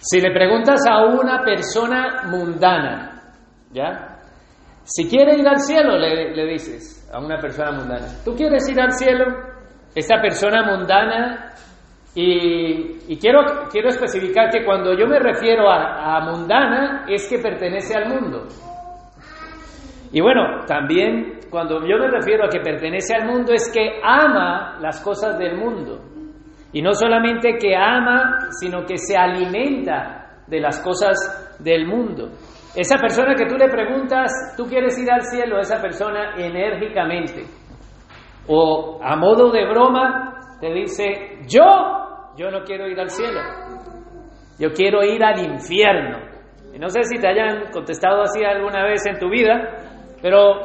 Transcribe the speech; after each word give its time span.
Si 0.00 0.20
le 0.20 0.30
preguntas 0.32 0.80
a 0.88 1.04
una 1.06 1.42
persona 1.42 2.22
mundana, 2.30 3.32
¿ya? 3.72 4.20
Si 4.84 5.08
quiere 5.08 5.36
ir 5.36 5.46
al 5.46 5.60
cielo, 5.60 5.98
le, 5.98 6.34
le 6.34 6.46
dices 6.46 7.10
a 7.12 7.18
una 7.18 7.38
persona 7.38 7.72
mundana, 7.72 8.06
¿tú 8.24 8.34
quieres 8.34 8.68
ir 8.68 8.80
al 8.80 8.92
cielo? 8.92 9.26
Esta 9.94 10.20
persona 10.20 10.62
mundana, 10.64 11.52
y, 12.14 13.12
y 13.12 13.18
quiero, 13.18 13.40
quiero 13.70 13.88
especificar 13.88 14.50
que 14.50 14.64
cuando 14.64 14.94
yo 14.94 15.06
me 15.06 15.18
refiero 15.18 15.70
a, 15.70 16.16
a 16.16 16.20
mundana, 16.20 17.04
es 17.08 17.28
que 17.28 17.38
pertenece 17.38 17.96
al 17.96 18.08
mundo. 18.08 18.46
Y 20.12 20.20
bueno, 20.20 20.64
también 20.66 21.40
cuando 21.50 21.80
yo 21.86 21.98
me 21.98 22.08
refiero 22.08 22.46
a 22.46 22.48
que 22.48 22.60
pertenece 22.60 23.14
al 23.14 23.26
mundo 23.26 23.52
es 23.52 23.70
que 23.72 24.00
ama 24.02 24.78
las 24.80 25.00
cosas 25.02 25.38
del 25.38 25.56
mundo. 25.56 26.00
Y 26.72 26.82
no 26.82 26.92
solamente 26.92 27.56
que 27.58 27.74
ama, 27.74 28.50
sino 28.60 28.84
que 28.84 28.98
se 28.98 29.16
alimenta 29.16 30.42
de 30.46 30.60
las 30.60 30.80
cosas 30.80 31.56
del 31.58 31.86
mundo. 31.86 32.30
Esa 32.74 32.96
persona 32.98 33.34
que 33.34 33.46
tú 33.46 33.56
le 33.56 33.68
preguntas, 33.68 34.30
¿tú 34.56 34.64
quieres 34.64 34.98
ir 34.98 35.10
al 35.10 35.22
cielo? 35.22 35.58
Esa 35.58 35.80
persona 35.80 36.34
enérgicamente 36.36 37.44
o 38.48 38.98
a 39.02 39.14
modo 39.16 39.50
de 39.50 39.66
broma 39.68 40.56
te 40.60 40.72
dice, 40.72 41.38
yo, 41.46 41.64
yo 42.36 42.50
no 42.50 42.64
quiero 42.64 42.88
ir 42.88 42.98
al 42.98 43.10
cielo, 43.10 43.40
yo 44.58 44.70
quiero 44.70 45.04
ir 45.04 45.22
al 45.22 45.38
infierno. 45.38 46.18
Y 46.74 46.78
no 46.78 46.88
sé 46.88 47.02
si 47.04 47.20
te 47.20 47.28
hayan 47.28 47.70
contestado 47.70 48.22
así 48.22 48.42
alguna 48.42 48.84
vez 48.84 49.06
en 49.06 49.18
tu 49.18 49.28
vida, 49.28 50.14
pero 50.20 50.60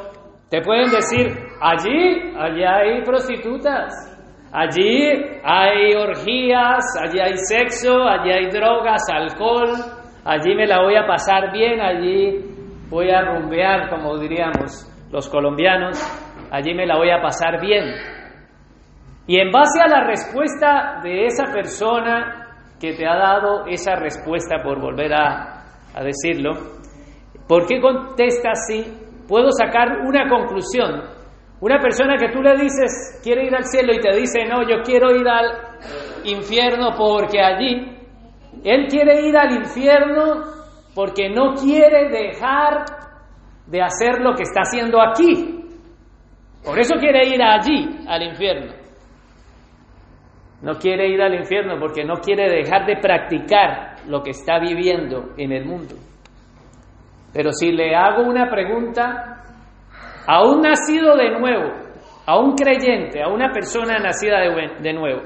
te 0.49 0.61
pueden 0.61 0.89
decir, 0.89 1.27
allí, 1.61 2.33
allí 2.37 2.63
hay 2.63 3.03
prostitutas, 3.03 4.12
allí 4.53 5.09
hay 5.43 5.95
orgías, 5.95 6.85
allí 7.01 7.19
hay 7.19 7.37
sexo, 7.37 8.07
allí 8.07 8.31
hay 8.31 8.49
drogas, 8.49 9.01
alcohol, 9.11 9.71
allí 10.23 10.55
me 10.55 10.67
la 10.67 10.81
voy 10.81 10.95
a 10.95 11.05
pasar 11.05 11.51
bien, 11.51 11.81
allí 11.81 12.39
voy 12.89 13.09
a 13.09 13.21
rumbear, 13.21 13.89
como 13.89 14.17
diríamos 14.17 14.89
los 15.11 15.27
colombianos, 15.29 15.97
allí 16.51 16.73
me 16.73 16.85
la 16.85 16.97
voy 16.97 17.09
a 17.09 17.21
pasar 17.21 17.59
bien. 17.59 17.83
Y 19.25 19.39
en 19.39 19.51
base 19.51 19.81
a 19.81 19.87
la 19.87 20.05
respuesta 20.05 20.99
de 21.01 21.25
esa 21.25 21.51
persona 21.51 22.43
que 22.79 22.93
te 22.93 23.07
ha 23.07 23.15
dado 23.15 23.65
esa 23.67 23.95
respuesta, 23.95 24.57
por 24.61 24.81
volver 24.81 25.13
a, 25.13 25.63
decirlo, 26.03 26.51
¿por 27.47 27.65
qué 27.65 27.79
contesta 27.79 28.49
así? 28.51 28.83
Puedo 29.27 29.51
sacar 29.51 29.99
una 30.05 30.27
conclusión. 30.27 31.03
Una 31.63 31.79
persona 31.79 32.17
que 32.17 32.27
tú 32.27 32.41
le 32.41 32.57
dices 32.57 33.21
quiere 33.23 33.45
ir 33.45 33.55
al 33.55 33.63
cielo 33.63 33.93
y 33.93 33.99
te 34.01 34.13
dice, 34.13 34.43
no, 34.43 34.67
yo 34.67 34.81
quiero 34.83 35.15
ir 35.15 35.25
al 35.25 35.45
infierno 36.25 36.89
porque 36.97 37.39
allí, 37.39 37.87
él 38.65 38.87
quiere 38.89 39.21
ir 39.25 39.37
al 39.37 39.55
infierno 39.55 40.41
porque 40.93 41.29
no 41.29 41.53
quiere 41.53 42.09
dejar 42.09 42.83
de 43.65 43.81
hacer 43.81 44.19
lo 44.19 44.35
que 44.35 44.43
está 44.43 44.63
haciendo 44.63 45.01
aquí. 45.01 45.63
Por 46.65 46.77
eso 46.77 46.95
quiere 46.99 47.29
ir 47.29 47.41
allí, 47.41 47.97
al 48.09 48.23
infierno. 48.23 48.73
No 50.63 50.73
quiere 50.73 51.07
ir 51.07 51.21
al 51.21 51.33
infierno 51.33 51.79
porque 51.79 52.03
no 52.03 52.15
quiere 52.15 52.49
dejar 52.49 52.85
de 52.85 52.97
practicar 52.97 54.01
lo 54.09 54.21
que 54.21 54.31
está 54.31 54.59
viviendo 54.59 55.29
en 55.37 55.53
el 55.53 55.63
mundo. 55.63 55.95
Pero 57.31 57.53
si 57.53 57.71
le 57.71 57.95
hago 57.95 58.23
una 58.23 58.49
pregunta 58.49 59.32
a 60.25 60.43
un 60.43 60.61
nacido 60.61 61.15
de 61.15 61.31
nuevo, 61.39 61.71
a 62.25 62.39
un 62.39 62.55
creyente, 62.55 63.21
a 63.21 63.27
una 63.27 63.51
persona 63.51 63.99
nacida 63.99 64.39
de, 64.39 64.93
nuevo, 64.93 65.21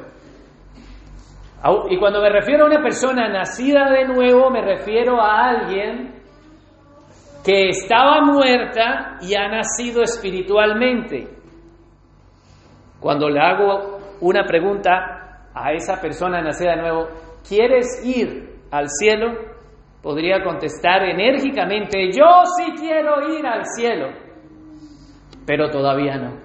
y 1.89 1.97
cuando 1.97 2.21
me 2.21 2.29
refiero 2.29 2.65
a 2.65 2.67
una 2.67 2.81
persona 2.81 3.27
nacida 3.29 3.89
de 3.89 4.05
nuevo, 4.05 4.49
me 4.49 4.61
refiero 4.61 5.19
a 5.19 5.49
alguien 5.49 6.13
que 7.43 7.69
estaba 7.69 8.21
muerta 8.21 9.17
y 9.21 9.35
ha 9.35 9.47
nacido 9.47 10.03
espiritualmente. 10.03 11.27
Cuando 12.99 13.29
le 13.29 13.39
hago 13.39 13.99
una 14.21 14.43
pregunta 14.45 15.49
a 15.53 15.71
esa 15.73 15.99
persona 15.99 16.41
nacida 16.41 16.75
de 16.75 16.81
nuevo, 16.81 17.07
¿quieres 17.47 18.05
ir 18.05 18.59
al 18.71 18.87
cielo? 18.89 19.33
Podría 20.01 20.43
contestar 20.43 21.03
enérgicamente, 21.03 22.11
yo 22.11 22.43
sí 22.57 22.73
quiero 22.79 23.33
ir 23.33 23.45
al 23.45 23.65
cielo, 23.65 24.09
pero 25.47 25.71
todavía 25.71 26.17
no. 26.17 26.37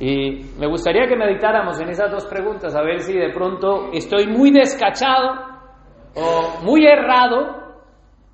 Y 0.00 0.50
me 0.58 0.66
gustaría 0.66 1.06
que 1.06 1.14
meditáramos 1.14 1.78
en 1.78 1.90
esas 1.90 2.10
dos 2.10 2.24
preguntas, 2.26 2.74
a 2.74 2.82
ver 2.82 3.00
si 3.00 3.12
de 3.12 3.30
pronto 3.32 3.90
estoy 3.92 4.26
muy 4.26 4.50
descachado 4.50 5.34
o 6.16 6.64
muy 6.64 6.86
errado 6.86 7.84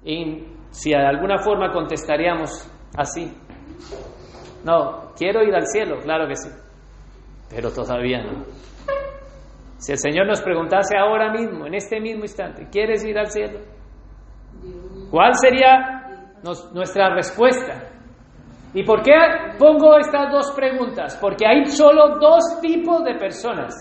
y 0.05 0.45
si 0.71 0.91
de 0.91 0.97
alguna 1.05 1.39
forma 1.39 1.73
contestaríamos 1.73 2.71
así. 2.97 3.31
No, 4.65 5.13
quiero 5.17 5.43
ir 5.43 5.55
al 5.55 5.67
cielo, 5.67 5.99
claro 6.03 6.29
que 6.29 6.37
sí, 6.37 6.49
pero 7.51 7.71
todavía 7.71 8.23
no. 8.23 8.45
Si 9.77 9.93
el 9.93 9.99
Señor 9.99 10.27
nos 10.27 10.41
preguntase 10.41 10.97
ahora 10.97 11.33
mismo, 11.33 11.67
en 11.67 11.75
este 11.75 12.01
mismo 12.01 12.23
instante, 12.23 12.69
¿quieres 12.71 13.05
ir 13.05 13.19
al 13.19 13.31
cielo? 13.31 13.61
¿Cuál 15.11 15.35
sería 15.35 15.98
nuestra 16.43 17.15
respuesta? 17.15 17.91
¿Y 18.75 18.85
por 18.85 19.03
qué 19.03 19.13
pongo 19.59 19.97
estas 19.97 20.31
dos 20.31 20.53
preguntas? 20.53 21.19
Porque 21.21 21.47
hay 21.47 21.67
solo 21.67 22.19
dos 22.19 22.61
tipos 22.61 23.03
de 23.05 23.15
personas. 23.15 23.75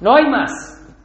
No 0.00 0.14
hay 0.14 0.28
más. 0.28 0.52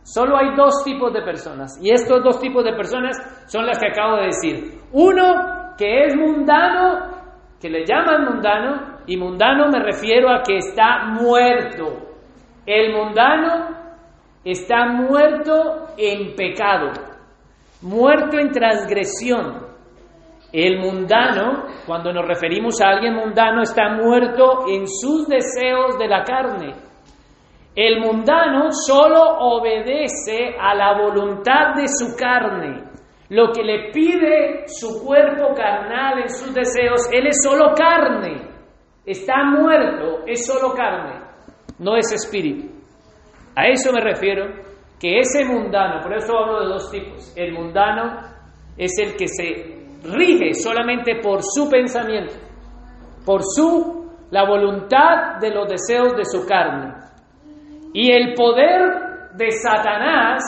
Solo 0.04 0.38
hay 0.38 0.56
dos 0.56 0.84
tipos 0.84 1.14
de 1.14 1.22
personas. 1.22 1.80
Y 1.82 1.94
estos 1.94 2.24
dos 2.24 2.40
tipos 2.40 2.64
de 2.66 2.74
personas 2.74 3.18
son 3.48 3.66
las 3.66 3.80
que 3.80 3.88
acabo 3.88 4.18
de 4.18 4.26
decir. 4.26 4.80
Uno 4.92 5.74
que 5.78 6.06
es 6.06 6.16
mundano, 6.16 7.22
que 7.60 7.70
le 7.70 7.86
llaman 7.86 8.26
mundano, 8.26 9.00
y 9.08 9.18
mundano 9.18 9.68
me 9.70 9.80
refiero 9.80 10.30
a 10.30 10.42
que 10.44 10.58
está 10.58 11.06
muerto. 11.06 12.12
El 12.66 12.94
mundano 12.94 13.78
está 14.44 14.86
muerto 14.88 15.88
en 15.98 16.36
pecado, 16.36 16.92
muerto 17.82 18.38
en 18.38 18.52
transgresión. 18.52 19.71
El 20.52 20.80
mundano, 20.80 21.66
cuando 21.86 22.12
nos 22.12 22.28
referimos 22.28 22.82
a 22.82 22.90
alguien 22.90 23.16
mundano, 23.16 23.62
está 23.62 23.90
muerto 23.90 24.66
en 24.68 24.86
sus 24.88 25.28
deseos 25.28 25.98
de 25.98 26.08
la 26.08 26.24
carne. 26.24 26.76
El 27.74 28.02
mundano 28.02 28.70
solo 28.72 29.22
obedece 29.40 30.56
a 30.60 30.76
la 30.76 31.02
voluntad 31.02 31.76
de 31.76 31.88
su 31.88 32.18
carne. 32.18 32.84
Lo 33.30 33.54
que 33.54 33.64
le 33.64 33.92
pide 33.92 34.68
su 34.68 35.06
cuerpo 35.06 35.54
carnal 35.56 36.20
en 36.20 36.30
sus 36.30 36.54
deseos, 36.54 37.08
él 37.14 37.28
es 37.28 37.38
solo 37.42 37.74
carne. 37.74 38.50
Está 39.06 39.46
muerto, 39.46 40.24
es 40.28 40.46
solo 40.46 40.76
carne, 40.76 41.22
no 41.80 41.96
es 41.96 42.12
espíritu. 42.12 42.70
A 43.56 43.68
eso 43.68 43.92
me 43.94 44.02
refiero, 44.02 44.48
que 45.00 45.20
ese 45.20 45.46
mundano, 45.46 46.02
por 46.02 46.14
eso 46.14 46.38
hablo 46.38 46.62
de 46.62 46.68
dos 46.68 46.92
tipos. 46.92 47.34
El 47.36 47.54
mundano 47.54 48.20
es 48.78 48.92
el 49.00 49.16
que 49.16 49.28
se 49.28 49.81
rige 50.04 50.54
solamente 50.54 51.20
por 51.22 51.42
su 51.44 51.70
pensamiento, 51.70 52.34
por 53.26 53.42
su 53.44 54.02
la 54.32 54.48
voluntad 54.48 55.40
de 55.40 55.52
los 55.52 55.68
deseos 55.68 56.16
de 56.16 56.26
su 56.26 56.46
carne. 56.46 56.94
Y 57.94 58.12
el 58.12 58.34
poder 58.34 59.32
de 59.36 59.52
Satanás 59.52 60.42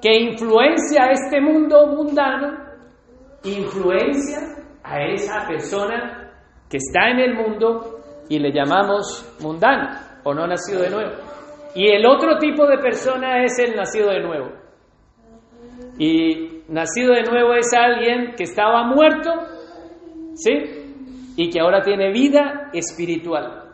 que 0.00 0.14
influencia 0.14 1.04
a 1.04 1.10
este 1.10 1.40
mundo 1.40 1.86
mundano, 1.86 2.58
influencia 3.44 4.38
a 4.82 5.02
esa 5.02 5.46
persona 5.46 6.30
que 6.68 6.78
está 6.78 7.10
en 7.10 7.18
el 7.20 7.34
mundo 7.34 8.00
y 8.28 8.38
le 8.38 8.52
llamamos 8.52 9.36
mundano 9.40 9.88
o 10.24 10.34
no 10.34 10.46
nacido 10.46 10.82
de 10.82 10.90
nuevo. 10.90 11.12
Y 11.74 11.88
el 11.88 12.06
otro 12.06 12.38
tipo 12.38 12.66
de 12.66 12.78
persona 12.78 13.44
es 13.44 13.58
el 13.58 13.76
nacido 13.76 14.10
de 14.10 14.20
nuevo. 14.20 14.48
Y 15.98 16.49
nacido 16.70 17.14
de 17.14 17.24
nuevo 17.24 17.52
es 17.54 17.66
alguien 17.74 18.34
que 18.36 18.44
estaba 18.44 18.84
muerto, 18.84 19.30
¿sí? 20.34 21.34
Y 21.36 21.50
que 21.50 21.60
ahora 21.60 21.82
tiene 21.82 22.12
vida 22.12 22.70
espiritual. 22.72 23.64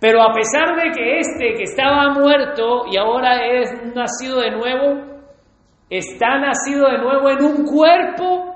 Pero 0.00 0.22
a 0.22 0.32
pesar 0.32 0.76
de 0.76 0.92
que 0.92 1.18
este 1.18 1.54
que 1.54 1.64
estaba 1.64 2.10
muerto 2.14 2.84
y 2.90 2.96
ahora 2.96 3.44
es 3.46 3.94
nacido 3.94 4.40
de 4.40 4.50
nuevo, 4.52 5.18
está 5.90 6.38
nacido 6.38 6.86
de 6.88 6.98
nuevo 6.98 7.30
en 7.30 7.44
un 7.44 7.64
cuerpo 7.64 8.54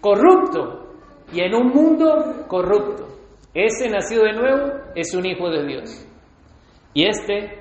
corrupto 0.00 0.94
y 1.32 1.40
en 1.40 1.54
un 1.54 1.68
mundo 1.68 2.46
corrupto. 2.48 3.06
Ese 3.52 3.90
nacido 3.90 4.24
de 4.24 4.32
nuevo 4.32 4.72
es 4.94 5.14
un 5.14 5.26
hijo 5.26 5.50
de 5.50 5.66
Dios. 5.66 6.08
Y 6.94 7.06
este 7.06 7.58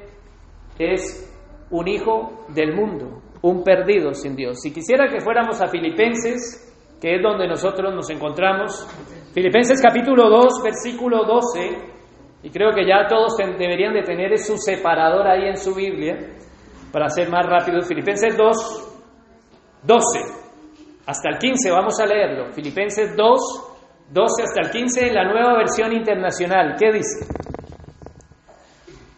es 0.77 1.31
un 1.71 1.87
hijo 1.87 2.45
del 2.49 2.75
mundo, 2.75 3.21
un 3.45 3.63
perdido 3.63 4.13
sin 4.13 4.35
Dios. 4.35 4.57
Si 4.59 4.73
quisiera 4.73 5.07
que 5.07 5.21
fuéramos 5.21 5.61
a 5.61 5.67
Filipenses, 5.67 6.73
que 6.99 7.15
es 7.15 7.21
donde 7.21 7.47
nosotros 7.47 7.93
nos 7.93 8.09
encontramos, 8.09 8.87
Filipenses 9.33 9.79
capítulo 9.79 10.29
2, 10.29 10.63
versículo 10.63 11.23
12, 11.25 11.59
y 12.41 12.49
creo 12.49 12.71
que 12.71 12.87
ya 12.87 13.05
todos 13.07 13.37
deberían 13.37 13.93
de 13.93 14.01
tener 14.01 14.35
su 14.39 14.57
separador 14.57 15.27
ahí 15.27 15.47
en 15.47 15.57
su 15.57 15.75
Biblia, 15.75 16.17
para 16.91 17.07
ser 17.09 17.29
más 17.29 17.45
rápido. 17.45 17.81
Filipenses 17.83 18.35
2, 18.35 18.97
12, 19.83 20.19
hasta 21.05 21.29
el 21.29 21.37
15, 21.37 21.69
vamos 21.69 21.99
a 21.99 22.05
leerlo. 22.07 22.51
Filipenses 22.51 23.15
2, 23.15 23.39
12 24.11 24.43
hasta 24.43 24.61
el 24.61 24.71
15 24.71 25.07
en 25.07 25.13
la 25.13 25.23
nueva 25.23 25.55
versión 25.57 25.93
internacional. 25.93 26.75
¿Qué 26.79 26.91
dice? 26.91 27.27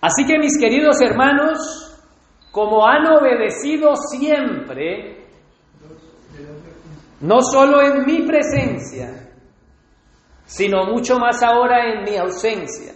Así 0.02 0.26
que 0.26 0.38
mis 0.38 0.60
queridos 0.60 1.00
hermanos, 1.02 1.87
como 2.58 2.88
han 2.88 3.06
obedecido 3.06 3.96
siempre, 3.96 5.28
no 7.22 7.40
solo 7.42 7.84
en 7.84 8.04
mi 8.04 8.26
presencia, 8.26 9.30
sino 10.44 10.86
mucho 10.86 11.20
más 11.20 11.44
ahora 11.44 11.86
en 11.86 12.04
mi 12.04 12.18
ausencia. 12.18 12.94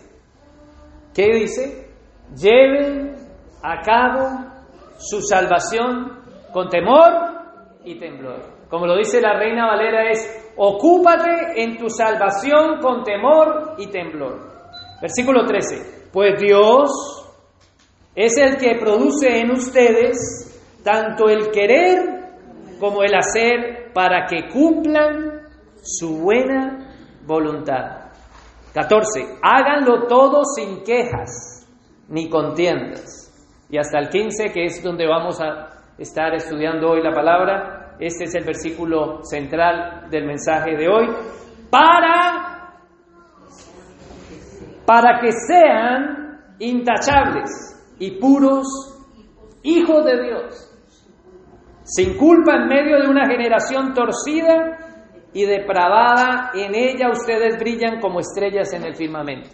¿Qué 1.13 1.27
dice? 1.35 1.91
Lleven 2.35 3.15
a 3.61 3.81
cabo 3.81 4.29
su 4.97 5.21
salvación 5.21 6.23
con 6.51 6.67
temor 6.67 7.11
y 7.85 7.99
temblor. 7.99 8.41
Como 8.67 8.87
lo 8.87 8.97
dice 8.97 9.21
la 9.21 9.37
reina 9.37 9.67
Valera 9.67 10.09
es, 10.09 10.53
ocúpate 10.57 11.61
en 11.61 11.77
tu 11.77 11.87
salvación 11.87 12.79
con 12.81 13.03
temor 13.03 13.75
y 13.77 13.85
temblor. 13.91 14.39
Versículo 14.99 15.45
13, 15.45 16.09
pues 16.11 16.41
Dios 16.41 17.20
es 18.15 18.37
el 18.37 18.57
que 18.57 18.77
produce 18.79 19.39
en 19.39 19.51
ustedes 19.51 20.81
tanto 20.83 21.29
el 21.29 21.51
querer 21.51 21.97
como 22.79 23.03
el 23.03 23.13
hacer 23.15 23.91
para 23.93 24.25
que 24.27 24.49
cumplan 24.49 25.41
su 25.81 26.19
buena 26.19 26.93
voluntad. 27.25 28.11
14. 28.73 29.37
Háganlo 29.41 30.07
todo 30.07 30.43
sin 30.43 30.83
quejas 30.83 31.67
ni 32.09 32.29
contiendas. 32.29 33.27
Y 33.69 33.77
hasta 33.77 33.99
el 33.99 34.09
15, 34.09 34.51
que 34.51 34.65
es 34.65 34.83
donde 34.83 35.07
vamos 35.07 35.39
a 35.39 35.69
estar 35.97 36.33
estudiando 36.33 36.89
hoy 36.89 37.01
la 37.01 37.13
palabra, 37.13 37.95
este 37.99 38.25
es 38.25 38.35
el 38.35 38.43
versículo 38.43 39.23
central 39.23 40.09
del 40.09 40.25
mensaje 40.25 40.75
de 40.75 40.89
hoy, 40.89 41.07
para, 41.69 42.73
para 44.85 45.19
que 45.21 45.31
sean 45.31 46.55
intachables 46.59 47.70
y 48.01 48.19
puros 48.19 48.65
hijos 49.61 50.03
de 50.03 50.23
Dios, 50.23 50.67
sin 51.83 52.17
culpa 52.17 52.55
en 52.55 52.67
medio 52.67 52.99
de 52.99 53.07
una 53.07 53.27
generación 53.27 53.93
torcida 53.93 54.79
y 55.31 55.45
depravada, 55.45 56.49
en 56.55 56.73
ella 56.73 57.09
ustedes 57.11 57.59
brillan 57.59 58.01
como 58.01 58.19
estrellas 58.19 58.73
en 58.73 58.85
el 58.85 58.95
firmamento. 58.95 59.49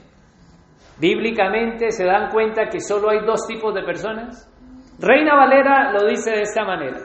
Bíblicamente 0.97 1.91
se 1.91 2.05
dan 2.05 2.31
cuenta 2.31 2.69
que 2.69 2.79
solo 2.79 3.09
hay 3.09 3.25
dos 3.25 3.45
tipos 3.45 3.75
de 3.75 3.83
personas. 3.83 4.49
Reina 4.97 5.35
Valera 5.35 5.91
lo 5.91 6.07
dice 6.07 6.31
de 6.31 6.43
esta 6.43 6.63
manera, 6.63 6.99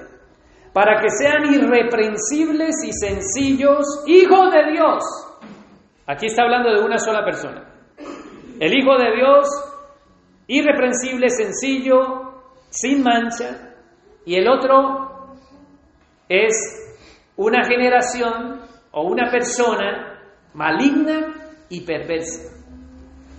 para 0.72 1.00
que 1.00 1.10
sean 1.10 1.52
irreprensibles 1.52 2.76
y 2.86 2.92
sencillos, 2.92 4.04
hijos 4.06 4.52
de 4.52 4.70
Dios. 4.70 5.02
Aquí 6.06 6.26
está 6.26 6.44
hablando 6.44 6.72
de 6.72 6.84
una 6.84 6.98
sola 6.98 7.24
persona. 7.24 7.64
El 8.60 8.78
Hijo 8.78 8.96
de 8.96 9.16
Dios, 9.16 9.71
irreprensible, 10.56 11.28
sencillo, 11.30 12.42
sin 12.68 13.02
mancha, 13.02 13.74
y 14.24 14.36
el 14.36 14.48
otro 14.48 15.36
es 16.28 16.54
una 17.36 17.64
generación 17.64 18.60
o 18.92 19.02
una 19.02 19.30
persona 19.30 20.20
maligna 20.54 21.34
y 21.68 21.80
perversa. 21.80 22.54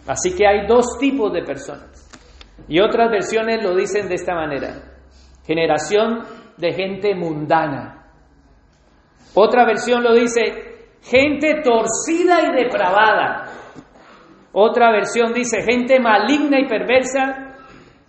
Así 0.07 0.35
que 0.35 0.45
hay 0.45 0.67
dos 0.67 0.97
tipos 0.99 1.31
de 1.31 1.43
personas. 1.43 2.09
Y 2.67 2.79
otras 2.81 3.09
versiones 3.09 3.63
lo 3.63 3.75
dicen 3.75 4.07
de 4.09 4.15
esta 4.15 4.33
manera. 4.33 4.81
Generación 5.45 6.23
de 6.57 6.73
gente 6.73 7.15
mundana. 7.15 8.07
Otra 9.33 9.65
versión 9.65 10.03
lo 10.03 10.13
dice 10.13 10.41
gente 11.01 11.61
torcida 11.63 12.41
y 12.41 12.63
depravada. 12.63 13.42
Otra 14.53 14.91
versión 14.91 15.33
dice 15.33 15.63
gente 15.63 15.99
maligna 15.99 16.59
y 16.59 16.67
perversa, 16.67 17.55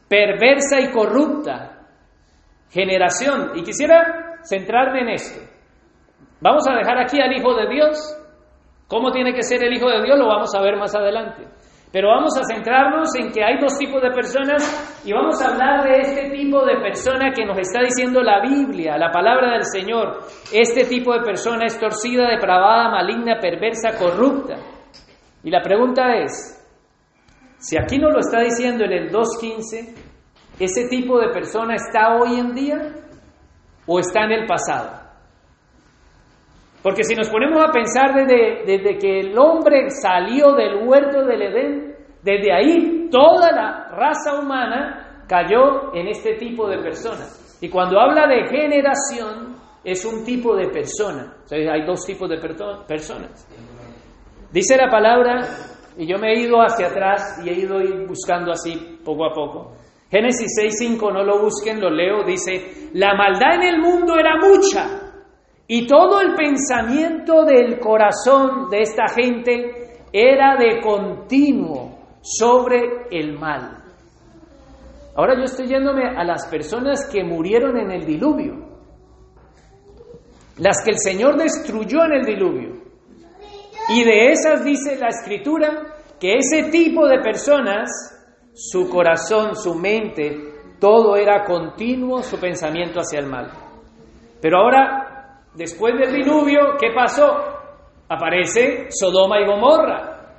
perversa 0.08 0.78
y 0.80 0.92
corrupta. 0.92 1.70
Generación. 2.70 3.52
Y 3.54 3.62
quisiera 3.62 4.40
centrarme 4.42 5.00
en 5.00 5.08
esto. 5.10 5.40
Vamos 6.40 6.68
a 6.68 6.74
dejar 6.74 6.98
aquí 6.98 7.20
al 7.20 7.32
Hijo 7.32 7.54
de 7.54 7.68
Dios. 7.68 7.96
¿Cómo 8.88 9.10
tiene 9.10 9.32
que 9.32 9.42
ser 9.42 9.64
el 9.64 9.72
Hijo 9.72 9.88
de 9.88 10.02
Dios? 10.02 10.18
Lo 10.18 10.26
vamos 10.26 10.54
a 10.54 10.60
ver 10.60 10.76
más 10.76 10.94
adelante. 10.94 11.44
Pero 11.90 12.08
vamos 12.08 12.36
a 12.36 12.42
centrarnos 12.52 13.08
en 13.14 13.30
que 13.30 13.42
hay 13.42 13.58
dos 13.60 13.78
tipos 13.78 14.02
de 14.02 14.10
personas 14.10 15.02
y 15.06 15.12
vamos 15.12 15.40
a 15.40 15.52
hablar 15.52 15.84
de 15.84 16.00
este 16.00 16.30
tipo 16.30 16.66
de 16.66 16.76
persona 16.78 17.32
que 17.32 17.46
nos 17.46 17.56
está 17.56 17.80
diciendo 17.80 18.20
la 18.20 18.40
Biblia, 18.40 18.98
la 18.98 19.12
palabra 19.12 19.52
del 19.52 19.62
Señor. 19.64 20.18
Este 20.52 20.84
tipo 20.84 21.14
de 21.14 21.20
persona 21.20 21.66
es 21.66 21.78
torcida, 21.78 22.28
depravada, 22.28 22.90
maligna, 22.90 23.38
perversa, 23.40 23.96
corrupta. 23.96 24.73
Y 25.44 25.50
la 25.50 25.62
pregunta 25.62 26.16
es, 26.16 26.60
si 27.58 27.76
aquí 27.78 27.98
nos 27.98 28.12
lo 28.12 28.20
está 28.20 28.40
diciendo 28.40 28.84
en 28.84 28.92
el 28.92 29.10
2.15, 29.12 29.94
¿ese 30.58 30.88
tipo 30.88 31.20
de 31.20 31.28
persona 31.28 31.74
está 31.74 32.16
hoy 32.16 32.40
en 32.40 32.54
día 32.54 32.92
o 33.86 33.98
está 34.00 34.24
en 34.24 34.32
el 34.32 34.46
pasado? 34.46 35.04
Porque 36.82 37.04
si 37.04 37.14
nos 37.14 37.28
ponemos 37.30 37.62
a 37.62 37.72
pensar 37.72 38.14
desde, 38.14 38.64
desde, 38.66 38.98
que 38.98 39.20
el 39.20 39.38
hombre 39.38 39.90
salió 39.90 40.54
del 40.54 40.86
huerto 40.86 41.24
del 41.24 41.42
Edén, 41.42 41.96
desde 42.22 42.52
ahí 42.52 43.08
toda 43.10 43.52
la 43.52 43.88
raza 43.90 44.38
humana 44.38 45.24
cayó 45.26 45.94
en 45.94 46.08
este 46.08 46.34
tipo 46.34 46.68
de 46.68 46.78
personas. 46.78 47.58
Y 47.60 47.68
cuando 47.68 47.98
habla 47.98 48.26
de 48.26 48.48
generación, 48.48 49.56
es 49.84 50.04
un 50.04 50.24
tipo 50.24 50.56
de 50.56 50.68
persona. 50.68 51.36
O 51.44 51.48
sea, 51.48 51.72
hay 51.72 51.84
dos 51.86 52.04
tipos 52.04 52.28
de 52.28 52.38
personas. 52.38 53.46
Dice 54.54 54.76
la 54.76 54.88
palabra, 54.88 55.40
y 55.98 56.06
yo 56.06 56.16
me 56.16 56.32
he 56.32 56.42
ido 56.42 56.58
hacia 56.58 56.86
atrás 56.86 57.40
y 57.44 57.48
he 57.48 57.54
ido 57.54 57.80
buscando 58.06 58.52
así 58.52 59.00
poco 59.04 59.24
a 59.24 59.34
poco. 59.34 59.72
Génesis 60.08 60.46
6.5, 60.80 61.12
no 61.12 61.24
lo 61.24 61.42
busquen, 61.42 61.80
lo 61.80 61.90
leo, 61.90 62.22
dice, 62.22 62.90
la 62.92 63.16
maldad 63.16 63.56
en 63.56 63.62
el 63.62 63.80
mundo 63.80 64.14
era 64.16 64.36
mucha 64.36 65.10
y 65.66 65.88
todo 65.88 66.20
el 66.20 66.36
pensamiento 66.36 67.44
del 67.44 67.80
corazón 67.80 68.70
de 68.70 68.82
esta 68.82 69.08
gente 69.08 70.04
era 70.12 70.56
de 70.56 70.80
continuo 70.80 71.98
sobre 72.22 73.08
el 73.10 73.36
mal. 73.36 73.82
Ahora 75.16 75.34
yo 75.36 75.46
estoy 75.46 75.66
yéndome 75.66 76.06
a 76.06 76.22
las 76.22 76.46
personas 76.46 77.08
que 77.12 77.24
murieron 77.24 77.76
en 77.76 77.90
el 77.90 78.06
diluvio, 78.06 78.54
las 80.58 80.76
que 80.84 80.92
el 80.92 80.98
Señor 80.98 81.36
destruyó 81.36 82.04
en 82.04 82.12
el 82.12 82.24
diluvio. 82.24 82.83
Y 83.88 84.04
de 84.04 84.32
esas 84.32 84.64
dice 84.64 84.96
la 84.96 85.08
escritura 85.08 85.96
que 86.18 86.34
ese 86.34 86.70
tipo 86.70 87.06
de 87.06 87.20
personas, 87.20 87.90
su 88.54 88.88
corazón, 88.88 89.56
su 89.56 89.74
mente, 89.74 90.52
todo 90.80 91.16
era 91.16 91.44
continuo, 91.44 92.22
su 92.22 92.38
pensamiento 92.38 93.00
hacia 93.00 93.20
el 93.20 93.26
mal. 93.26 93.50
Pero 94.40 94.58
ahora 94.58 95.04
Después 95.54 95.94
del 95.96 96.12
diluvio, 96.12 96.76
¿qué 96.80 96.88
pasó? 96.92 97.32
Aparece 98.08 98.88
Sodoma 98.90 99.40
y 99.40 99.46
Gomorra. 99.46 100.32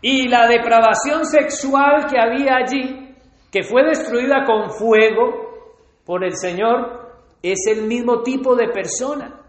Y 0.00 0.28
la 0.28 0.46
depravación 0.46 1.26
sexual 1.26 2.06
que 2.06 2.18
había 2.18 2.56
allí, 2.56 3.14
que 3.50 3.64
fue 3.64 3.82
destruida 3.82 4.44
con 4.44 4.70
fuego 4.70 5.32
por 6.06 6.24
el 6.24 6.36
Señor, 6.36 7.10
es 7.42 7.66
el 7.66 7.86
mismo 7.86 8.22
tipo 8.22 8.54
de 8.54 8.68
persona. 8.68 9.40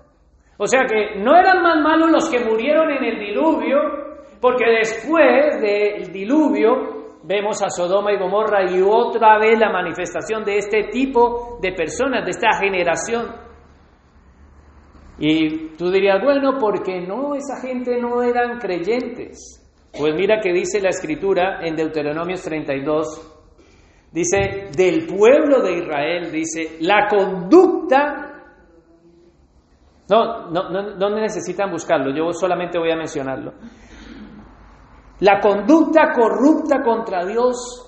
O 0.58 0.68
sea 0.68 0.82
que 0.86 1.20
no 1.20 1.36
eran 1.36 1.62
más 1.62 1.82
malos 1.82 2.12
los 2.12 2.30
que 2.30 2.44
murieron 2.46 2.92
en 2.92 3.04
el 3.04 3.20
diluvio, 3.20 3.78
porque 4.40 4.66
después 4.70 5.62
del 5.62 6.12
diluvio 6.12 7.18
vemos 7.24 7.62
a 7.64 7.70
Sodoma 7.70 8.14
y 8.14 8.20
Gomorra 8.20 8.70
y 8.70 8.82
otra 8.82 9.40
vez 9.40 9.58
la 9.58 9.72
manifestación 9.72 10.44
de 10.44 10.58
este 10.58 10.90
tipo 10.92 11.58
de 11.62 11.72
personas, 11.72 12.26
de 12.26 12.32
esta 12.32 12.58
generación. 12.60 13.28
Y 15.18 15.76
tú 15.78 15.90
dirías, 15.90 16.22
bueno, 16.24 16.58
porque 16.60 17.02
no, 17.02 17.36
esa 17.36 17.62
gente 17.62 18.00
no 18.00 18.22
eran 18.22 18.60
creyentes. 18.60 19.60
Pues 19.98 20.16
mira 20.16 20.40
que 20.42 20.52
dice 20.52 20.82
la 20.82 20.90
escritura 20.90 21.60
en 21.62 21.76
Deuteronomios 21.76 22.44
32, 22.44 24.10
dice, 24.12 24.70
del 24.76 25.06
pueblo 25.06 25.62
de 25.62 25.78
Israel, 25.78 26.32
dice, 26.32 26.78
la 26.82 27.08
conducta... 27.08 28.33
No, 30.10 30.50
no, 30.52 30.70
no, 30.70 30.96
no 30.96 31.10
necesitan 31.20 31.72
buscarlo, 31.72 32.14
yo 32.14 32.34
solamente 32.34 32.78
voy 32.78 32.92
a 32.92 32.96
mencionarlo. 32.96 33.54
La 35.20 35.40
conducta 35.40 36.12
corrupta 36.14 36.82
contra 36.84 37.26
Dios 37.26 37.84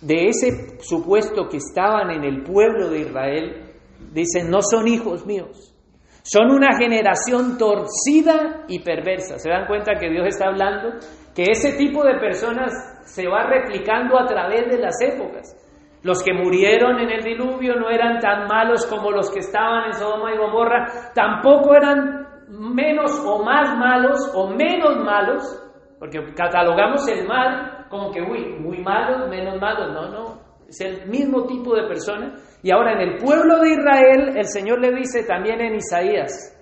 de 0.00 0.28
ese 0.28 0.78
supuesto 0.80 1.48
que 1.48 1.56
estaban 1.56 2.10
en 2.10 2.24
el 2.24 2.42
pueblo 2.42 2.90
de 2.90 3.00
Israel, 3.00 3.72
dice, 4.12 4.44
no 4.44 4.60
son 4.62 4.86
hijos 4.86 5.26
míos. 5.26 5.74
Son 6.22 6.50
una 6.50 6.76
generación 6.76 7.56
torcida 7.56 8.64
y 8.68 8.80
perversa. 8.80 9.38
¿Se 9.38 9.48
dan 9.48 9.66
cuenta 9.66 9.94
que 9.98 10.10
Dios 10.10 10.26
está 10.26 10.48
hablando? 10.48 10.98
Que 11.34 11.44
ese 11.50 11.72
tipo 11.78 12.04
de 12.04 12.18
personas 12.18 12.70
se 13.06 13.26
va 13.26 13.46
replicando 13.48 14.18
a 14.18 14.26
través 14.26 14.68
de 14.68 14.78
las 14.78 15.00
épocas. 15.00 15.56
Los 16.02 16.22
que 16.22 16.32
murieron 16.32 17.00
en 17.00 17.10
el 17.10 17.24
diluvio 17.24 17.74
no 17.74 17.90
eran 17.90 18.20
tan 18.20 18.46
malos 18.46 18.86
como 18.86 19.10
los 19.10 19.30
que 19.30 19.40
estaban 19.40 19.86
en 19.86 19.94
Sodoma 19.94 20.32
y 20.32 20.38
Gomorra, 20.38 21.12
tampoco 21.14 21.74
eran 21.74 22.26
menos 22.48 23.20
o 23.26 23.44
más 23.44 23.76
malos 23.76 24.30
o 24.34 24.48
menos 24.48 24.96
malos, 25.04 25.42
porque 25.98 26.20
catalogamos 26.34 27.06
el 27.08 27.26
mal 27.26 27.86
como 27.90 28.10
que, 28.10 28.20
uy, 28.20 28.58
muy 28.60 28.78
malos, 28.78 29.28
menos 29.28 29.60
malos, 29.60 29.92
no, 29.92 30.08
no, 30.10 30.40
es 30.68 30.80
el 30.80 31.08
mismo 31.08 31.46
tipo 31.46 31.74
de 31.74 31.88
persona. 31.88 32.34
Y 32.62 32.70
ahora 32.70 32.92
en 32.92 33.00
el 33.00 33.16
pueblo 33.16 33.60
de 33.60 33.70
Israel, 33.70 34.36
el 34.36 34.44
Señor 34.44 34.80
le 34.80 34.92
dice 34.92 35.24
también 35.24 35.60
en 35.60 35.76
Isaías, 35.76 36.54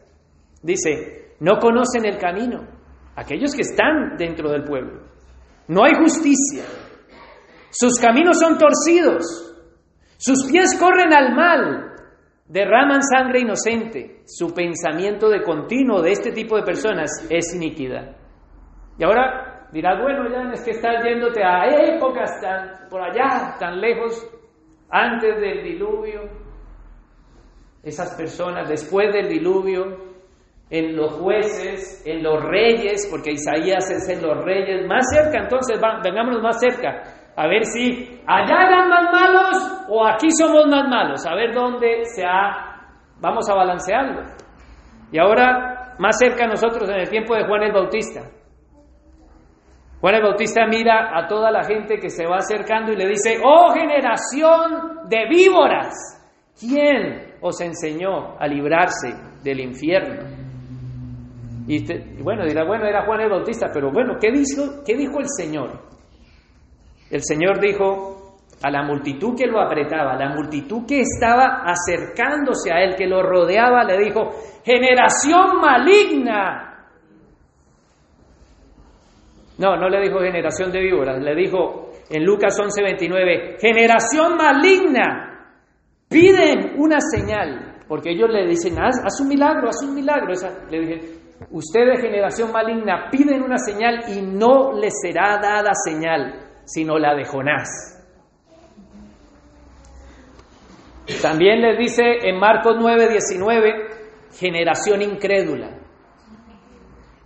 dice, 0.63 1.35
no 1.41 1.59
conocen 1.59 2.07
el 2.07 2.19
camino, 2.19 2.67
aquellos 3.17 3.55
que 3.55 3.63
están 3.63 4.17
dentro 4.17 4.51
del 4.51 4.65
pueblo, 4.65 5.03
no 5.69 5.85
hay 5.85 5.95
justicia, 5.95 6.65
sus 7.79 7.99
caminos 8.01 8.39
son 8.39 8.57
torcidos, 8.57 9.23
sus 10.17 10.51
pies 10.51 10.79
corren 10.81 11.13
al 11.13 11.35
mal, 11.35 11.93
derraman 12.47 13.03
sangre 13.03 13.41
inocente, 13.41 14.23
su 14.25 14.55
pensamiento 14.55 15.29
de 15.29 15.43
continuo 15.43 16.01
de 16.01 16.13
este 16.13 16.33
tipo 16.33 16.57
de 16.57 16.63
personas 16.63 17.11
es 17.29 17.55
iniquidad. 17.55 18.17
Y 18.99 19.05
ahora 19.05 19.69
dirás, 19.73 20.01
bueno, 20.01 20.27
ya 20.31 20.51
es 20.53 20.63
que 20.63 20.71
estás 20.71 21.05
yéndote 21.05 21.45
a 21.45 21.67
épocas 21.67 22.41
tan 22.41 22.89
por 22.89 23.03
allá, 23.03 23.57
tan 23.59 23.79
lejos, 23.79 24.27
antes 24.89 25.39
del 25.39 25.63
diluvio. 25.63 26.23
Esas 27.83 28.15
personas, 28.15 28.71
después 28.71 29.13
del 29.13 29.29
diluvio, 29.29 30.17
en 30.71 30.97
los 30.97 31.13
jueces, 31.13 32.03
en 32.07 32.23
los 32.23 32.43
reyes, 32.43 33.07
porque 33.11 33.33
Isaías 33.33 33.91
es 33.91 34.09
en 34.09 34.23
los 34.27 34.43
reyes, 34.45 34.87
más 34.87 35.05
cerca, 35.13 35.43
entonces 35.43 35.79
vengámonos 36.03 36.43
más 36.43 36.59
cerca, 36.59 37.03
a 37.37 37.47
ver 37.47 37.65
si 37.67 38.21
allá 38.27 38.67
eran 38.67 38.89
más 38.89 39.13
malos 39.13 39.87
o 39.89 40.07
aquí 40.07 40.29
somos 40.31 40.67
más 40.69 40.89
malos, 40.89 41.27
a 41.27 41.35
ver 41.35 41.55
dónde 41.55 42.05
se 42.05 42.25
ha, 42.25 42.89
vamos 43.21 43.49
a 43.51 43.55
balancearlo. 43.55 44.23
Y 45.13 45.19
ahora, 45.19 45.95
más 45.99 46.19
cerca 46.19 46.45
a 46.45 46.49
nosotros 46.49 46.89
en 46.89 46.97
el 46.97 47.09
tiempo 47.09 47.35
de 47.35 47.47
Juan 47.47 47.63
el 47.63 47.73
Bautista. 47.73 48.23
Juan 50.01 50.15
el 50.15 50.23
Bautista 50.23 50.67
mira 50.67 51.17
a 51.17 51.27
toda 51.27 51.51
la 51.51 51.63
gente 51.63 51.99
que 51.99 52.09
se 52.09 52.27
va 52.27 52.37
acercando 52.37 52.93
y 52.93 52.97
le 52.97 53.07
dice, 53.07 53.39
oh 53.45 53.71
generación 53.73 55.09
de 55.09 55.29
víboras, 55.29 55.93
¿quién 56.59 57.35
os 57.43 57.61
enseñó 57.61 58.39
a 58.39 58.47
librarse 58.47 59.13
del 59.45 59.61
infierno? 59.61 60.47
Y, 61.69 62.23
bueno, 62.23 62.45
dirá, 62.45 62.65
bueno, 62.65 62.87
era 62.87 63.05
Juan 63.05 63.21
el 63.21 63.31
Bautista, 63.31 63.67
pero 63.73 63.91
bueno, 63.93 64.15
¿qué 64.21 64.31
dijo, 64.31 64.83
¿qué 64.87 64.97
dijo 64.97 65.19
el 65.19 65.27
Señor? 65.29 65.96
El 67.11 67.23
Señor 67.23 67.61
dijo 67.61 68.39
a 68.63 68.71
la 68.71 68.83
multitud 68.83 69.37
que 69.37 69.47
lo 69.47 69.61
apretaba, 69.61 70.17
la 70.17 70.35
multitud 70.35 70.87
que 70.87 71.01
estaba 71.01 71.63
acercándose 71.65 72.73
a 72.73 72.83
él, 72.83 72.95
que 72.97 73.07
lo 73.07 73.23
rodeaba, 73.23 73.85
le 73.85 73.99
dijo, 73.99 74.31
generación 74.65 75.61
maligna. 75.61 76.89
No, 79.59 79.77
no 79.77 79.89
le 79.89 80.01
dijo 80.03 80.19
generación 80.21 80.71
de 80.73 80.81
víboras, 80.81 81.23
le 81.23 81.35
dijo 81.35 81.91
en 82.11 82.25
Lucas 82.25 82.59
11:29, 82.59 83.59
generación 83.61 84.37
maligna, 84.37 85.51
piden 86.09 86.75
una 86.79 86.99
señal, 87.01 87.83
porque 87.89 88.11
ellos 88.11 88.29
le 88.31 88.47
dicen, 88.47 88.79
haz 88.79 89.21
un 89.21 89.29
milagro, 89.29 89.69
haz 89.69 89.83
un 89.83 89.95
milagro. 89.95 90.33
Esa, 90.33 90.67
le 90.71 90.81
dije, 90.81 91.17
Ustedes, 91.51 92.01
generación 92.01 92.51
maligna, 92.51 93.09
piden 93.11 93.43
una 93.43 93.59
señal 93.59 94.05
y 94.09 94.23
no 94.23 94.73
les 94.73 94.95
será 95.03 95.39
dada 95.39 95.73
señal, 95.75 96.46
sino 96.67 96.99
la 96.99 97.15
de 97.15 97.25
Jonás. 97.25 97.97
También 101.23 101.63
les 101.63 101.79
dice 101.79 102.03
en 102.29 102.39
Marcos 102.39 102.77
9, 102.79 103.09
19, 103.09 103.73
generación 104.39 105.03
incrédula. 105.03 105.79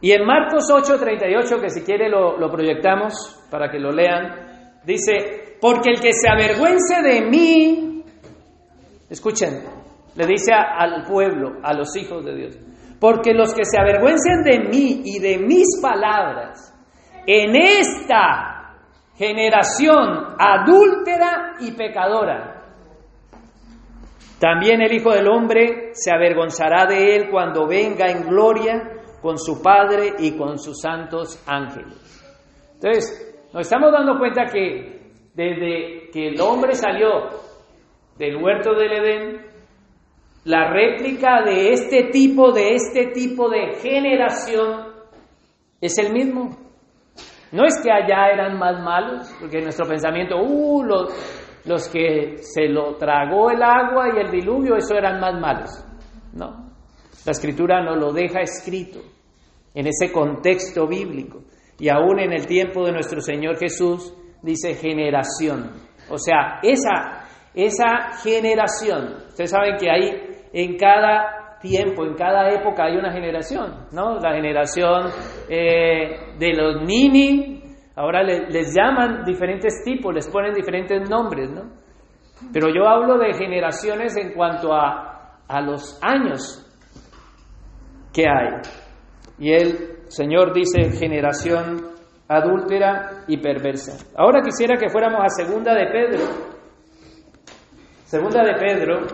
Y 0.03 0.13
en 0.13 0.25
Marcos 0.25 0.65
8, 0.71 0.99
38, 0.99 1.61
que 1.61 1.71
si 1.71 1.83
quiere 1.83 2.09
lo, 2.09 2.39
lo 2.39 2.51
proyectamos 2.51 3.43
para 3.51 3.71
que 3.71 3.79
lo 3.79 3.91
lean, 3.91 4.81
dice, 4.85 5.57
porque 5.61 5.91
el 5.91 6.01
que 6.01 6.13
se 6.13 6.29
avergüence 6.29 7.03
de 7.03 7.23
mí, 7.23 8.05
escuchen, 9.09 9.63
le 10.15 10.27
dice 10.27 10.53
al 10.53 11.05
pueblo, 11.05 11.59
a 11.63 11.75
los 11.75 11.97
hijos 11.97 12.25
de 12.25 12.35
Dios, 12.35 12.59
porque 12.99 13.33
los 13.33 13.55
que 13.55 13.65
se 13.65 13.79
avergüencen 13.79 14.43
de 14.45 14.69
mí 14.69 15.03
y 15.05 15.19
de 15.19 15.39
mis 15.39 15.81
palabras 15.81 16.75
en 17.27 17.57
esta 17.57 18.60
generación 19.21 20.35
adúltera 20.39 21.57
y 21.61 21.73
pecadora, 21.73 22.65
también 24.41 24.81
el 24.81 24.95
Hijo 24.95 25.11
del 25.11 25.29
Hombre 25.29 25.91
se 25.93 26.11
avergonzará 26.11 26.87
de 26.87 27.17
él 27.17 27.29
cuando 27.31 27.67
venga 27.67 28.07
en 28.07 28.23
gloria 28.23 29.03
con 29.21 29.37
su 29.37 29.63
Padre 29.63 30.15
y 30.19 30.39
con 30.39 30.59
sus 30.59 30.81
santos 30.81 31.45
ángeles. 31.47 31.93
Entonces, 32.73 33.47
nos 33.53 33.61
estamos 33.61 33.93
dando 33.93 34.19
cuenta 34.19 34.47
que 34.47 35.13
desde 35.35 36.11
que 36.11 36.29
el 36.29 36.41
hombre 36.41 36.75
salió 36.75 37.29
del 38.17 38.43
huerto 38.43 38.73
del 38.73 38.93
Edén, 38.93 39.47
la 40.45 40.73
réplica 40.73 41.43
de 41.45 41.75
este 41.75 42.05
tipo, 42.05 42.53
de 42.53 42.71
este 42.71 43.09
tipo 43.09 43.51
de 43.51 43.75
generación, 43.83 44.87
es 45.79 45.99
el 45.99 46.15
mismo. 46.15 46.70
No 47.53 47.65
es 47.65 47.81
que 47.83 47.91
allá 47.91 48.31
eran 48.33 48.59
más 48.59 48.81
malos, 48.83 49.35
porque 49.41 49.61
nuestro 49.61 49.87
pensamiento, 49.87 50.37
uh, 50.37 50.85
los, 50.85 51.63
los 51.65 51.89
que 51.89 52.37
se 52.39 52.69
lo 52.69 52.97
tragó 52.97 53.51
el 53.51 53.63
agua 53.63 54.09
y 54.15 54.21
el 54.21 54.31
diluvio, 54.31 54.77
eso 54.77 54.95
eran 54.95 55.21
más 55.21 55.39
malos. 55.41 55.85
No, 56.33 56.71
la 57.27 57.33
escritura 57.33 57.83
no 57.83 57.97
lo 57.97 58.13
deja 58.13 58.41
escrito 58.41 59.01
en 59.75 59.87
ese 59.87 60.13
contexto 60.13 60.87
bíblico. 60.87 61.43
Y 61.79 61.89
aún 61.89 62.21
en 62.21 62.33
el 62.33 62.47
tiempo 62.47 62.85
de 62.85 62.93
nuestro 62.93 63.21
Señor 63.21 63.57
Jesús 63.59 64.15
dice 64.43 64.75
generación. 64.75 65.73
O 66.11 66.19
sea, 66.19 66.61
esa, 66.63 67.25
esa 67.55 68.19
generación, 68.23 69.25
ustedes 69.29 69.51
saben 69.51 69.77
que 69.77 69.91
hay 69.91 70.11
en 70.53 70.77
cada 70.77 71.40
tiempo, 71.61 72.05
en 72.05 72.15
cada 72.15 72.51
época 72.51 72.85
hay 72.85 72.97
una 72.97 73.13
generación, 73.13 73.87
¿no? 73.93 74.19
La 74.19 74.33
generación 74.35 75.11
eh, 75.49 76.35
de 76.39 76.53
los 76.55 76.83
nini, 76.83 77.63
ahora 77.97 78.23
les 78.23 78.75
llaman 78.75 79.25
diferentes 79.25 79.83
tipos, 79.85 80.15
les 80.15 80.29
ponen 80.29 80.55
diferentes 80.55 81.09
nombres, 81.09 81.51
¿no? 81.51 81.81
Pero 82.53 82.69
yo 82.75 82.89
hablo 82.89 83.19
de 83.19 83.35
generaciones 83.35 84.17
en 84.17 84.33
cuanto 84.33 84.73
a, 84.73 85.43
a 85.47 85.61
los 85.61 85.99
años 86.03 86.67
que 88.13 88.23
hay. 88.23 88.61
Y 89.39 89.53
el 89.53 90.01
Señor 90.09 90.53
dice 90.55 90.91
generación 90.99 91.91
adúltera 92.29 93.25
y 93.29 93.37
perversa. 93.39 94.07
Ahora 94.17 94.41
quisiera 94.43 94.77
que 94.77 94.89
fuéramos 94.89 95.21
a 95.23 95.29
segunda 95.29 95.75
de 95.75 95.87
Pedro. 95.87 96.25
Segunda 98.05 98.43
de 98.43 98.55
Pedro, 98.55 99.07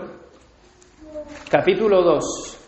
capítulo 1.51 2.03
2. 2.03 2.59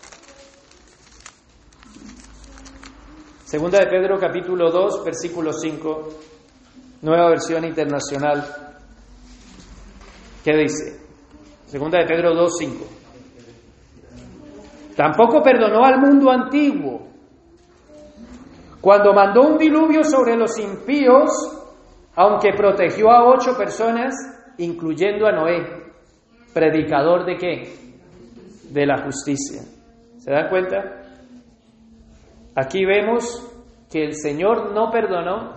Segunda 3.44 3.78
de 3.80 3.86
Pedro, 3.86 4.18
capítulo 4.18 4.70
2, 4.70 5.04
versículo 5.04 5.52
5, 5.52 6.08
nueva 7.02 7.30
versión 7.30 7.64
internacional. 7.64 8.44
¿Qué 10.44 10.56
dice? 10.56 11.00
Segunda 11.66 11.98
de 11.98 12.06
Pedro 12.06 12.34
2, 12.34 12.56
5. 12.58 12.86
Tampoco 14.96 15.42
perdonó 15.42 15.84
al 15.84 16.00
mundo 16.00 16.30
antiguo 16.30 17.08
cuando 18.80 19.12
mandó 19.12 19.42
un 19.42 19.58
diluvio 19.58 20.04
sobre 20.04 20.36
los 20.36 20.56
impíos, 20.58 21.30
aunque 22.14 22.52
protegió 22.56 23.10
a 23.10 23.28
ocho 23.28 23.56
personas, 23.56 24.14
incluyendo 24.58 25.26
a 25.26 25.32
Noé, 25.32 25.92
predicador 26.52 27.24
de 27.24 27.36
qué? 27.36 27.87
De 28.70 28.86
la 28.86 29.02
justicia. 29.02 29.62
¿Se 30.18 30.30
dan 30.30 30.48
cuenta? 30.48 30.78
Aquí 32.54 32.84
vemos 32.84 33.48
que 33.90 34.04
el 34.04 34.14
Señor 34.14 34.72
no 34.72 34.90
perdonó 34.90 35.54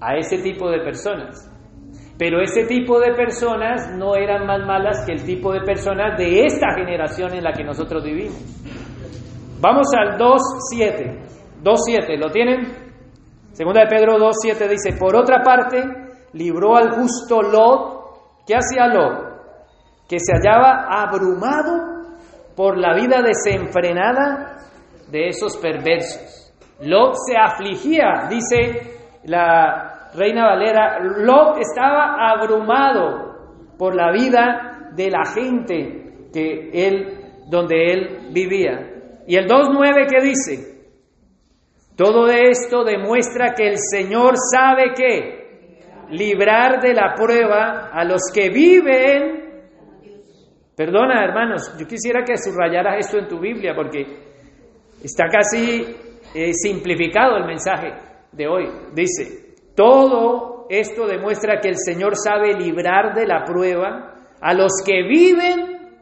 a 0.00 0.16
ese 0.16 0.38
tipo 0.38 0.70
de 0.70 0.80
personas. 0.80 1.50
Pero 2.18 2.40
ese 2.40 2.64
tipo 2.64 2.98
de 3.00 3.14
personas 3.14 3.96
no 3.96 4.16
eran 4.16 4.46
más 4.46 4.66
malas 4.66 5.04
que 5.06 5.12
el 5.12 5.24
tipo 5.24 5.52
de 5.52 5.60
personas 5.60 6.18
de 6.18 6.44
esta 6.44 6.74
generación 6.74 7.34
en 7.34 7.44
la 7.44 7.52
que 7.52 7.64
nosotros 7.64 8.02
vivimos. 8.02 8.36
Vamos 9.60 9.86
al 9.96 10.18
2.7. 10.18 11.62
2.7, 11.62 12.18
¿lo 12.18 12.30
tienen? 12.30 12.88
Segunda 13.52 13.82
de 13.82 13.86
Pedro 13.88 14.18
2.7 14.18 14.68
dice, 14.68 14.96
por 14.98 15.16
otra 15.16 15.42
parte, 15.42 15.82
libró 16.32 16.76
al 16.76 16.90
justo 16.90 17.42
Lot. 17.42 18.44
¿Qué 18.46 18.54
hacía 18.54 18.86
Lot? 18.88 20.06
Que 20.08 20.18
se 20.20 20.32
hallaba 20.32 20.86
abrumado 20.88 21.87
por 22.58 22.76
la 22.76 22.92
vida 22.92 23.22
desenfrenada 23.22 24.56
de 25.08 25.28
esos 25.28 25.56
perversos. 25.58 26.52
Lot 26.80 27.14
se 27.24 27.36
afligía, 27.36 28.26
dice 28.28 29.20
la 29.26 30.10
reina 30.12 30.46
Valera, 30.46 30.98
Lot 30.98 31.58
estaba 31.60 32.16
abrumado 32.32 33.76
por 33.78 33.94
la 33.94 34.10
vida 34.10 34.90
de 34.92 35.08
la 35.08 35.24
gente 35.24 36.30
que 36.32 36.70
él, 36.72 37.20
donde 37.48 37.92
él 37.92 38.28
vivía. 38.32 39.22
Y 39.28 39.36
el 39.36 39.46
2.9 39.46 40.08
que 40.08 40.20
dice, 40.20 40.78
todo 41.96 42.26
esto 42.26 42.82
demuestra 42.82 43.54
que 43.54 43.68
el 43.68 43.76
Señor 43.78 44.34
sabe 44.52 44.94
que 44.96 46.08
librar 46.10 46.80
de 46.80 46.92
la 46.92 47.14
prueba 47.14 47.90
a 47.92 48.02
los 48.02 48.22
que 48.34 48.50
viven. 48.50 49.47
Perdona, 50.78 51.24
hermanos, 51.24 51.76
yo 51.76 51.88
quisiera 51.88 52.22
que 52.22 52.36
subrayaras 52.36 53.04
esto 53.04 53.18
en 53.18 53.26
tu 53.26 53.40
Biblia 53.40 53.74
porque 53.74 54.06
está 55.02 55.24
casi 55.24 55.84
eh, 56.32 56.52
simplificado 56.52 57.36
el 57.36 57.46
mensaje 57.46 57.94
de 58.30 58.46
hoy. 58.46 58.68
Dice, 58.94 59.56
todo 59.74 60.66
esto 60.70 61.08
demuestra 61.08 61.58
que 61.60 61.70
el 61.70 61.78
Señor 61.78 62.12
sabe 62.14 62.54
librar 62.54 63.12
de 63.12 63.26
la 63.26 63.42
prueba 63.42 64.14
a 64.40 64.54
los 64.54 64.70
que 64.86 65.02
viven 65.02 65.96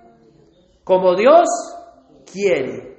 como 0.84 1.14
Dios 1.14 1.46
quiere 2.30 2.98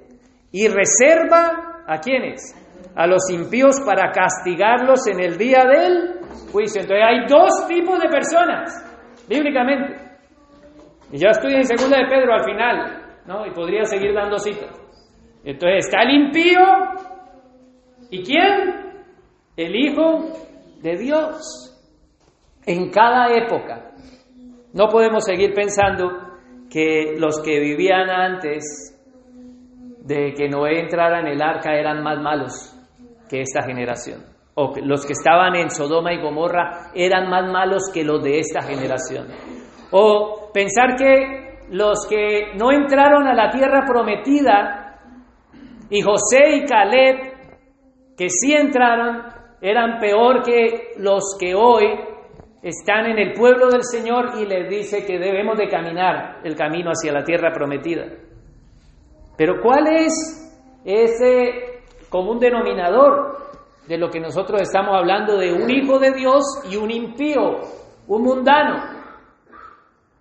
y 0.52 0.68
reserva 0.70 1.84
a 1.86 2.00
quienes, 2.00 2.56
a 2.96 3.06
los 3.06 3.30
impíos 3.30 3.82
para 3.86 4.12
castigarlos 4.12 5.06
en 5.06 5.20
el 5.20 5.38
día 5.38 5.64
del 5.64 6.22
juicio. 6.52 6.82
Entonces 6.82 7.06
hay 7.08 7.28
dos 7.28 7.68
tipos 7.68 8.00
de 8.00 8.10
personas, 8.10 8.84
bíblicamente. 9.30 10.07
Y 11.12 11.18
ya 11.18 11.30
estoy 11.30 11.54
en 11.54 11.66
segunda 11.66 11.98
de 11.98 12.08
Pedro 12.08 12.34
al 12.34 12.44
final, 12.44 13.22
¿no? 13.26 13.46
Y 13.46 13.52
podría 13.52 13.84
seguir 13.86 14.14
dando 14.14 14.38
citas. 14.38 14.72
Entonces 15.44 15.86
está 15.86 16.04
el 16.04 16.12
impío 16.12 16.60
¿Y 18.10 18.24
quién? 18.24 19.04
El 19.56 19.76
Hijo 19.76 20.32
de 20.82 20.98
Dios. 20.98 21.74
En 22.66 22.90
cada 22.90 23.34
época. 23.34 23.92
No 24.74 24.88
podemos 24.88 25.26
seguir 25.26 25.54
pensando 25.54 26.12
que 26.70 27.16
los 27.18 27.42
que 27.42 27.60
vivían 27.60 28.10
antes 28.10 28.94
de 30.04 30.34
que 30.34 30.48
Noé 30.48 30.82
entrara 30.82 31.20
en 31.20 31.28
el 31.28 31.42
arca 31.42 31.74
eran 31.74 32.04
más 32.04 32.22
malos 32.22 32.74
que 33.30 33.42
esta 33.42 33.64
generación. 33.64 34.24
O 34.56 34.74
que 34.74 34.82
los 34.82 35.06
que 35.06 35.14
estaban 35.14 35.56
en 35.56 35.70
Sodoma 35.70 36.14
y 36.14 36.22
Gomorra 36.22 36.92
eran 36.94 37.30
más 37.30 37.52
malos 37.52 37.92
que 37.94 38.04
los 38.04 38.24
de 38.24 38.40
esta 38.40 38.62
generación. 38.62 39.28
O 39.92 40.47
pensar 40.58 40.96
que 40.96 41.60
los 41.70 42.08
que 42.08 42.56
no 42.56 42.72
entraron 42.72 43.28
a 43.28 43.36
la 43.36 43.52
tierra 43.52 43.86
prometida 43.86 44.98
y 45.88 46.02
José 46.02 46.56
y 46.56 46.66
Caleb 46.66 47.16
que 48.18 48.28
sí 48.32 48.54
entraron 48.54 49.22
eran 49.62 50.00
peor 50.00 50.42
que 50.42 50.94
los 50.98 51.38
que 51.40 51.54
hoy 51.54 51.86
están 52.64 53.06
en 53.06 53.20
el 53.20 53.34
pueblo 53.34 53.70
del 53.70 53.84
Señor 53.84 54.32
y 54.40 54.48
les 54.48 54.68
dice 54.68 55.06
que 55.06 55.20
debemos 55.20 55.60
de 55.60 55.68
caminar 55.68 56.40
el 56.44 56.56
camino 56.56 56.90
hacia 56.90 57.14
la 57.14 57.24
tierra 57.24 57.52
prometida. 57.54 58.06
Pero 59.38 59.62
¿cuál 59.62 59.86
es 59.90 60.12
ese 60.84 61.84
común 62.10 62.40
denominador 62.40 63.38
de 63.88 63.98
lo 64.00 64.10
que 64.10 64.20
nosotros 64.20 64.64
estamos 64.64 64.96
hablando 64.96 65.38
de 65.38 65.54
un 65.54 65.70
hijo 65.70 66.00
de 66.00 66.14
Dios 66.14 66.44
y 66.68 66.78
un 66.78 66.90
impío, 66.90 67.60
un 68.08 68.24
mundano? 68.24 68.97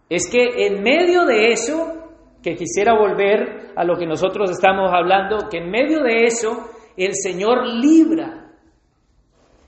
Es 0.08 0.30
que 0.30 0.66
en 0.66 0.82
medio 0.82 1.24
de 1.24 1.48
eso, 1.48 1.94
que 2.42 2.54
quisiera 2.54 2.96
volver 2.96 3.72
a 3.74 3.84
lo 3.84 3.96
que 3.96 4.06
nosotros 4.06 4.50
estamos 4.50 4.90
hablando, 4.92 5.48
que 5.50 5.58
en 5.58 5.70
medio 5.70 6.02
de 6.02 6.24
eso 6.24 6.70
el 6.96 7.14
Señor 7.14 7.66
libra. 7.66 8.52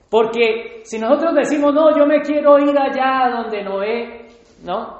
Porque 0.09 0.81
si 0.83 0.97
nosotros 0.97 1.35
decimos, 1.35 1.73
no, 1.73 1.95
yo 1.95 2.05
me 2.05 2.21
quiero 2.21 2.57
ir 2.57 2.75
allá 2.77 3.29
donde 3.35 3.63
Noé, 3.63 4.27
¿no? 4.63 4.99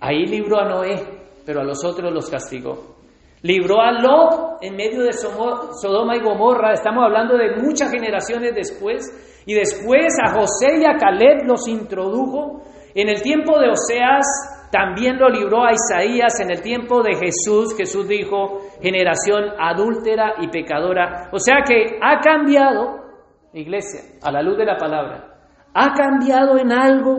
Ahí 0.00 0.24
libró 0.26 0.60
a 0.60 0.68
Noé, 0.68 1.04
pero 1.44 1.60
a 1.60 1.64
los 1.64 1.84
otros 1.84 2.12
los 2.12 2.30
castigó. 2.30 2.96
Libró 3.42 3.80
a 3.80 3.92
Lot 3.92 4.58
en 4.62 4.76
medio 4.76 5.02
de 5.02 5.12
Sodoma 5.12 6.16
y 6.16 6.20
Gomorra, 6.20 6.72
estamos 6.72 7.04
hablando 7.04 7.36
de 7.36 7.56
muchas 7.56 7.90
generaciones 7.90 8.54
después, 8.54 9.42
y 9.46 9.54
después 9.54 10.14
a 10.24 10.32
José 10.32 10.80
y 10.80 10.84
a 10.84 10.96
Caleb 10.96 11.46
los 11.46 11.68
introdujo. 11.68 12.62
En 13.00 13.08
el 13.08 13.22
tiempo 13.22 13.60
de 13.60 13.68
Oseas 13.68 14.68
también 14.72 15.20
lo 15.20 15.28
libró 15.28 15.64
a 15.64 15.70
Isaías 15.72 16.40
en 16.40 16.50
el 16.50 16.60
tiempo 16.60 17.00
de 17.00 17.14
Jesús. 17.14 17.76
Jesús 17.76 18.08
dijo, 18.08 18.58
generación 18.82 19.54
adúltera 19.56 20.34
y 20.40 20.48
pecadora. 20.48 21.28
O 21.30 21.38
sea 21.38 21.58
que 21.64 21.96
ha 22.02 22.18
cambiado, 22.18 23.04
iglesia, 23.52 24.18
a 24.20 24.32
la 24.32 24.42
luz 24.42 24.58
de 24.58 24.64
la 24.64 24.76
palabra, 24.76 25.32
ha 25.74 25.94
cambiado 25.94 26.58
en 26.58 26.72
algo 26.72 27.18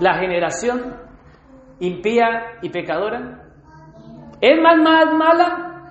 la 0.00 0.14
generación 0.14 0.96
impía 1.80 2.60
y 2.62 2.70
pecadora. 2.70 3.44
¿Es 4.40 4.58
más, 4.58 5.12
mala? 5.12 5.82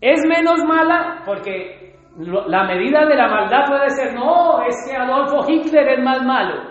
¿Es 0.00 0.22
menos 0.26 0.58
mala? 0.66 1.22
Porque 1.24 1.79
la 2.18 2.64
medida 2.64 3.06
de 3.06 3.16
la 3.16 3.28
maldad 3.28 3.66
puede 3.66 3.90
ser, 3.90 4.14
no, 4.14 4.62
es 4.62 4.74
que 4.86 4.96
Adolfo 4.96 5.48
Hitler 5.48 5.88
es 5.88 6.04
más 6.04 6.22
malo. 6.24 6.62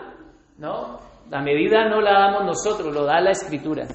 ¿No? 0.58 0.99
La 1.30 1.41
medida 1.41 1.88
no 1.88 2.02
la 2.02 2.12
damos 2.12 2.45
nosotros, 2.45 2.93
lo 2.93 3.06
da 3.06 3.21
la 3.21 3.32
Escritura. 3.32 3.86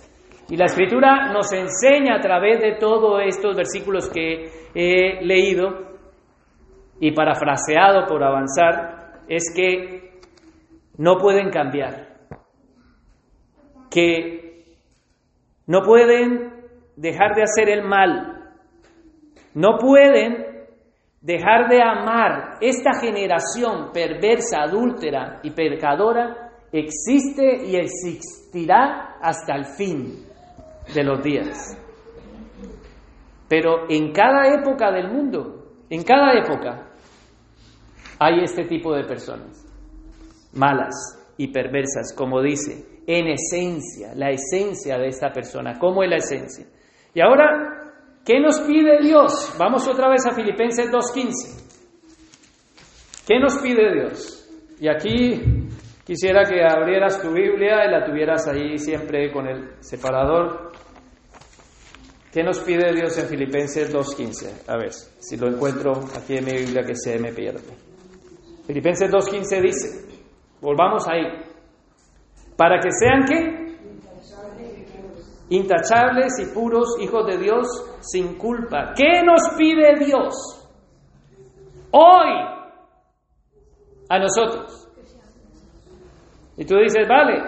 Y 0.49 0.57
la 0.57 0.67
Escritura 0.67 1.33
nos 1.33 1.53
enseña 1.53 2.17
a 2.17 2.21
través 2.21 2.61
de 2.61 2.77
todos 2.77 3.21
estos 3.25 3.57
versículos 3.57 4.09
que 4.09 4.51
he 4.75 5.25
leído 5.25 5.95
y 7.01 7.13
parafraseado 7.13 8.07
por 8.07 8.23
avanzar, 8.23 9.23
es 9.29 9.53
que 9.55 10.21
no 10.97 11.19
pueden 11.19 11.51
cambiar, 11.51 12.09
que 13.91 14.65
no 15.67 15.83
pueden 15.83 16.53
dejar 16.97 17.35
de 17.35 17.43
hacer 17.43 17.69
el 17.69 17.83
mal, 17.83 18.55
no 19.55 19.79
pueden 19.79 20.54
dejar 21.25 21.71
de 21.71 21.83
amar 21.83 22.59
esta 22.61 23.01
generación 23.01 23.91
perversa, 23.95 24.61
adúltera 24.61 25.41
y 25.43 25.51
pecadora 25.53 26.51
existe 26.71 27.65
y 27.65 27.77
existirá 27.77 29.17
hasta 29.23 29.55
el 29.55 29.65
fin 29.65 30.27
de 30.95 31.03
los 31.03 31.23
días. 31.23 31.79
Pero 33.49 33.89
en 33.89 34.13
cada 34.13 34.53
época 34.53 34.93
del 34.93 35.11
mundo, 35.11 35.65
en 35.89 36.03
cada 36.03 36.35
época, 36.35 36.91
hay 38.19 38.41
este 38.43 38.65
tipo 38.65 38.95
de 38.95 39.05
personas, 39.05 39.65
malas 40.53 40.95
y 41.39 41.49
perversas, 41.49 42.13
como 42.15 42.43
dice, 42.43 43.03
en 43.07 43.29
esencia, 43.29 44.15
la 44.15 44.31
esencia 44.31 44.99
de 44.99 45.09
esta 45.09 45.33
persona, 45.33 45.79
¿cómo 45.79 46.03
es 46.03 46.11
la 46.11 46.17
esencia? 46.17 46.67
Y 47.15 47.21
ahora, 47.21 47.84
¿qué 48.25 48.41
nos 48.41 48.61
pide 48.61 49.03
Dios? 49.03 49.55
Vamos 49.59 49.87
otra 49.89 50.09
vez 50.09 50.27
a 50.27 50.35
Filipenses 50.35 50.91
2.15. 50.91 51.65
¿Qué 53.27 53.39
nos 53.39 53.57
pide 53.59 53.93
Dios? 53.93 54.49
Y 54.81 54.89
aquí 54.89 55.65
Quisiera 56.05 56.45
que 56.45 56.63
abrieras 56.63 57.21
tu 57.23 57.33
Biblia 57.33 57.87
y 57.87 57.91
la 57.91 58.05
tuvieras 58.05 58.47
ahí 58.47 58.77
siempre 58.77 59.33
con 59.33 59.49
el 59.49 59.83
separador. 59.83 60.73
¿Qué 62.31 62.43
nos 62.43 62.61
pide 62.61 62.93
Dios 62.93 63.17
en 63.19 63.27
Filipenses 63.27 63.95
2.15? 63.95 64.69
A 64.69 64.77
ver, 64.77 64.93
si 64.93 65.39
lo 65.39 65.49
encuentro 65.49 65.93
aquí 66.15 66.37
en 66.37 66.45
mi 66.45 66.53
Biblia 66.53 66.83
que 66.87 66.95
se 66.95 67.19
me 67.19 67.33
pierde. 67.33 67.75
Filipenses 68.67 69.11
2.15 69.11 69.63
dice, 69.63 70.19
volvamos 70.61 71.09
ahí, 71.09 71.25
para 72.55 72.79
que 72.81 72.91
sean 72.91 73.25
qué? 73.27 73.64
Intachables 75.51 76.33
y 76.41 76.55
puros 76.55 76.97
hijos 77.01 77.27
de 77.27 77.39
Dios 77.39 77.67
sin 78.01 78.39
culpa. 78.39 78.93
¿Qué 78.97 79.23
nos 79.23 79.57
pide 79.59 80.05
Dios 80.05 80.35
hoy 81.91 82.31
a 84.09 84.19
nosotros? 84.19 84.89
Y 86.57 86.65
tú 86.65 86.77
dices, 86.77 87.07
vale, 87.09 87.43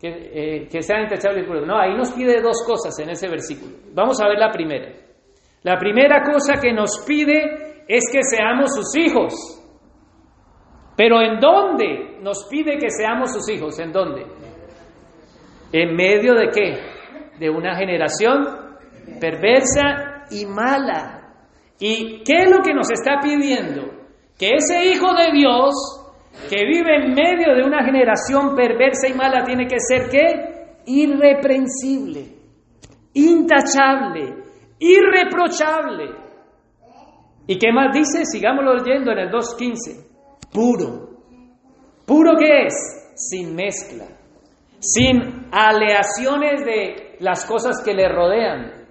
que, 0.00 0.08
eh, 0.08 0.68
que 0.68 0.82
sean 0.82 1.02
intachables 1.02 1.46
puros. 1.46 1.66
No, 1.66 1.78
ahí 1.78 1.96
nos 1.96 2.12
pide 2.12 2.40
dos 2.40 2.62
cosas 2.66 2.98
en 3.00 3.10
ese 3.10 3.28
versículo. 3.28 3.76
Vamos 3.92 4.20
a 4.20 4.28
ver 4.28 4.38
la 4.38 4.50
primera. 4.50 4.92
La 5.62 5.78
primera 5.78 6.22
cosa 6.22 6.60
que 6.60 6.72
nos 6.72 7.04
pide 7.06 7.84
es 7.86 8.04
que 8.10 8.22
seamos 8.22 8.70
sus 8.74 8.96
hijos. 8.96 9.34
Pero 10.96 11.20
¿en 11.20 11.40
dónde 11.40 12.18
nos 12.22 12.46
pide 12.48 12.78
que 12.78 12.90
seamos 12.90 13.32
sus 13.32 13.48
hijos? 13.50 13.78
¿En 13.78 13.92
dónde? 13.92 14.26
¿En 15.72 15.94
medio 15.94 16.34
de 16.34 16.48
qué? 16.48 16.89
De 17.40 17.50
una 17.50 17.74
generación 17.74 18.46
perversa 19.20 20.26
y 20.30 20.46
mala. 20.46 21.34
¿Y 21.80 22.22
qué 22.22 22.42
es 22.44 22.50
lo 22.50 22.62
que 22.62 22.74
nos 22.74 22.90
está 22.92 23.18
pidiendo? 23.20 23.90
Que 24.38 24.50
ese 24.56 24.86
hijo 24.86 25.12
de 25.14 25.32
Dios 25.32 25.74
que 26.48 26.64
vive 26.64 26.96
en 26.96 27.14
medio 27.14 27.54
de 27.54 27.64
una 27.64 27.84
generación 27.84 28.54
perversa 28.54 29.08
y 29.08 29.14
mala 29.14 29.44
tiene 29.44 29.66
que 29.66 29.78
ser 29.80 30.08
qué? 30.10 30.76
Irreprensible, 30.86 32.36
intachable, 33.14 34.34
irreprochable. 34.78 36.10
¿Y 37.46 37.58
qué 37.58 37.72
más 37.72 37.92
dice? 37.92 38.24
Sigámoslo 38.24 38.74
leyendo 38.74 39.12
en 39.12 39.18
el 39.18 39.30
2.15. 39.30 40.06
Puro, 40.52 41.10
¿Puro 42.06 42.32
qué 42.36 42.66
es? 42.66 42.74
Sin 43.14 43.54
mezcla, 43.54 44.04
sin 44.80 45.46
aleaciones 45.52 46.64
de 46.64 47.09
las 47.20 47.44
cosas 47.44 47.82
que 47.84 47.94
le 47.94 48.08
rodean. 48.08 48.86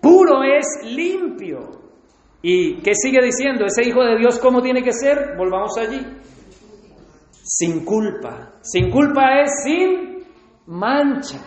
Puro 0.00 0.42
es 0.42 0.66
limpio. 0.84 1.58
¿Y 2.42 2.76
qué 2.82 2.94
sigue 2.94 3.24
diciendo? 3.24 3.64
Ese 3.66 3.88
hijo 3.88 4.02
de 4.04 4.18
Dios, 4.18 4.38
¿cómo 4.38 4.62
tiene 4.62 4.82
que 4.82 4.92
ser? 4.92 5.36
Volvamos 5.36 5.76
allí. 5.78 6.00
Sin 7.32 7.84
culpa. 7.84 8.52
Sin 8.62 8.90
culpa 8.90 9.40
es 9.42 9.50
sin 9.64 10.24
mancha. 10.66 11.40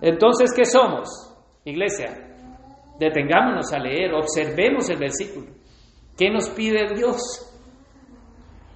Entonces, 0.00 0.52
¿qué 0.54 0.64
somos? 0.64 1.08
Iglesia, 1.64 2.36
detengámonos 2.98 3.72
a 3.72 3.78
leer, 3.78 4.12
observemos 4.14 4.88
el 4.90 4.98
versículo. 4.98 5.46
¿Qué 6.16 6.30
nos 6.30 6.50
pide 6.50 6.94
Dios? 6.94 7.20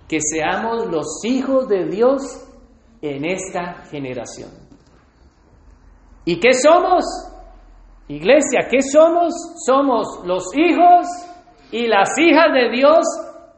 Que 0.08 0.20
seamos 0.20 0.86
los 0.86 1.24
hijos 1.24 1.68
de 1.68 1.86
Dios 1.86 2.22
en 3.02 3.24
esta 3.24 3.84
generación. 3.90 4.65
¿Y 6.26 6.40
qué 6.40 6.52
somos? 6.52 7.04
Iglesia, 8.08 8.66
¿qué 8.68 8.82
somos? 8.82 9.32
Somos 9.64 10.22
los 10.26 10.44
hijos 10.56 11.06
y 11.70 11.86
las 11.86 12.18
hijas 12.18 12.52
de 12.52 12.70
Dios 12.70 13.06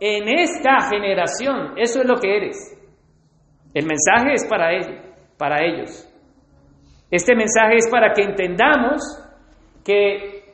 en 0.00 0.28
esta 0.28 0.88
generación. 0.90 1.78
Eso 1.78 2.02
es 2.02 2.06
lo 2.06 2.16
que 2.16 2.36
eres. 2.36 2.56
El 3.72 3.86
mensaje 3.86 4.34
es 4.34 4.46
para 4.46 4.72
ellos, 4.72 5.02
para 5.38 5.64
ellos. 5.64 6.08
Este 7.10 7.34
mensaje 7.34 7.76
es 7.76 7.88
para 7.90 8.12
que 8.12 8.22
entendamos 8.22 9.00
que 9.82 10.44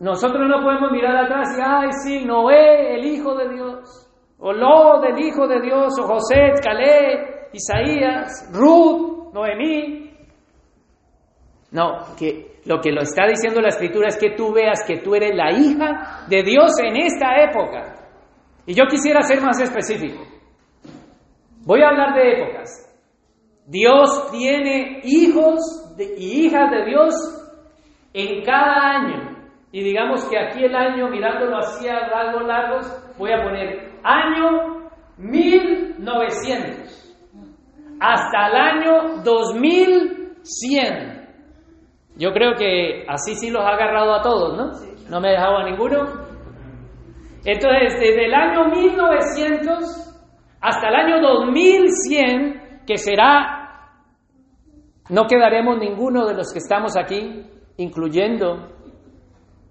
nosotros 0.00 0.48
no 0.48 0.60
podemos 0.60 0.90
mirar 0.90 1.16
atrás 1.24 1.56
y, 1.56 1.60
ay, 1.64 1.88
sí, 2.02 2.24
Noé, 2.24 2.96
el 2.96 3.04
hijo 3.04 3.36
de 3.36 3.54
Dios, 3.54 4.10
o 4.38 4.52
Lo 4.52 5.00
del 5.00 5.18
hijo 5.20 5.46
de 5.46 5.60
Dios, 5.60 5.94
o 6.00 6.02
José, 6.02 6.52
Calé, 6.62 7.48
Isaías, 7.52 8.50
Ruth, 8.52 9.32
Noemí. 9.32 10.03
No, 11.74 12.14
que 12.16 12.60
lo 12.66 12.80
que 12.80 12.92
lo 12.92 13.02
está 13.02 13.26
diciendo 13.26 13.60
la 13.60 13.70
escritura 13.70 14.06
es 14.06 14.16
que 14.16 14.30
tú 14.36 14.52
veas 14.52 14.84
que 14.86 15.00
tú 15.00 15.16
eres 15.16 15.34
la 15.34 15.50
hija 15.50 16.24
de 16.28 16.44
Dios 16.44 16.70
en 16.80 16.94
esta 16.96 17.42
época. 17.42 17.96
Y 18.64 18.74
yo 18.74 18.84
quisiera 18.86 19.22
ser 19.22 19.42
más 19.42 19.60
específico. 19.60 20.22
Voy 21.66 21.82
a 21.82 21.88
hablar 21.88 22.14
de 22.14 22.30
épocas. 22.30 22.70
Dios 23.66 24.30
tiene 24.30 25.00
hijos 25.02 25.58
y 25.98 26.46
hijas 26.46 26.70
de 26.70 26.84
Dios 26.84 27.12
en 28.12 28.44
cada 28.44 29.00
año. 29.00 29.34
Y 29.72 29.82
digamos 29.82 30.24
que 30.26 30.38
aquí 30.38 30.62
el 30.62 30.76
año, 30.76 31.08
mirándolo 31.08 31.56
así 31.56 31.88
a 31.88 32.06
rasgos 32.08 32.46
largos, 32.46 32.86
voy 33.18 33.32
a 33.32 33.42
poner 33.42 33.90
año 34.04 34.90
1900 35.18 37.16
hasta 37.98 38.46
el 38.46 38.54
año 38.54 39.22
2100. 39.24 41.13
Yo 42.16 42.32
creo 42.32 42.54
que 42.54 43.04
así 43.08 43.34
sí 43.34 43.50
los 43.50 43.62
ha 43.64 43.70
agarrado 43.70 44.14
a 44.14 44.22
todos, 44.22 44.56
¿no? 44.56 44.70
No 45.10 45.20
me 45.20 45.28
he 45.28 45.32
dejado 45.32 45.58
a 45.58 45.64
ninguno. 45.64 45.98
Entonces, 47.44 47.98
desde 48.00 48.26
el 48.26 48.34
año 48.34 48.68
1900 48.68 50.04
hasta 50.60 50.88
el 50.88 50.94
año 50.94 51.20
2100, 51.20 52.84
que 52.86 52.96
será, 52.96 53.90
no 55.10 55.26
quedaremos 55.26 55.78
ninguno 55.78 56.26
de 56.26 56.34
los 56.34 56.52
que 56.52 56.58
estamos 56.58 56.96
aquí, 56.96 57.44
incluyendo, 57.76 58.70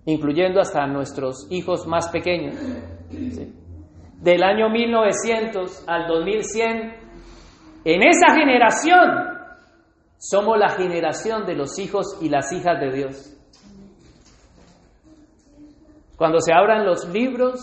incluyendo 0.05 0.59
hasta 0.59 0.85
nuestros 0.85 1.47
hijos 1.49 1.87
más 1.87 2.09
pequeños. 2.09 2.55
Del 4.19 4.43
año 4.43 4.69
1900 4.69 5.85
al 5.87 6.07
2100, 6.07 6.93
en 7.85 8.03
esa 8.03 8.35
generación 8.35 9.32
somos 10.23 10.57
la 10.57 10.69
generación 10.69 11.45
de 11.45 11.53
los 11.53 11.77
hijos 11.79 12.17
y 12.21 12.29
las 12.29 12.49
hijas 12.53 12.79
de 12.79 12.91
Dios. 12.91 13.37
Cuando 16.15 16.39
se 16.39 16.53
abran 16.53 16.85
los 16.85 17.09
libros, 17.09 17.59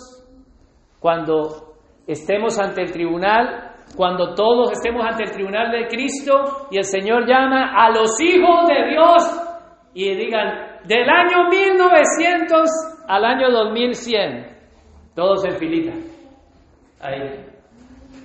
cuando 0.98 1.76
estemos 2.06 2.58
ante 2.58 2.82
el 2.82 2.92
tribunal, 2.92 3.76
cuando 3.96 4.34
todos 4.34 4.72
estemos 4.72 5.02
ante 5.06 5.24
el 5.24 5.30
tribunal 5.30 5.72
de 5.72 5.86
Cristo 5.88 6.68
y 6.70 6.76
el 6.76 6.84
Señor 6.84 7.26
llama 7.26 7.72
a 7.74 7.88
los 7.88 8.20
hijos 8.20 8.68
de 8.68 8.90
Dios 8.90 9.40
y 9.94 10.14
digan, 10.14 10.80
del 10.84 11.08
año 11.08 11.48
1900 11.48 12.70
al 13.08 13.24
año 13.24 13.50
2100, 13.50 14.46
todos 15.14 15.46
en 15.46 15.56
filita. 15.56 15.92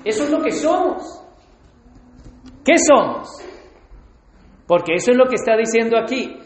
Eso 0.03 0.23
es 0.25 0.29
lo 0.29 0.41
que 0.43 0.51
somos. 0.51 1.23
¿Qué 2.65 2.75
somos? 2.77 3.54
Porque 4.67 4.95
eso 4.95 5.11
es 5.11 5.17
lo 5.17 5.25
que 5.25 5.35
está 5.35 5.55
diciendo 5.55 5.97
aquí. 5.97 6.37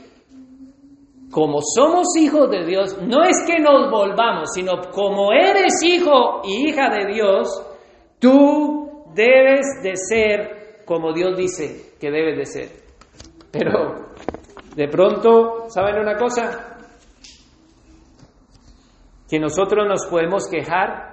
Como 1.32 1.60
somos 1.62 2.08
hijos 2.18 2.50
de 2.50 2.66
Dios, 2.66 2.98
no 3.02 3.24
es 3.24 3.44
que 3.46 3.60
nos 3.60 3.92
volvamos, 3.92 4.50
sino 4.54 4.90
como 4.92 5.32
eres 5.32 5.82
hijo 5.84 6.42
y 6.44 6.70
hija 6.70 6.90
de 6.90 7.14
Dios, 7.14 7.48
tú 8.20 9.06
debes 9.14 9.66
de 9.84 9.96
ser 9.96 10.60
como 10.86 11.14
Dios 11.14 11.38
dice 11.38 11.94
que 12.00 12.10
debes 12.10 12.36
de 12.36 12.46
ser. 12.46 12.70
Pero 13.52 14.10
de 14.76 14.88
pronto, 14.88 15.70
¿saben 15.70 16.00
una 16.00 16.16
cosa? 16.16 16.78
Que 19.30 19.40
nosotros 19.40 19.88
nos 19.88 20.08
podemos 20.08 20.48
quejar 20.50 21.10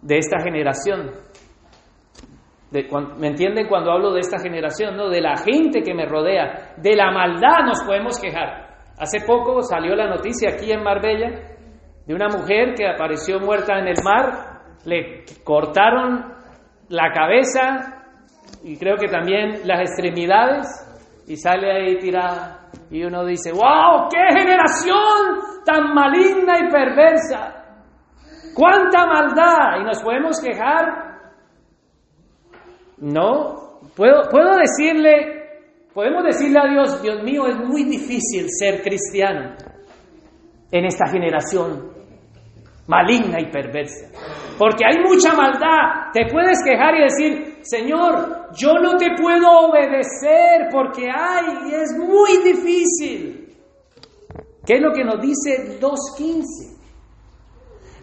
de 0.00 0.18
esta 0.18 0.40
generación. 0.40 1.10
¿Me 2.70 3.28
entienden 3.28 3.68
cuando 3.68 3.92
hablo 3.92 4.12
de 4.12 4.20
esta 4.20 4.38
generación? 4.38 4.96
¿no? 4.96 5.08
De 5.08 5.20
la 5.20 5.36
gente 5.36 5.82
que 5.82 5.94
me 5.94 6.06
rodea, 6.06 6.74
de 6.76 6.96
la 6.96 7.10
maldad 7.10 7.64
nos 7.64 7.82
podemos 7.84 8.20
quejar. 8.20 8.66
Hace 8.98 9.20
poco 9.26 9.62
salió 9.62 9.94
la 9.94 10.08
noticia 10.08 10.50
aquí 10.54 10.72
en 10.72 10.82
Marbella 10.82 11.56
de 12.06 12.14
una 12.14 12.28
mujer 12.28 12.74
que 12.74 12.88
apareció 12.88 13.40
muerta 13.40 13.78
en 13.78 13.88
el 13.88 13.96
mar, 14.04 14.62
le 14.84 15.24
cortaron 15.44 16.34
la 16.88 17.12
cabeza 17.12 18.04
y 18.62 18.78
creo 18.78 18.96
que 18.96 19.08
también 19.08 19.60
las 19.64 19.80
extremidades 19.80 20.66
y 21.26 21.36
sale 21.36 21.70
ahí 21.70 21.98
tirada. 21.98 22.68
Y 22.90 23.02
uno 23.02 23.24
dice, 23.24 23.50
wow, 23.52 24.08
qué 24.08 24.38
generación 24.38 25.64
tan 25.64 25.92
maligna 25.92 26.58
y 26.60 26.70
perversa. 26.70 27.64
¿Cuánta 28.54 29.06
maldad? 29.06 29.80
¿Y 29.80 29.84
nos 29.84 30.00
podemos 30.02 30.40
quejar? 30.40 31.05
No. 32.98 33.80
Puedo, 33.94 34.22
puedo 34.30 34.56
decirle, 34.56 35.60
podemos 35.92 36.24
decirle 36.24 36.58
a 36.58 36.68
Dios, 36.70 37.02
Dios 37.02 37.22
mío, 37.22 37.46
es 37.46 37.56
muy 37.56 37.84
difícil 37.84 38.46
ser 38.48 38.82
cristiano 38.82 39.54
en 40.70 40.84
esta 40.84 41.06
generación 41.08 41.96
maligna 42.86 43.40
y 43.40 43.50
perversa. 43.50 44.06
Porque 44.58 44.84
hay 44.86 45.02
mucha 45.02 45.34
maldad. 45.34 46.12
Te 46.12 46.26
puedes 46.30 46.58
quejar 46.64 46.94
y 46.94 47.02
decir, 47.02 47.58
Señor, 47.62 48.52
yo 48.56 48.74
no 48.74 48.96
te 48.96 49.08
puedo 49.20 49.68
obedecer 49.68 50.68
porque 50.72 51.08
hay 51.10 51.72
es 51.72 51.96
muy 51.98 52.42
difícil. 52.44 53.54
¿Qué 54.64 54.74
es 54.74 54.80
lo 54.80 54.92
que 54.92 55.04
nos 55.04 55.20
dice 55.20 55.78
2.15? 55.80 56.76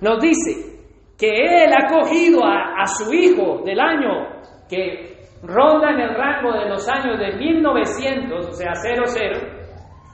Nos 0.01 0.19
dice 0.19 0.79
que 1.17 1.29
Él 1.29 1.73
ha 1.73 1.87
cogido 1.87 2.43
a, 2.43 2.81
a 2.81 2.87
su 2.87 3.11
hijo 3.13 3.63
del 3.65 3.79
año 3.79 4.32
que 4.73 5.13
ronda 5.43 5.91
en 5.91 5.99
el 5.99 6.15
rango 6.15 6.53
de 6.53 6.69
los 6.69 6.87
años 6.87 7.19
de 7.19 7.35
1900, 7.37 8.47
o 8.47 8.51
sea, 8.53 8.73
00, 8.75 9.63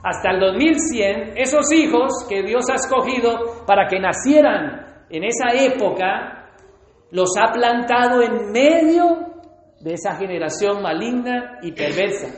hasta 0.02 0.30
el 0.30 0.40
2100, 0.40 1.32
esos 1.36 1.70
hijos 1.72 2.26
que 2.28 2.42
Dios 2.42 2.64
ha 2.70 2.74
escogido 2.74 3.64
para 3.66 3.86
que 3.86 4.00
nacieran 4.00 5.04
en 5.10 5.24
esa 5.24 5.52
época, 5.54 6.48
los 7.10 7.36
ha 7.36 7.52
plantado 7.52 8.22
en 8.22 8.52
medio 8.52 9.30
de 9.80 9.94
esa 9.94 10.16
generación 10.16 10.82
maligna 10.82 11.58
y 11.62 11.72
perversa. 11.72 12.28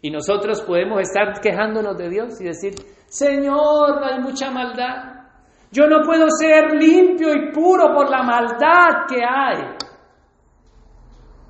Y 0.00 0.10
nosotros 0.10 0.62
podemos 0.62 1.00
estar 1.00 1.40
quejándonos 1.40 1.96
de 1.96 2.08
Dios 2.08 2.40
y 2.40 2.44
decir, 2.44 2.74
Señor, 3.06 4.02
hay 4.04 4.20
mucha 4.20 4.50
maldad. 4.50 5.22
Yo 5.70 5.86
no 5.86 6.02
puedo 6.04 6.26
ser 6.28 6.74
limpio 6.74 7.32
y 7.32 7.52
puro 7.52 7.94
por 7.94 8.10
la 8.10 8.22
maldad 8.22 9.06
que 9.08 9.22
hay. 9.24 9.76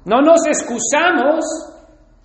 No 0.05 0.21
nos 0.21 0.47
excusamos, 0.47 1.45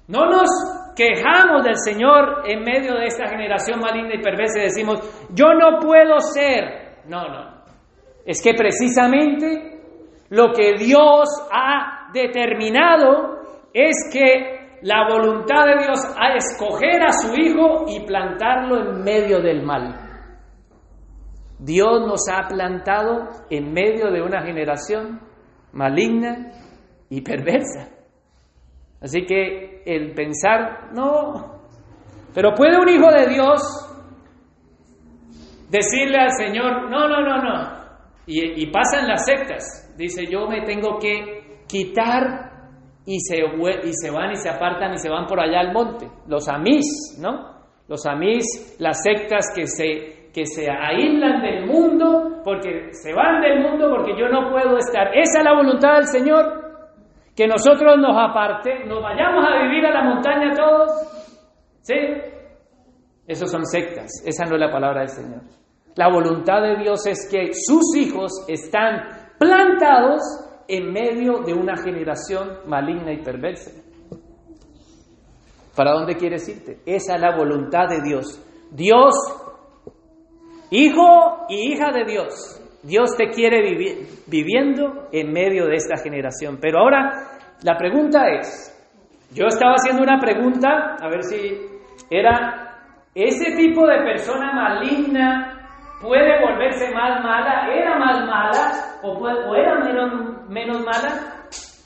no 0.08 0.26
nos 0.26 0.50
quejamos 0.96 1.64
del 1.64 1.78
Señor 1.78 2.44
en 2.48 2.64
medio 2.64 2.96
de 2.96 3.06
esta 3.06 3.28
generación 3.28 3.80
maligna 3.80 4.16
y 4.16 4.22
perversa 4.22 4.60
y 4.60 4.64
decimos, 4.64 5.00
yo 5.34 5.54
no 5.54 5.80
puedo 5.80 6.20
ser. 6.20 7.04
No, 7.08 7.28
no. 7.28 7.58
Es 8.26 8.42
que 8.42 8.54
precisamente 8.54 9.80
lo 10.30 10.52
que 10.54 10.74
Dios 10.78 11.30
ha 11.52 12.10
determinado 12.12 13.38
es 13.74 13.96
que 14.12 14.80
la 14.82 15.08
voluntad 15.08 15.66
de 15.66 15.86
Dios 15.86 16.00
a 16.20 16.36
escoger 16.36 17.04
a 17.04 17.12
su 17.12 17.34
Hijo 17.36 17.86
y 17.88 18.06
plantarlo 18.06 18.78
en 18.80 19.04
medio 19.04 19.40
del 19.40 19.64
mal. 19.64 20.08
Dios 21.60 22.02
nos 22.08 22.22
ha 22.32 22.48
plantado 22.48 23.30
en 23.50 23.72
medio 23.72 24.12
de 24.12 24.22
una 24.22 24.44
generación 24.44 25.20
maligna 25.74 26.52
y 27.10 27.22
perversa. 27.22 27.90
Así 29.02 29.26
que 29.26 29.84
el 29.86 30.14
pensar, 30.14 30.92
no, 30.94 31.58
pero 32.34 32.54
puede 32.54 32.78
un 32.78 32.90
hijo 32.90 33.12
de 33.12 33.34
Dios 33.34 33.62
decirle 35.70 36.18
al 36.18 36.32
Señor, 36.32 36.90
no, 36.90 37.08
no, 37.08 37.22
no, 37.22 37.42
no. 37.42 37.78
Y, 38.28 38.70
pasan 38.72 39.08
las 39.08 39.26
sectas. 39.26 39.94
Dice, 39.98 40.26
yo 40.30 40.48
me 40.48 40.62
tengo 40.62 41.00
que 41.00 41.62
quitar 41.66 42.52
y 43.06 43.20
se, 43.22 43.38
y 43.38 43.94
se 43.94 44.12
van 44.12 44.32
y 44.32 44.36
se 44.36 44.50
apartan 44.50 44.94
y 44.94 44.98
se 44.98 45.10
van 45.10 45.26
por 45.26 45.40
allá 45.40 45.62
al 45.62 45.74
monte. 45.74 46.08
Los 46.28 46.50
amís, 46.50 47.18
¿no? 47.22 47.56
Los 47.88 48.06
amís, 48.06 48.76
las 48.80 49.02
sectas 49.02 49.46
que 49.56 49.66
se, 49.66 50.30
que 50.34 50.46
se 50.46 50.70
aíslan 50.70 51.42
del 51.42 51.68
mundo 51.68 52.42
porque 52.44 52.90
se 52.92 53.14
van 53.14 53.42
del 53.42 53.62
mundo 53.62 53.90
porque 53.96 54.12
yo 54.20 54.28
no 54.28 54.52
puedo 54.52 54.78
estar. 54.78 55.08
Esa 55.18 55.40
es 55.40 55.44
la 55.46 55.54
voluntad 55.56 55.96
del 55.96 56.08
Señor. 56.08 56.67
Que 57.38 57.48
nosotros 57.48 57.98
nos 58.00 58.18
aparte, 58.18 58.84
nos 58.86 59.02
vayamos 59.04 59.46
a 59.48 59.62
vivir 59.62 59.86
a 59.86 59.92
la 59.92 60.04
montaña 60.04 60.56
todos. 60.56 60.92
¿Sí? 61.82 61.94
Esos 63.28 63.52
son 63.52 63.64
sectas. 63.64 64.10
Esa 64.26 64.46
no 64.46 64.56
es 64.56 64.62
la 64.62 64.72
palabra 64.72 65.02
del 65.02 65.10
Señor. 65.10 65.42
La 65.96 66.10
voluntad 66.10 66.64
de 66.64 66.78
Dios 66.78 67.06
es 67.06 67.30
que 67.30 67.52
sus 67.54 67.96
hijos 67.96 68.44
están 68.48 69.34
plantados 69.38 70.22
en 70.68 70.92
medio 70.92 71.40
de 71.40 71.54
una 71.54 71.78
generación 71.78 72.62
maligna 72.66 73.14
y 73.14 73.22
perversa. 73.24 73.72
¿Para 75.76 75.92
dónde 75.94 76.16
quieres 76.16 76.50
irte? 76.50 76.82
Esa 76.88 77.16
es 77.16 77.22
la 77.22 77.38
voluntad 77.38 77.88
de 77.88 78.02
Dios. 78.02 78.44
Dios, 78.72 79.14
hijo 80.72 81.46
y 81.50 81.74
hija 81.74 81.92
de 81.92 82.04
Dios. 82.04 82.62
Dios 82.84 83.16
te 83.18 83.30
quiere 83.30 83.62
viviendo 84.28 85.08
en 85.12 85.32
medio 85.32 85.66
de 85.66 85.76
esta 85.76 85.98
generación. 85.98 86.58
Pero 86.62 86.80
ahora 86.80 87.12
la 87.64 87.78
pregunta 87.78 88.30
es, 88.30 88.74
yo 89.34 89.48
estaba 89.48 89.74
haciendo 89.74 90.04
una 90.04 90.20
pregunta, 90.20 90.98
a 91.02 91.10
ver 91.10 91.24
si 91.24 91.58
era, 92.10 92.80
¿ese 93.14 93.56
tipo 93.56 93.86
de 93.86 93.98
persona 94.04 94.54
maligna 94.54 95.58
puede 96.02 96.40
volverse 96.42 96.94
más 96.94 97.24
mala, 97.24 97.68
era 97.74 97.98
más 97.98 98.26
mala 98.26 99.00
o, 99.02 99.14
o 99.14 99.56
era 99.56 99.80
menos, 99.80 100.50
menos 100.50 100.80
mala. 100.86 101.34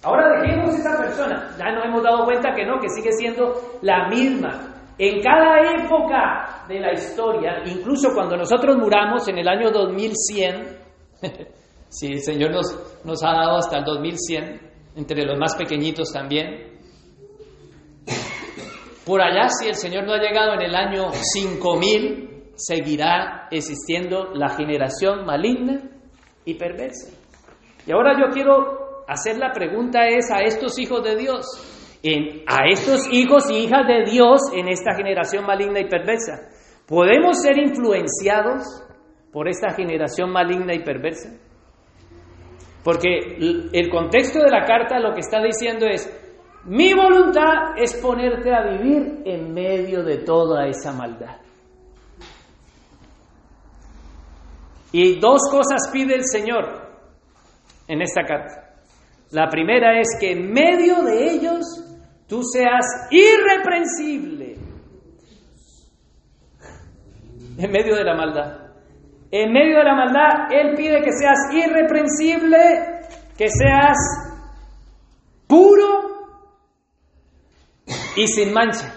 Ahora 0.03 0.41
dejemos 0.41 0.73
esa 0.77 0.97
persona. 0.97 1.49
Ya 1.57 1.71
nos 1.71 1.85
hemos 1.85 2.03
dado 2.03 2.25
cuenta 2.25 2.53
que 2.53 2.65
no, 2.65 2.79
que 2.79 2.89
sigue 2.89 3.11
siendo 3.11 3.53
la 3.81 4.07
misma. 4.09 4.49
En 4.97 5.21
cada 5.21 5.59
época 5.83 6.65
de 6.67 6.79
la 6.79 6.91
historia, 6.93 7.61
incluso 7.65 8.09
cuando 8.13 8.35
nosotros 8.35 8.77
muramos 8.77 9.27
en 9.27 9.37
el 9.37 9.47
año 9.47 9.71
2100, 9.71 10.80
si 11.89 12.07
el 12.07 12.21
Señor 12.21 12.51
nos, 12.51 13.23
ha 13.23 13.31
dado 13.31 13.57
hasta 13.57 13.79
el 13.79 13.85
2100, 13.85 14.71
entre 14.95 15.25
los 15.25 15.37
más 15.37 15.55
pequeñitos 15.55 16.11
también, 16.11 16.71
por 19.05 19.21
allá 19.21 19.49
si 19.49 19.67
el 19.67 19.75
Señor 19.75 20.05
no 20.05 20.13
ha 20.13 20.19
llegado 20.19 20.53
en 20.53 20.61
el 20.61 20.75
año 20.75 21.11
5000, 21.11 22.53
seguirá 22.55 23.47
existiendo 23.51 24.33
la 24.33 24.49
generación 24.49 25.25
maligna 25.25 25.81
y 26.45 26.53
perversa. 26.55 27.09
Y 27.87 27.91
ahora 27.91 28.13
yo 28.19 28.31
quiero 28.31 29.03
hacer 29.07 29.37
la 29.37 29.51
pregunta 29.51 30.07
es 30.07 30.29
a 30.31 30.41
estos 30.41 30.77
hijos 30.77 31.03
de 31.03 31.15
Dios, 31.15 31.45
a 32.47 32.67
estos 32.69 33.07
hijos 33.11 33.49
y 33.49 33.65
hijas 33.65 33.87
de 33.87 34.09
Dios 34.09 34.39
en 34.53 34.67
esta 34.67 34.95
generación 34.95 35.45
maligna 35.45 35.79
y 35.79 35.89
perversa, 35.89 36.49
¿podemos 36.87 37.41
ser 37.41 37.57
influenciados 37.57 38.63
por 39.31 39.47
esta 39.47 39.71
generación 39.71 40.31
maligna 40.31 40.73
y 40.73 40.83
perversa? 40.83 41.29
Porque 42.83 43.37
el 43.73 43.89
contexto 43.89 44.39
de 44.39 44.49
la 44.49 44.65
carta 44.65 44.99
lo 44.99 45.13
que 45.13 45.19
está 45.19 45.41
diciendo 45.41 45.85
es, 45.85 46.09
mi 46.65 46.93
voluntad 46.93 47.77
es 47.77 47.95
ponerte 47.95 48.53
a 48.53 48.63
vivir 48.63 49.23
en 49.25 49.53
medio 49.53 50.03
de 50.03 50.17
toda 50.19 50.67
esa 50.67 50.91
maldad. 50.93 51.37
Y 54.91 55.19
dos 55.19 55.41
cosas 55.49 55.89
pide 55.91 56.15
el 56.15 56.25
Señor 56.25 56.65
en 57.87 58.01
esta 58.01 58.23
carta. 58.23 58.75
La 59.31 59.47
primera 59.49 59.99
es 59.99 60.07
que 60.19 60.33
en 60.33 60.51
medio 60.51 61.01
de 61.03 61.31
ellos 61.31 61.65
tú 62.27 62.41
seas 62.43 62.85
irreprensible. 63.09 64.57
En 67.57 67.71
medio 67.71 67.95
de 67.95 68.03
la 68.03 68.15
maldad. 68.15 68.60
En 69.31 69.51
medio 69.53 69.77
de 69.77 69.83
la 69.83 69.95
maldad, 69.95 70.51
Él 70.51 70.75
pide 70.75 71.01
que 71.01 71.11
seas 71.13 71.39
irreprensible, 71.53 72.57
que 73.37 73.47
seas 73.49 73.97
puro 75.47 76.01
y 78.15 78.27
sin 78.27 78.53
mancha. 78.53 78.93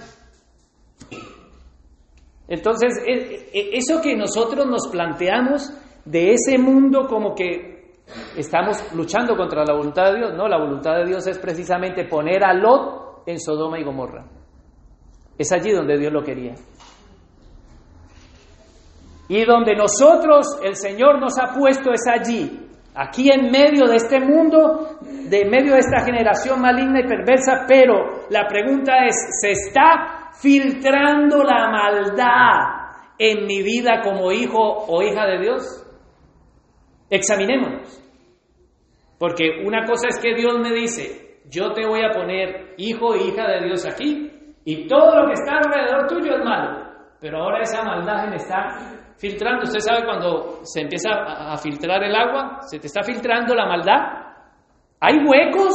Entonces, 2.48 3.00
e, 3.06 3.48
e, 3.52 3.78
eso 3.78 4.02
que 4.02 4.16
nosotros 4.16 4.66
nos 4.66 4.88
planteamos 4.88 5.72
de 6.04 6.32
ese 6.34 6.58
mundo 6.58 7.06
como 7.08 7.34
que 7.34 7.94
estamos 8.36 8.92
luchando 8.94 9.36
contra 9.36 9.64
la 9.64 9.74
voluntad 9.74 10.12
de 10.12 10.18
Dios. 10.18 10.34
No, 10.34 10.48
la 10.48 10.58
voluntad 10.58 10.96
de 10.96 11.06
Dios 11.06 11.26
es 11.26 11.38
precisamente 11.38 12.04
poner 12.04 12.44
a 12.44 12.52
Lot 12.52 13.22
en 13.26 13.40
Sodoma 13.40 13.78
y 13.78 13.84
Gomorra. 13.84 14.26
Es 15.38 15.50
allí 15.52 15.72
donde 15.72 15.98
Dios 15.98 16.12
lo 16.12 16.22
quería. 16.22 16.54
Y 19.28 19.44
donde 19.44 19.74
nosotros, 19.74 20.58
el 20.62 20.76
Señor 20.76 21.18
nos 21.20 21.38
ha 21.38 21.54
puesto 21.54 21.92
es 21.92 22.02
allí, 22.06 22.68
aquí 22.94 23.30
en 23.32 23.50
medio 23.50 23.86
de 23.86 23.96
este 23.96 24.20
mundo, 24.20 24.98
de 25.02 25.44
medio 25.46 25.72
de 25.72 25.80
esta 25.80 26.04
generación 26.04 26.60
maligna 26.60 27.00
y 27.00 27.08
perversa, 27.08 27.64
pero 27.66 28.26
la 28.30 28.46
pregunta 28.46 29.04
es, 29.06 29.16
¿se 29.40 29.52
está 29.52 30.30
filtrando 30.40 31.42
la 31.42 31.70
maldad 31.70 32.84
en 33.18 33.46
mi 33.46 33.62
vida 33.62 34.00
como 34.02 34.30
hijo 34.30 34.58
o 34.60 35.02
hija 35.02 35.26
de 35.26 35.38
Dios? 35.40 35.86
Examinémonos. 37.08 38.00
Porque 39.18 39.62
una 39.64 39.84
cosa 39.84 40.08
es 40.08 40.18
que 40.18 40.34
Dios 40.34 40.58
me 40.60 40.72
dice, 40.72 41.40
yo 41.50 41.72
te 41.72 41.86
voy 41.86 42.02
a 42.04 42.10
poner 42.10 42.74
hijo 42.76 43.14
e 43.14 43.28
hija 43.28 43.48
de 43.48 43.64
Dios 43.66 43.86
aquí, 43.86 44.30
y 44.64 44.86
todo 44.86 45.20
lo 45.20 45.26
que 45.26 45.34
está 45.34 45.58
alrededor 45.58 46.06
tuyo 46.08 46.36
es 46.36 46.44
malo. 46.44 46.84
Pero 47.20 47.38
ahora 47.38 47.62
esa 47.62 47.82
maldad 47.82 48.28
me 48.28 48.36
está 48.36 48.76
filtrando. 49.18 49.62
Usted 49.64 49.80
sabe 49.80 50.04
cuando 50.04 50.60
se 50.62 50.82
empieza 50.82 51.10
a, 51.12 51.56
filtrar 51.56 52.02
el 52.02 52.14
agua, 52.14 52.58
se 52.62 52.78
te 52.78 52.86
está 52.86 53.02
filtrando 53.02 53.54
la 53.54 53.66
maldad. 53.66 54.00
Hay 55.00 55.18
huecos. 55.18 55.74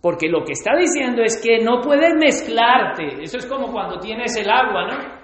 Porque 0.00 0.28
lo 0.28 0.44
que 0.44 0.52
está 0.52 0.72
diciendo 0.76 1.22
es 1.22 1.40
que 1.40 1.62
no 1.62 1.80
puedes 1.80 2.14
mezclarte. 2.14 3.22
Eso 3.22 3.38
es 3.38 3.46
como 3.46 3.70
cuando 3.70 3.98
tienes 3.98 4.36
el 4.36 4.50
agua, 4.50 4.88
¿no? 4.88 5.22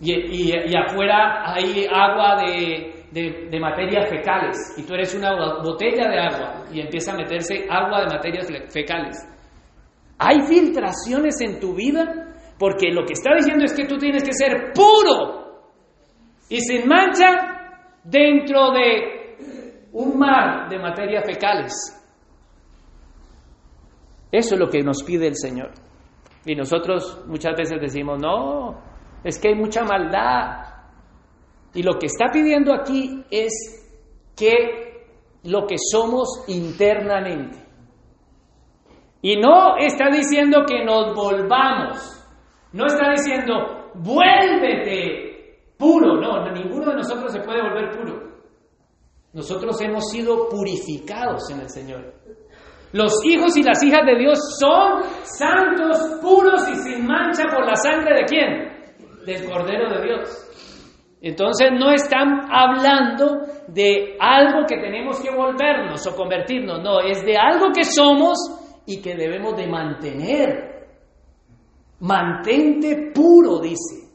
y, 0.00 0.76
afuera 0.76 1.52
hay 1.52 1.84
agua 1.90 2.36
de, 2.40 2.98
de, 3.10 3.60
materias 3.60 4.08
fecales 4.08 4.56
y 4.76 4.82
tú 4.82 4.94
eres 4.94 5.14
una 5.14 5.60
botella 5.62 6.08
de 6.08 6.18
agua 6.18 6.64
y 6.72 6.80
empieza 6.80 7.12
a 7.12 7.16
meterse 7.16 7.66
agua 7.68 8.02
de 8.02 8.06
materias 8.06 8.48
fecales. 8.72 9.16
Hay 10.18 10.40
filtraciones 10.42 11.40
en 11.40 11.60
tu 11.60 11.74
vida 11.74 12.27
porque 12.58 12.90
lo 12.90 13.04
que 13.04 13.12
está 13.12 13.34
diciendo 13.36 13.64
es 13.64 13.72
que 13.72 13.86
tú 13.86 13.96
tienes 13.98 14.22
que 14.22 14.32
ser 14.32 14.72
puro 14.72 15.62
y 16.48 16.60
sin 16.60 16.88
mancha 16.88 17.78
dentro 18.02 18.70
de 18.72 19.36
un 19.92 20.18
mar 20.18 20.68
de 20.68 20.78
materias 20.78 21.24
fecales. 21.24 21.72
Eso 24.30 24.54
es 24.54 24.60
lo 24.60 24.68
que 24.68 24.82
nos 24.82 25.02
pide 25.02 25.26
el 25.26 25.36
Señor. 25.36 25.70
Y 26.44 26.54
nosotros 26.54 27.24
muchas 27.26 27.56
veces 27.56 27.80
decimos, 27.80 28.18
no, 28.20 28.80
es 29.24 29.38
que 29.38 29.48
hay 29.48 29.54
mucha 29.54 29.84
maldad. 29.84 30.64
Y 31.74 31.82
lo 31.82 31.98
que 31.98 32.06
está 32.06 32.26
pidiendo 32.32 32.72
aquí 32.72 33.24
es 33.30 33.52
que 34.36 35.06
lo 35.44 35.66
que 35.66 35.76
somos 35.78 36.44
internamente. 36.48 37.58
Y 39.20 39.36
no 39.36 39.76
está 39.76 40.10
diciendo 40.10 40.64
que 40.66 40.84
nos 40.84 41.14
volvamos. 41.14 42.17
No 42.72 42.86
está 42.86 43.10
diciendo, 43.10 43.90
vuélvete 43.94 45.60
puro. 45.78 46.20
No, 46.20 46.50
ninguno 46.52 46.90
de 46.90 46.96
nosotros 46.96 47.32
se 47.32 47.40
puede 47.40 47.62
volver 47.62 47.90
puro. 47.96 48.28
Nosotros 49.32 49.80
hemos 49.80 50.10
sido 50.10 50.48
purificados 50.48 51.50
en 51.50 51.60
el 51.60 51.68
Señor. 51.68 52.14
Los 52.92 53.12
hijos 53.26 53.56
y 53.56 53.62
las 53.62 53.82
hijas 53.82 54.06
de 54.06 54.18
Dios 54.18 54.38
son 54.58 55.02
santos, 55.22 56.18
puros 56.22 56.68
y 56.70 56.76
sin 56.76 57.06
mancha 57.06 57.44
por 57.54 57.66
la 57.66 57.76
sangre 57.76 58.20
de 58.20 58.24
quién? 58.24 58.78
del 59.28 59.48
Cordero 59.48 59.90
de 59.90 60.04
Dios. 60.04 60.44
Entonces 61.20 61.70
no 61.72 61.90
están 61.90 62.48
hablando 62.50 63.42
de 63.66 64.16
algo 64.20 64.64
que 64.66 64.78
tenemos 64.78 65.20
que 65.20 65.34
volvernos 65.34 66.06
o 66.06 66.16
convertirnos, 66.16 66.82
no, 66.82 67.00
es 67.00 67.24
de 67.24 67.36
algo 67.36 67.70
que 67.74 67.84
somos 67.84 68.38
y 68.86 69.02
que 69.02 69.16
debemos 69.16 69.56
de 69.56 69.66
mantener. 69.66 70.77
Mantente 72.00 73.12
puro, 73.14 73.60
dice, 73.60 74.08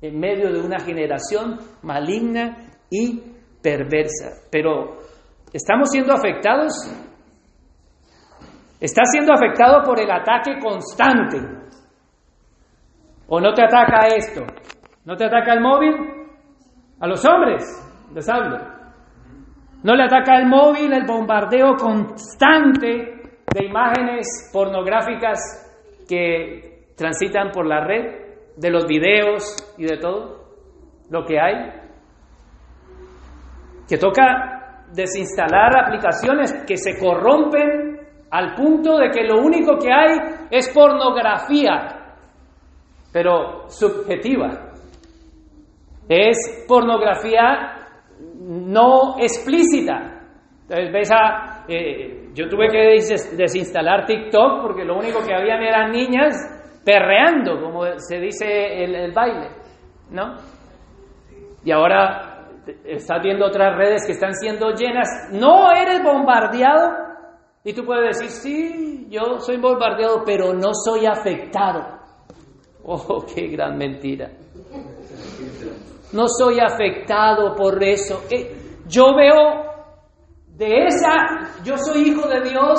en 0.00 0.18
medio 0.18 0.52
de 0.52 0.60
una 0.60 0.78
generación 0.80 1.58
maligna 1.82 2.56
y 2.90 3.20
perversa. 3.62 4.46
Pero, 4.50 4.98
¿estamos 5.52 5.90
siendo 5.90 6.12
afectados 6.12 6.72
¿Estás 8.80 9.08
siendo 9.10 9.32
afectado 9.32 9.82
por 9.82 9.98
el 9.98 10.10
ataque 10.10 10.58
constante? 10.60 11.38
¿O 13.28 13.40
no 13.40 13.54
te 13.54 13.64
ataca 13.64 14.06
esto? 14.08 14.42
¿No 15.04 15.16
te 15.16 15.24
ataca 15.24 15.54
el 15.54 15.60
móvil? 15.60 15.94
A 17.00 17.06
los 17.06 17.24
hombres, 17.24 17.64
les 18.14 18.28
hablo. 18.28 18.58
¿No 19.82 19.94
le 19.94 20.04
ataca 20.04 20.36
el 20.36 20.46
móvil 20.46 20.92
el 20.92 21.06
bombardeo 21.06 21.74
constante 21.76 22.86
de 23.54 23.64
imágenes 23.64 24.50
pornográficas 24.52 25.38
que 26.06 26.75
transitan 26.96 27.50
por 27.50 27.66
la 27.66 27.84
red, 27.84 28.26
de 28.56 28.70
los 28.70 28.86
videos 28.86 29.54
y 29.76 29.84
de 29.84 29.98
todo 29.98 30.46
lo 31.10 31.24
que 31.24 31.38
hay? 31.38 31.72
Que 33.88 33.98
toca 33.98 34.84
desinstalar 34.92 35.78
aplicaciones 35.84 36.64
que 36.66 36.76
se 36.76 36.98
corrompen 36.98 38.00
al 38.30 38.54
punto 38.54 38.98
de 38.98 39.10
que 39.10 39.24
lo 39.24 39.40
único 39.40 39.76
que 39.78 39.92
hay 39.92 40.18
es 40.50 40.68
pornografía, 40.70 42.16
pero 43.12 43.68
subjetiva. 43.68 44.72
Es 46.08 46.64
pornografía 46.66 47.76
no 48.40 49.16
explícita. 49.18 50.22
Entonces 50.62 50.92
ves 50.92 51.10
a, 51.12 51.64
eh, 51.68 52.30
yo 52.34 52.48
tuve 52.48 52.68
que 52.68 52.98
desinstalar 53.36 54.06
TikTok 54.06 54.62
porque 54.62 54.84
lo 54.84 54.98
único 54.98 55.20
que 55.24 55.34
habían 55.34 55.62
eran 55.62 55.92
niñas 55.92 56.55
perreando, 56.86 57.60
como 57.60 57.82
se 57.98 58.20
dice 58.20 58.84
el, 58.84 58.94
el 58.94 59.12
baile, 59.12 59.50
¿no? 60.10 60.36
Y 61.64 61.72
ahora 61.72 62.46
estás 62.84 63.20
viendo 63.24 63.44
otras 63.44 63.76
redes 63.76 64.06
que 64.06 64.12
están 64.12 64.34
siendo 64.34 64.70
llenas. 64.70 65.08
No 65.32 65.72
eres 65.72 66.00
bombardeado 66.04 66.92
y 67.64 67.72
tú 67.72 67.84
puedes 67.84 68.16
decir, 68.16 68.30
sí, 68.30 69.06
yo 69.10 69.40
soy 69.40 69.56
bombardeado, 69.56 70.22
pero 70.24 70.54
no 70.54 70.70
soy 70.72 71.06
afectado. 71.06 71.98
Oh, 72.84 73.26
qué 73.34 73.48
gran 73.48 73.76
mentira. 73.76 74.30
No 76.12 76.28
soy 76.28 76.60
afectado 76.60 77.52
por 77.56 77.82
eso. 77.82 78.22
Eh, 78.30 78.56
yo 78.86 79.12
veo 79.16 79.64
de 80.46 80.86
esa, 80.86 81.62
yo 81.64 81.76
soy 81.76 82.10
hijo 82.10 82.28
de 82.28 82.48
Dios 82.48 82.78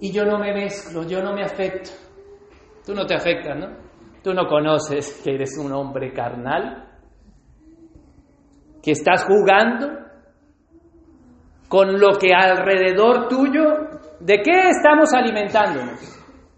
y 0.00 0.12
yo 0.12 0.26
no 0.26 0.38
me 0.38 0.52
mezclo, 0.52 1.04
yo 1.04 1.22
no 1.22 1.32
me 1.32 1.42
afecto. 1.42 2.05
Tú 2.86 2.94
no 2.94 3.04
te 3.04 3.14
afectas, 3.14 3.58
¿no? 3.58 3.66
Tú 4.22 4.32
no 4.32 4.46
conoces 4.46 5.20
que 5.22 5.34
eres 5.34 5.58
un 5.58 5.72
hombre 5.72 6.12
carnal, 6.12 6.84
que 8.80 8.92
estás 8.92 9.24
jugando 9.24 9.88
con 11.68 11.98
lo 11.98 12.12
que 12.12 12.32
alrededor 12.32 13.26
tuyo, 13.26 13.64
¿de 14.20 14.40
qué 14.40 14.68
estamos 14.68 15.12
alimentándonos? 15.12 15.98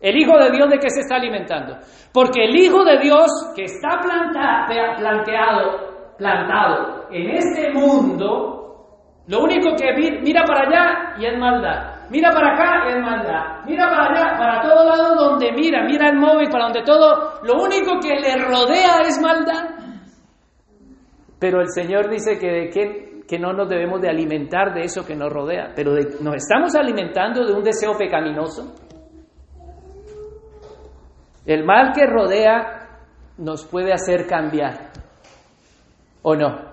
El 0.00 0.18
Hijo 0.18 0.38
de 0.38 0.50
Dios, 0.50 0.68
¿de 0.68 0.78
qué 0.78 0.90
se 0.90 1.00
está 1.00 1.16
alimentando? 1.16 1.78
Porque 2.12 2.44
el 2.44 2.54
Hijo 2.54 2.84
de 2.84 2.98
Dios 2.98 3.52
que 3.56 3.64
está 3.64 3.98
planteado, 4.00 5.76
plantado 6.18 7.06
en 7.10 7.30
este 7.30 7.72
mundo, 7.72 8.57
lo 9.28 9.42
único 9.42 9.76
que 9.76 9.92
mira 10.22 10.42
para 10.44 10.68
allá 10.68 11.14
y 11.18 11.26
es 11.26 11.38
maldad. 11.38 12.08
Mira 12.10 12.30
para 12.30 12.54
acá 12.54 12.88
y 12.88 12.92
es 12.96 13.00
maldad. 13.00 13.64
Mira 13.66 13.88
para 13.90 14.04
allá, 14.06 14.38
para 14.38 14.62
todo 14.62 14.84
lado 14.84 15.14
donde 15.14 15.52
mira, 15.52 15.84
mira 15.84 16.08
el 16.08 16.16
móvil, 16.16 16.48
para 16.50 16.64
donde 16.64 16.82
todo, 16.82 17.34
lo 17.42 17.62
único 17.62 18.00
que 18.00 18.14
le 18.14 18.36
rodea 18.36 19.02
es 19.06 19.20
maldad. 19.20 19.68
Pero 21.38 21.60
el 21.60 21.68
Señor 21.68 22.08
dice 22.08 22.38
que 22.38 22.70
que 23.28 23.38
no 23.38 23.52
nos 23.52 23.68
debemos 23.68 24.00
de 24.00 24.08
alimentar 24.08 24.72
de 24.72 24.84
eso 24.84 25.04
que 25.04 25.14
nos 25.14 25.30
rodea, 25.30 25.72
pero 25.76 25.92
nos 25.92 26.36
estamos 26.36 26.74
alimentando 26.74 27.44
de 27.44 27.52
un 27.52 27.62
deseo 27.62 27.92
pecaminoso. 27.98 28.74
El 31.44 31.64
mal 31.64 31.92
que 31.94 32.06
rodea 32.06 32.88
nos 33.36 33.66
puede 33.66 33.92
hacer 33.92 34.26
cambiar, 34.26 34.92
¿o 36.22 36.34
no? 36.34 36.67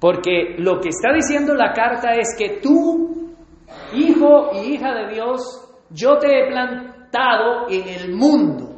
Porque 0.00 0.56
lo 0.58 0.80
que 0.80 0.90
está 0.90 1.12
diciendo 1.12 1.54
la 1.54 1.72
carta 1.72 2.14
es 2.14 2.36
que 2.38 2.60
tú, 2.60 3.34
hijo 3.94 4.50
y 4.54 4.74
hija 4.74 4.94
de 4.94 5.14
Dios, 5.14 5.40
yo 5.90 6.18
te 6.18 6.26
he 6.26 6.48
plantado 6.48 7.68
en 7.70 7.88
el 7.88 8.14
mundo 8.14 8.76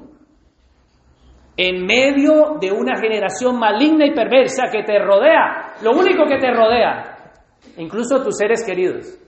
en 1.58 1.84
medio 1.84 2.56
de 2.60 2.70
una 2.70 2.96
generación 3.00 3.58
maligna 3.58 4.06
y 4.06 4.14
perversa 4.14 4.70
que 4.70 4.84
te 4.84 4.96
rodea, 5.00 5.74
lo 5.82 5.90
único 5.90 6.24
que 6.24 6.38
te 6.38 6.52
rodea, 6.52 7.32
incluso 7.78 8.22
tus 8.22 8.36
seres 8.36 8.64
queridos, 8.64 9.18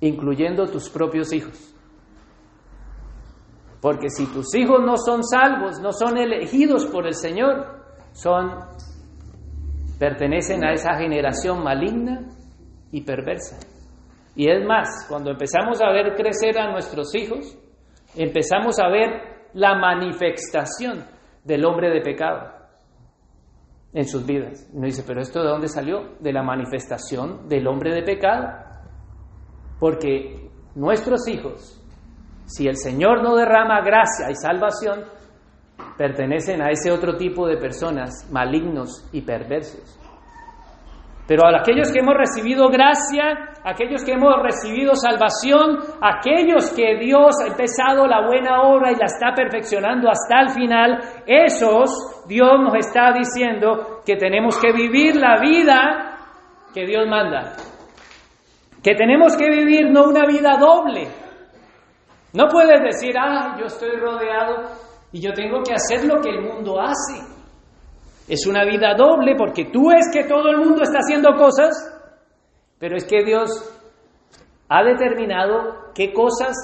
incluyendo 0.00 0.66
tus 0.68 0.88
propios 0.88 1.32
hijos. 1.32 1.74
Porque 3.80 4.08
si 4.08 4.26
tus 4.26 4.54
hijos 4.54 4.80
no 4.84 4.96
son 4.96 5.24
salvos, 5.24 5.80
no 5.80 5.92
son 5.92 6.16
elegidos 6.16 6.86
por 6.86 7.08
el 7.08 7.14
Señor, 7.14 7.82
son 8.12 8.52
pertenecen 9.98 10.64
a 10.64 10.72
esa 10.72 10.94
generación 10.94 11.62
maligna 11.62 12.28
y 12.92 13.02
perversa. 13.02 13.58
Y 14.34 14.50
es 14.50 14.64
más, 14.66 15.06
cuando 15.08 15.30
empezamos 15.30 15.80
a 15.82 15.90
ver 15.92 16.14
crecer 16.14 16.58
a 16.58 16.70
nuestros 16.70 17.14
hijos, 17.14 17.56
empezamos 18.14 18.78
a 18.78 18.88
ver 18.88 19.48
la 19.54 19.74
manifestación 19.78 21.04
del 21.44 21.64
hombre 21.64 21.90
de 21.90 22.02
pecado 22.02 22.52
en 23.94 24.04
sus 24.06 24.26
vidas. 24.26 24.68
Y 24.72 24.76
uno 24.76 24.86
dice, 24.86 25.04
pero 25.06 25.22
¿esto 25.22 25.42
de 25.42 25.48
dónde 25.48 25.68
salió? 25.68 26.16
De 26.20 26.32
la 26.32 26.42
manifestación 26.42 27.48
del 27.48 27.66
hombre 27.66 27.94
de 27.94 28.02
pecado. 28.02 28.48
Porque 29.80 30.50
nuestros 30.74 31.26
hijos, 31.28 31.82
si 32.44 32.68
el 32.68 32.76
Señor 32.76 33.22
no 33.22 33.36
derrama 33.36 33.80
gracia 33.80 34.30
y 34.30 34.34
salvación, 34.34 35.04
pertenecen 35.96 36.62
a 36.62 36.70
ese 36.70 36.90
otro 36.90 37.16
tipo 37.16 37.46
de 37.46 37.56
personas 37.56 38.28
malignos 38.30 39.08
y 39.12 39.22
perversos. 39.22 39.98
Pero 41.26 41.44
a 41.44 41.58
aquellos 41.58 41.90
que 41.90 41.98
hemos 41.98 42.14
recibido 42.14 42.68
gracia, 42.68 43.50
aquellos 43.64 44.04
que 44.04 44.12
hemos 44.12 44.32
recibido 44.42 44.94
salvación, 44.94 45.78
aquellos 46.00 46.72
que 46.72 46.98
Dios 47.00 47.34
ha 47.42 47.48
empezado 47.48 48.06
la 48.06 48.24
buena 48.26 48.62
obra 48.62 48.92
y 48.92 48.94
la 48.94 49.06
está 49.06 49.34
perfeccionando 49.34 50.08
hasta 50.08 50.40
el 50.42 50.50
final, 50.50 51.00
esos 51.26 52.24
Dios 52.28 52.60
nos 52.60 52.74
está 52.76 53.12
diciendo 53.12 54.02
que 54.06 54.14
tenemos 54.16 54.56
que 54.60 54.72
vivir 54.72 55.16
la 55.16 55.40
vida 55.40 56.16
que 56.72 56.86
Dios 56.86 57.08
manda. 57.08 57.54
Que 58.80 58.94
tenemos 58.94 59.36
que 59.36 59.50
vivir 59.50 59.90
no 59.90 60.04
una 60.04 60.26
vida 60.26 60.56
doble. 60.60 61.08
No 62.34 62.46
puedes 62.46 62.80
decir, 62.82 63.16
ah, 63.18 63.56
yo 63.58 63.66
estoy 63.66 63.96
rodeado 63.96 64.85
y 65.16 65.20
yo 65.20 65.32
tengo 65.32 65.62
que 65.62 65.72
hacer 65.72 66.04
lo 66.04 66.20
que 66.20 66.28
el 66.28 66.42
mundo 66.42 66.78
hace. 66.78 67.24
Es 68.28 68.46
una 68.46 68.66
vida 68.66 68.94
doble 68.94 69.34
porque 69.34 69.64
tú 69.72 69.90
es 69.90 70.10
que 70.12 70.24
todo 70.24 70.50
el 70.50 70.58
mundo 70.58 70.82
está 70.82 70.98
haciendo 70.98 71.34
cosas, 71.34 71.72
pero 72.78 72.96
es 72.96 73.06
que 73.06 73.24
Dios 73.24 73.48
ha 74.68 74.82
determinado 74.84 75.90
qué 75.94 76.12
cosas 76.12 76.54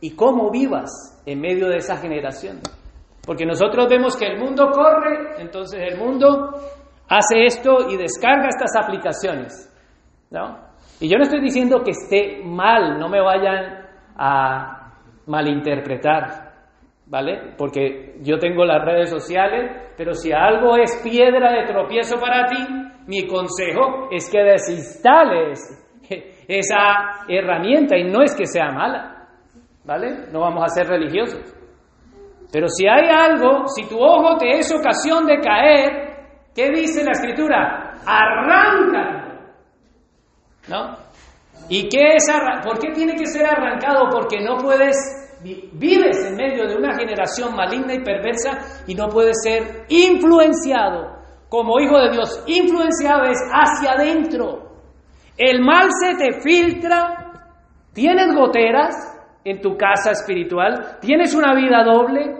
y 0.00 0.16
cómo 0.16 0.50
vivas 0.50 0.90
en 1.24 1.40
medio 1.40 1.68
de 1.68 1.76
esa 1.76 1.98
generación. 1.98 2.58
Porque 3.24 3.46
nosotros 3.46 3.86
vemos 3.88 4.16
que 4.16 4.26
el 4.26 4.40
mundo 4.40 4.70
corre, 4.72 5.40
entonces 5.40 5.80
el 5.92 5.96
mundo 5.96 6.50
hace 7.08 7.44
esto 7.44 7.90
y 7.90 7.96
descarga 7.96 8.48
estas 8.48 8.74
aplicaciones. 8.74 9.72
¿no? 10.32 10.58
Y 10.98 11.08
yo 11.08 11.16
no 11.16 11.22
estoy 11.22 11.42
diciendo 11.42 11.84
que 11.84 11.92
esté 11.92 12.42
mal, 12.44 12.98
no 12.98 13.08
me 13.08 13.20
vayan 13.20 13.86
a 14.16 14.94
malinterpretar. 15.26 16.49
¿Vale? 17.10 17.54
Porque 17.58 18.14
yo 18.22 18.38
tengo 18.38 18.64
las 18.64 18.84
redes 18.84 19.10
sociales, 19.10 19.92
pero 19.96 20.14
si 20.14 20.32
algo 20.32 20.76
es 20.76 21.00
piedra 21.02 21.52
de 21.52 21.66
tropiezo 21.66 22.18
para 22.20 22.46
ti, 22.46 22.56
mi 23.08 23.26
consejo 23.26 24.08
es 24.12 24.30
que 24.30 24.38
desinstales 24.38 25.58
esa 26.48 27.26
herramienta 27.28 27.98
y 27.98 28.04
no 28.04 28.22
es 28.22 28.34
que 28.34 28.46
sea 28.46 28.70
mala, 28.70 29.28
¿vale? 29.84 30.28
No 30.32 30.40
vamos 30.40 30.62
a 30.64 30.68
ser 30.68 30.86
religiosos. 30.86 31.52
Pero 32.52 32.68
si 32.68 32.86
hay 32.86 33.08
algo, 33.08 33.66
si 33.66 33.88
tu 33.88 33.98
ojo 34.00 34.36
te 34.36 34.58
es 34.58 34.72
ocasión 34.72 35.26
de 35.26 35.38
caer, 35.40 35.90
¿qué 36.54 36.70
dice 36.70 37.04
la 37.04 37.12
escritura? 37.12 37.94
Arráncalo. 38.06 39.30
¿No? 40.68 40.96
¿Y 41.68 41.88
qué 41.88 42.14
es 42.16 42.26
¿Por 42.64 42.78
qué 42.78 42.92
tiene 42.92 43.14
que 43.14 43.26
ser 43.26 43.46
arrancado? 43.46 44.08
Porque 44.10 44.40
no 44.40 44.58
puedes 44.58 45.19
vives 45.42 46.26
en 46.26 46.36
medio 46.36 46.68
de 46.68 46.76
una 46.76 46.96
generación 46.96 47.54
maligna 47.54 47.94
y 47.94 48.04
perversa 48.04 48.84
y 48.86 48.94
no 48.94 49.08
puedes 49.08 49.36
ser 49.42 49.84
influenciado 49.88 51.20
como 51.48 51.80
hijo 51.80 51.98
de 51.98 52.10
Dios. 52.12 52.44
Influenciado 52.46 53.24
es 53.24 53.38
hacia 53.52 53.92
adentro. 53.92 54.70
El 55.36 55.60
mal 55.60 55.88
se 56.00 56.14
te 56.16 56.40
filtra, 56.40 57.32
tienes 57.92 58.34
goteras 58.34 58.94
en 59.44 59.60
tu 59.60 59.76
casa 59.76 60.12
espiritual, 60.12 60.98
tienes 61.00 61.34
una 61.34 61.54
vida 61.54 61.82
doble, 61.82 62.36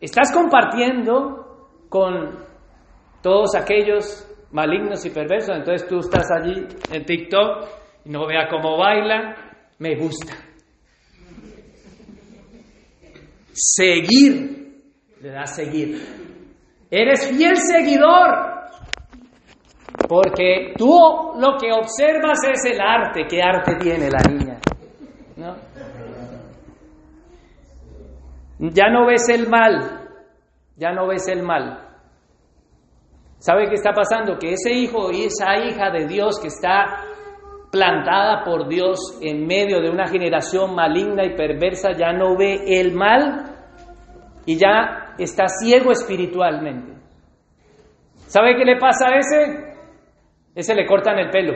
estás 0.00 0.32
compartiendo 0.32 1.68
con 1.88 2.38
todos 3.20 3.54
aquellos 3.56 4.26
malignos 4.52 5.04
y 5.04 5.10
perversos. 5.10 5.56
Entonces 5.56 5.88
tú 5.88 5.98
estás 5.98 6.28
allí 6.30 6.66
en 6.92 7.04
TikTok 7.04 7.64
y 8.04 8.10
no 8.10 8.26
vea 8.26 8.48
cómo 8.48 8.78
baila, 8.78 9.34
me 9.78 9.96
gusta. 9.96 10.49
Seguir, 13.52 14.82
le 15.20 15.30
da 15.30 15.46
seguir. 15.46 16.00
Eres 16.90 17.28
fiel 17.28 17.56
seguidor. 17.56 18.50
Porque 20.08 20.72
tú 20.76 20.96
lo 21.36 21.56
que 21.58 21.72
observas 21.72 22.38
es 22.52 22.72
el 22.72 22.80
arte. 22.80 23.26
¿Qué 23.28 23.40
arte 23.42 23.76
tiene 23.76 24.08
la 24.10 24.20
niña? 24.28 24.58
¿No? 25.36 25.56
Ya 28.70 28.90
no 28.90 29.06
ves 29.06 29.28
el 29.28 29.48
mal. 29.48 30.08
Ya 30.76 30.92
no 30.92 31.06
ves 31.06 31.28
el 31.28 31.42
mal. 31.42 31.86
¿Sabe 33.38 33.68
qué 33.68 33.74
está 33.74 33.92
pasando? 33.92 34.38
Que 34.38 34.52
ese 34.52 34.72
hijo 34.72 35.10
y 35.10 35.24
esa 35.24 35.56
hija 35.64 35.90
de 35.90 36.06
Dios 36.06 36.38
que 36.40 36.48
está 36.48 37.04
plantada 37.70 38.44
por 38.44 38.68
Dios 38.68 39.18
en 39.22 39.46
medio 39.46 39.80
de 39.80 39.90
una 39.90 40.08
generación 40.08 40.74
maligna 40.74 41.24
y 41.24 41.36
perversa 41.36 41.92
ya 41.92 42.12
no 42.12 42.36
ve 42.36 42.80
el 42.80 42.92
mal 42.92 43.44
y 44.44 44.58
ya 44.58 45.14
está 45.18 45.46
ciego 45.46 45.92
espiritualmente. 45.92 46.94
¿Sabe 48.26 48.56
qué 48.56 48.64
le 48.64 48.76
pasa 48.78 49.08
a 49.08 49.18
ese? 49.18 49.70
Ese 50.54 50.74
le 50.74 50.86
cortan 50.86 51.18
el 51.18 51.30
pelo. 51.30 51.54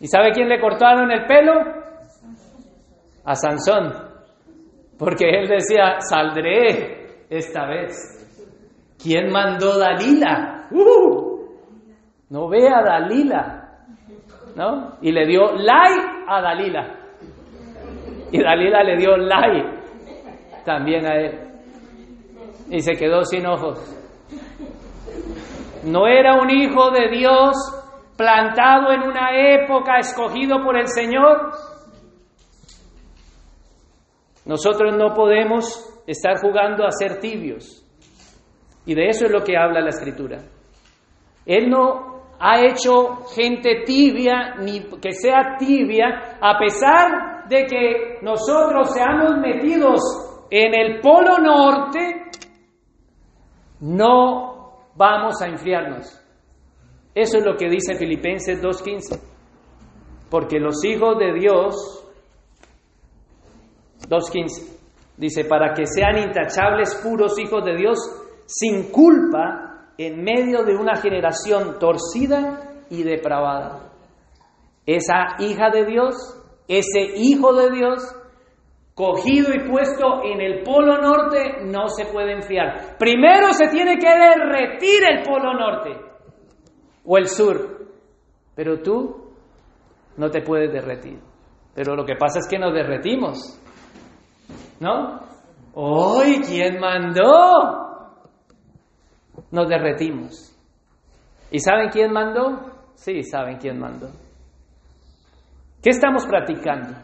¿Y 0.00 0.06
sabe 0.06 0.32
quién 0.32 0.48
le 0.48 0.60
cortaron 0.60 1.10
el 1.10 1.26
pelo? 1.26 1.52
A 3.24 3.34
Sansón. 3.34 3.92
Porque 4.98 5.28
él 5.28 5.48
decía, 5.48 6.00
saldré 6.00 7.26
esta 7.30 7.66
vez. 7.66 8.18
¿Quién 9.02 9.30
mandó 9.30 9.78
Dalila? 9.78 10.68
¡Uh! 10.70 11.38
No 12.30 12.48
ve 12.48 12.68
a 12.68 12.82
Dalila. 12.82 13.57
¿No? 14.58 14.98
Y 15.00 15.12
le 15.12 15.24
dio 15.24 15.52
like 15.52 16.24
a 16.26 16.40
Dalila. 16.42 16.96
Y 18.32 18.42
Dalila 18.42 18.82
le 18.82 18.96
dio 18.96 19.16
like 19.16 19.68
también 20.64 21.06
a 21.06 21.14
él. 21.14 21.38
Y 22.68 22.80
se 22.80 22.94
quedó 22.94 23.24
sin 23.24 23.46
ojos. 23.46 23.78
No 25.84 26.08
era 26.08 26.42
un 26.42 26.50
hijo 26.50 26.90
de 26.90 27.08
Dios 27.08 27.54
plantado 28.16 28.90
en 28.90 29.02
una 29.02 29.28
época, 29.30 29.98
escogido 29.98 30.60
por 30.64 30.76
el 30.76 30.88
Señor. 30.88 31.52
Nosotros 34.44 34.96
no 34.96 35.14
podemos 35.14 36.02
estar 36.04 36.40
jugando 36.40 36.84
a 36.84 36.90
ser 36.90 37.20
tibios. 37.20 37.84
Y 38.86 38.96
de 38.96 39.06
eso 39.06 39.26
es 39.26 39.30
lo 39.30 39.44
que 39.44 39.56
habla 39.56 39.80
la 39.80 39.90
escritura. 39.90 40.38
Él 41.46 41.70
no 41.70 42.07
ha 42.40 42.60
hecho 42.64 43.24
gente 43.34 43.82
tibia 43.84 44.56
ni 44.60 44.80
que 45.00 45.12
sea 45.12 45.56
tibia, 45.58 46.38
a 46.40 46.58
pesar 46.58 47.48
de 47.48 47.66
que 47.66 48.18
nosotros 48.22 48.92
seamos 48.92 49.38
metidos 49.38 50.00
en 50.50 50.74
el 50.74 51.00
polo 51.00 51.38
norte, 51.38 52.30
no 53.80 54.88
vamos 54.94 55.40
a 55.42 55.48
enfriarnos. 55.48 56.20
Eso 57.14 57.38
es 57.38 57.44
lo 57.44 57.56
que 57.56 57.68
dice 57.68 57.96
Filipenses 57.96 58.62
2.15. 58.62 59.20
Porque 60.30 60.58
los 60.58 60.84
hijos 60.84 61.18
de 61.18 61.32
Dios, 61.32 62.04
2.15, 64.08 64.78
dice, 65.16 65.44
para 65.44 65.72
que 65.72 65.86
sean 65.86 66.18
intachables, 66.18 67.00
puros 67.02 67.38
hijos 67.38 67.64
de 67.64 67.76
Dios, 67.76 67.98
sin 68.46 68.90
culpa, 68.92 69.67
en 69.98 70.22
medio 70.22 70.62
de 70.62 70.76
una 70.76 70.96
generación 70.96 71.78
torcida 71.80 72.84
y 72.88 73.02
depravada. 73.02 73.90
Esa 74.86 75.36
hija 75.40 75.70
de 75.70 75.84
Dios, 75.84 76.14
ese 76.68 77.00
hijo 77.16 77.52
de 77.52 77.70
Dios, 77.72 78.14
cogido 78.94 79.52
y 79.52 79.68
puesto 79.68 80.22
en 80.24 80.40
el 80.40 80.62
polo 80.62 80.98
norte, 80.98 81.64
no 81.64 81.88
se 81.88 82.06
puede 82.06 82.32
enfriar. 82.32 82.96
Primero 82.96 83.52
se 83.52 83.68
tiene 83.68 83.96
que 83.96 84.08
derretir 84.08 85.00
el 85.10 85.22
polo 85.24 85.52
norte 85.52 85.90
o 87.04 87.18
el 87.18 87.26
sur, 87.26 87.86
pero 88.54 88.80
tú 88.80 89.34
no 90.16 90.30
te 90.30 90.42
puedes 90.42 90.72
derretir. 90.72 91.18
Pero 91.74 91.94
lo 91.94 92.04
que 92.04 92.16
pasa 92.16 92.38
es 92.38 92.48
que 92.48 92.58
nos 92.58 92.72
derretimos, 92.72 93.60
¿no? 94.80 95.20
¡Hoy! 95.74 96.40
¿Quién 96.44 96.80
mandó? 96.80 97.87
Nos 99.50 99.68
derretimos. 99.68 100.54
¿Y 101.50 101.60
saben 101.60 101.88
quién 101.90 102.12
mandó? 102.12 102.60
Sí, 102.94 103.22
saben 103.22 103.56
quién 103.58 103.78
mandó. 103.78 104.08
¿Qué 105.82 105.90
estamos 105.90 106.26
practicando? 106.26 106.94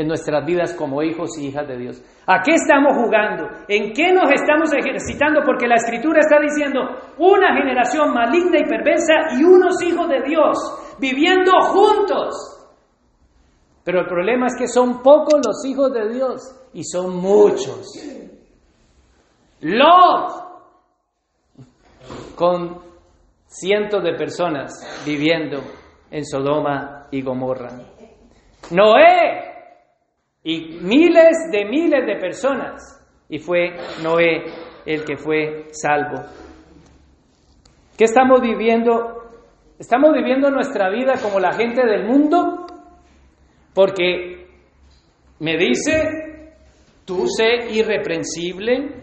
en 0.00 0.08
nuestras 0.08 0.46
vidas 0.46 0.72
como 0.74 1.02
hijos 1.02 1.36
y 1.38 1.48
hijas 1.48 1.68
de 1.68 1.76
Dios. 1.76 2.02
¿A 2.26 2.40
qué 2.42 2.54
estamos 2.54 2.96
jugando? 2.96 3.48
¿En 3.68 3.92
qué 3.92 4.12
nos 4.12 4.30
estamos 4.32 4.72
ejercitando? 4.72 5.42
Porque 5.44 5.66
la 5.66 5.74
escritura 5.74 6.20
está 6.20 6.38
diciendo 6.40 6.80
una 7.18 7.54
generación 7.54 8.14
maligna 8.14 8.60
y 8.60 8.68
perversa 8.68 9.36
y 9.38 9.44
unos 9.44 9.82
hijos 9.82 10.08
de 10.08 10.22
Dios 10.22 10.96
viviendo 10.98 11.52
juntos. 11.60 12.34
Pero 13.84 14.00
el 14.00 14.06
problema 14.06 14.46
es 14.46 14.56
que 14.56 14.68
son 14.68 15.02
pocos 15.02 15.40
los 15.44 15.64
hijos 15.66 15.92
de 15.92 16.14
Dios 16.14 16.40
y 16.72 16.82
son 16.82 17.16
muchos. 17.16 17.92
Lot 19.60 20.49
con 22.40 22.78
cientos 23.44 24.02
de 24.02 24.14
personas 24.14 24.72
viviendo 25.04 25.58
en 26.10 26.24
Sodoma 26.24 27.06
y 27.10 27.20
Gomorra. 27.20 27.68
Noé 28.70 29.44
y 30.42 30.78
miles 30.80 31.36
de 31.52 31.66
miles 31.66 32.06
de 32.06 32.16
personas. 32.16 32.96
Y 33.28 33.40
fue 33.40 33.76
Noé 34.02 34.44
el 34.86 35.04
que 35.04 35.18
fue 35.18 35.66
salvo. 35.72 36.24
¿Qué 37.98 38.04
estamos 38.04 38.40
viviendo? 38.40 39.18
¿Estamos 39.78 40.14
viviendo 40.14 40.50
nuestra 40.50 40.88
vida 40.88 41.16
como 41.20 41.40
la 41.40 41.52
gente 41.52 41.84
del 41.84 42.06
mundo? 42.06 42.64
Porque 43.74 44.46
me 45.40 45.58
dice, 45.58 46.54
tú 47.04 47.26
sé 47.26 47.70
irreprensible, 47.70 48.94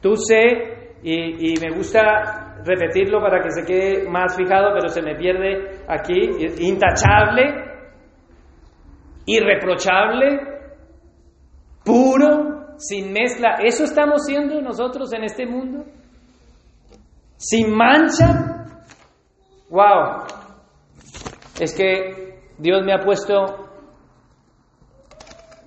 tú 0.00 0.14
sé, 0.16 0.82
y, 1.02 1.54
y 1.54 1.54
me 1.60 1.76
gusta 1.76 2.51
repetirlo 2.64 3.20
para 3.20 3.42
que 3.42 3.50
se 3.50 3.64
quede 3.64 4.08
más 4.08 4.36
fijado, 4.36 4.72
pero 4.74 4.88
se 4.88 5.02
me 5.02 5.14
pierde 5.14 5.82
aquí, 5.88 6.14
intachable, 6.60 7.64
irreprochable, 9.26 10.40
puro, 11.84 12.76
sin 12.76 13.12
mezcla. 13.12 13.58
¿Eso 13.62 13.84
estamos 13.84 14.24
siendo 14.26 14.60
nosotros 14.60 15.12
en 15.12 15.24
este 15.24 15.46
mundo? 15.46 15.84
Sin 17.36 17.74
mancha. 17.74 18.66
Wow. 19.70 20.26
Es 21.60 21.74
que 21.74 22.40
Dios 22.58 22.84
me 22.84 22.92
ha 22.92 22.98
puesto 22.98 23.62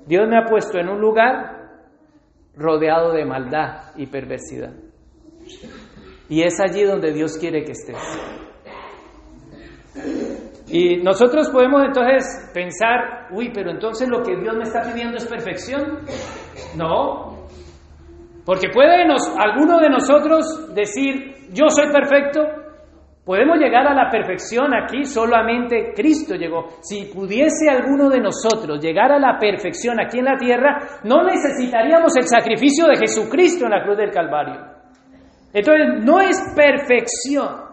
Dios 0.05 0.27
me 0.27 0.37
ha 0.37 0.45
puesto 0.45 0.77
en 0.77 0.89
un 0.89 1.01
lugar 1.01 1.55
rodeado 2.55 3.11
de 3.11 3.25
maldad 3.25 3.91
y 3.95 4.05
perversidad. 4.05 4.73
Y 6.29 6.41
es 6.41 6.59
allí 6.59 6.83
donde 6.83 7.13
Dios 7.13 7.37
quiere 7.37 7.63
que 7.63 7.73
estés. 7.73 7.97
Y 10.67 10.97
nosotros 10.97 11.49
podemos 11.49 11.83
entonces 11.85 12.51
pensar, 12.53 13.27
uy, 13.31 13.51
pero 13.53 13.71
entonces 13.71 14.09
lo 14.09 14.23
que 14.23 14.35
Dios 14.35 14.55
me 14.55 14.63
está 14.63 14.81
pidiendo 14.81 15.17
es 15.17 15.25
perfección. 15.27 15.99
No, 16.75 17.35
porque 18.45 18.69
puede 18.69 19.05
nos, 19.07 19.27
alguno 19.37 19.79
de 19.79 19.89
nosotros 19.89 20.73
decir, 20.75 21.49
yo 21.51 21.67
soy 21.69 21.91
perfecto. 21.91 22.41
Podemos 23.25 23.57
llegar 23.57 23.87
a 23.87 23.95
la 23.95 24.11
perfección 24.11 24.71
aquí, 24.75 25.03
solamente 25.03 25.93
Cristo 25.95 26.35
llegó. 26.35 26.67
Si 26.81 27.05
pudiese 27.05 27.67
alguno 27.71 28.07
de 28.07 28.19
nosotros 28.19 28.79
llegar 28.79 29.11
a 29.11 29.17
la 29.17 29.39
perfección 29.39 29.99
aquí 29.99 30.19
en 30.19 30.25
la 30.25 30.37
tierra, 30.37 30.77
no 31.03 31.23
necesitaríamos 31.23 32.15
el 32.17 32.27
sacrificio 32.27 32.85
de 32.85 32.97
Jesucristo 32.97 33.65
en 33.65 33.71
la 33.71 33.83
cruz 33.83 33.97
del 33.97 34.11
Calvario. 34.11 34.74
Entonces, 35.55 36.03
no 36.03 36.19
es 36.19 36.37
perfección. 36.53 37.63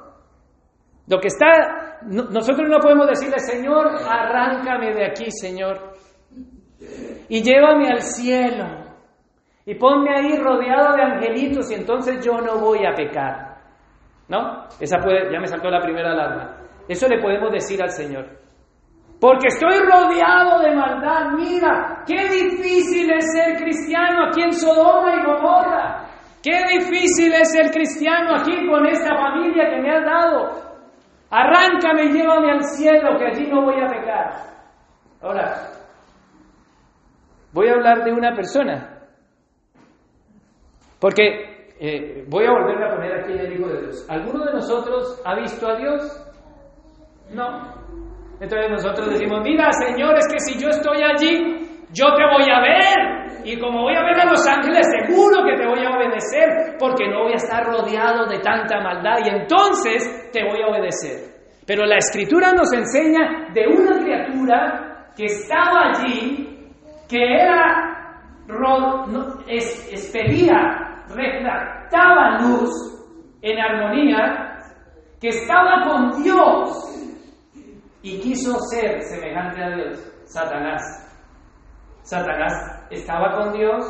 Lo 1.09 1.19
que 1.19 1.27
está 1.27 1.93
nosotros 2.07 2.69
no 2.69 2.79
podemos 2.79 3.09
decirle, 3.09 3.39
Señor, 3.39 3.87
arráncame 4.09 4.93
de 4.93 5.07
aquí, 5.07 5.31
Señor, 5.31 5.93
y 7.29 7.43
llévame 7.43 7.89
al 7.89 8.01
cielo, 8.01 8.65
y 9.65 9.75
ponme 9.75 10.11
ahí 10.15 10.37
rodeado 10.37 10.97
de 10.97 11.03
angelitos, 11.03 11.71
y 11.71 11.75
entonces 11.75 12.25
yo 12.25 12.41
no 12.41 12.59
voy 12.59 12.85
a 12.87 12.95
pecar. 12.95 13.53
¿No? 14.29 14.67
Esa 14.81 14.99
puede, 14.99 15.31
ya 15.33 15.41
me 15.41 15.47
saltó 15.47 15.69
la 15.69 15.81
primera 15.81 16.13
alarma. 16.13 16.57
Eso 16.89 17.07
le 17.07 17.21
podemos 17.21 17.53
decir 17.53 17.83
al 17.83 17.91
Señor. 17.91 18.27
Porque 19.21 19.49
estoy 19.49 19.79
rodeado 19.79 20.61
de 20.61 20.75
maldad. 20.75 21.33
Mira, 21.37 22.03
qué 22.07 22.29
difícil 22.29 23.13
es 23.13 23.25
ser 23.33 23.57
cristiano 23.57 24.27
aquí 24.29 24.43
en 24.43 24.53
Sodoma 24.53 25.15
y 25.15 25.25
Gomorra. 25.25 26.02
Qué 26.43 26.59
difícil 26.79 27.33
es 27.35 27.53
ser 27.53 27.71
cristiano 27.71 28.35
aquí 28.35 28.67
con 28.69 28.85
esta 28.87 29.15
familia 29.15 29.71
que 29.71 29.81
me 29.81 29.91
has 29.91 30.05
dado. 30.05 30.73
Arráncame 31.31 32.05
y 32.05 32.13
llévame 32.13 32.51
al 32.51 32.65
cielo, 32.65 33.17
que 33.17 33.27
allí 33.27 33.47
no 33.47 33.63
voy 33.63 33.81
a 33.81 33.87
pecar. 33.87 34.35
Ahora, 35.23 35.69
voy 37.53 37.69
a 37.69 37.73
hablar 37.73 38.05
de 38.05 38.13
una 38.13 38.35
persona. 38.35 38.99
Porque 41.01 41.75
eh, 41.81 42.25
voy 42.29 42.45
a 42.45 42.51
volver 42.51 42.85
a 42.85 42.95
poner 42.95 43.13
aquí 43.21 43.33
el 43.33 43.53
Hijo 43.53 43.69
de 43.69 43.81
Dios. 43.83 44.07
¿Alguno 44.11 44.45
de 44.45 44.53
nosotros 44.53 45.23
ha 45.25 45.35
visto 45.37 45.69
a 45.69 45.77
Dios? 45.77 46.35
No. 47.33 47.75
Entonces 48.41 48.71
nosotros 48.71 49.11
decimos, 49.11 49.41
mira 49.45 49.71
Señor, 49.73 50.17
es 50.19 50.27
que 50.27 50.41
si 50.41 50.61
yo 50.61 50.69
estoy 50.69 51.03
allí, 51.03 51.72
yo 51.93 52.15
te 52.15 52.25
voy 52.25 52.51
a 52.51 52.61
ver. 52.61 53.23
Y 53.45 53.59
como 53.59 53.83
voy 53.83 53.95
a 53.97 54.05
ver 54.05 54.21
a 54.21 54.31
los 54.31 54.47
ángeles, 54.47 54.87
seguro 55.01 55.45
que 55.45 55.57
te 55.57 55.67
voy 55.67 55.85
a 55.85 55.97
obedecer, 55.97 56.77
porque 56.79 57.09
no 57.09 57.25
voy 57.25 57.33
a 57.33 57.37
estar 57.37 57.65
rodeado 57.65 58.27
de 58.27 58.39
tanta 58.39 58.81
maldad 58.81 59.19
y 59.25 59.29
entonces 59.31 60.31
te 60.33 60.45
voy 60.45 60.63
a 60.63 60.69
obedecer. 60.69 61.33
Pero 61.67 61.85
la 61.85 61.97
escritura 61.97 62.53
nos 62.53 62.73
enseña 62.73 63.49
de 63.53 63.67
una 63.67 63.99
criatura 63.99 65.09
que 65.17 65.25
estaba 65.25 65.91
allí, 65.91 66.69
que 67.09 67.35
era, 67.35 68.19
expedía, 69.49 71.05
refractaba 71.09 72.39
luz 72.41 72.71
en 73.43 73.59
armonía, 73.59 74.57
que 75.21 75.29
estaba 75.29 75.83
con 75.87 76.23
Dios 76.23 76.93
y 78.03 78.19
quiso 78.21 78.59
ser 78.71 79.01
semejante 79.03 79.63
a 79.63 79.77
Dios, 79.77 80.13
Satanás. 80.25 81.02
Satanás 82.03 82.87
estaba 82.91 83.37
con 83.37 83.53
Dios, 83.53 83.85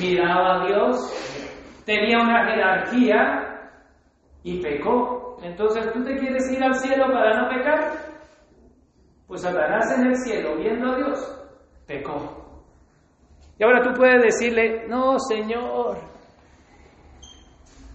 miraba 0.00 0.56
a 0.56 0.66
Dios, 0.66 1.82
tenía 1.84 2.18
una 2.18 2.44
jerarquía 2.44 3.70
y 4.42 4.60
pecó. 4.60 5.36
Entonces, 5.42 5.92
¿tú 5.92 6.02
te 6.04 6.16
quieres 6.16 6.50
ir 6.52 6.62
al 6.62 6.74
cielo 6.74 7.06
para 7.12 7.42
no 7.42 7.48
pecar? 7.48 7.92
Pues 9.26 9.42
Satanás 9.42 9.98
en 9.98 10.06
el 10.06 10.16
cielo, 10.16 10.56
viendo 10.56 10.92
a 10.92 10.96
Dios, 10.96 11.50
pecó. 11.86 12.62
Y 13.58 13.64
ahora 13.64 13.82
tú 13.82 13.90
puedes 13.94 14.22
decirle, 14.22 14.86
no, 14.88 15.18
Señor, 15.18 15.98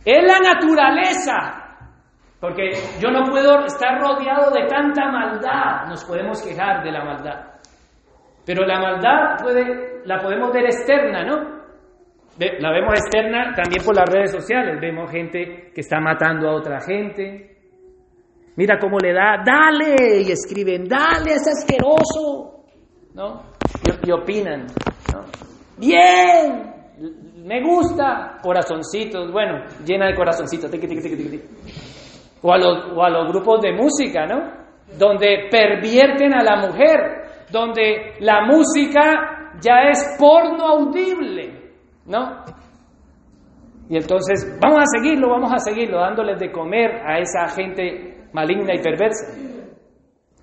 es 0.06 0.24
la 0.24 0.40
naturaleza 0.40 1.64
porque 2.44 2.72
yo 3.00 3.10
no 3.10 3.24
puedo 3.24 3.64
estar 3.64 4.02
rodeado 4.02 4.52
de 4.52 4.68
tanta 4.68 5.10
maldad. 5.10 5.88
Nos 5.88 6.04
podemos 6.04 6.42
quejar 6.42 6.84
de 6.84 6.92
la 6.92 7.06
maldad. 7.06 7.53
Pero 8.46 8.66
la 8.66 8.80
maldad 8.80 9.38
puede, 9.42 10.06
la 10.06 10.20
podemos 10.22 10.52
ver 10.52 10.66
externa, 10.66 11.24
¿no? 11.24 11.64
La 12.38 12.72
vemos 12.72 12.94
externa 12.94 13.54
también 13.56 13.84
por 13.86 13.96
las 13.96 14.10
redes 14.10 14.32
sociales. 14.32 14.82
Vemos 14.82 15.10
gente 15.12 15.72
que 15.74 15.82
está 15.82 16.00
matando 16.00 16.50
a 16.50 16.56
otra 16.56 16.82
gente. 16.82 17.54
Mira 18.56 18.78
cómo 18.80 18.98
le 19.00 19.14
da, 19.14 19.44
dale, 19.44 20.22
y 20.22 20.32
escriben, 20.32 20.88
dale, 20.88 21.34
es 21.34 21.48
asqueroso. 21.48 22.66
¿No? 23.14 23.54
Y, 24.04 24.12
opinan, 24.12 24.66
¿no? 25.14 25.22
Bien, 25.78 26.74
me 27.46 27.62
gusta, 27.62 28.38
corazoncitos, 28.42 29.32
bueno, 29.32 29.66
llena 29.86 30.08
de 30.08 30.16
corazoncitos 30.16 30.72
o 32.42 32.52
a, 32.52 33.10
los, 33.10 33.28
grupos 33.30 33.62
de 33.62 33.72
música, 33.74 34.26
¿no? 34.26 34.52
Donde 34.98 35.48
pervierten 35.50 36.34
a 36.34 36.44
la 36.44 36.58
mujer, 36.58 37.23
donde 37.52 38.16
la 38.20 38.46
música 38.46 39.52
ya 39.62 39.90
es 39.90 40.16
porno 40.20 40.66
audible, 40.66 41.74
¿no? 42.06 42.44
Y 43.90 43.98
entonces 43.98 44.58
vamos 44.62 44.82
a 44.82 44.86
seguirlo, 44.98 45.30
vamos 45.30 45.54
a 45.54 45.60
seguirlo, 45.60 46.00
dándoles 46.00 46.40
de 46.40 46.52
comer 46.52 47.02
a 47.06 47.20
esa 47.20 47.48
gente 47.50 48.28
maligna 48.34 48.74
y 48.74 48.82
perversa. 48.82 49.38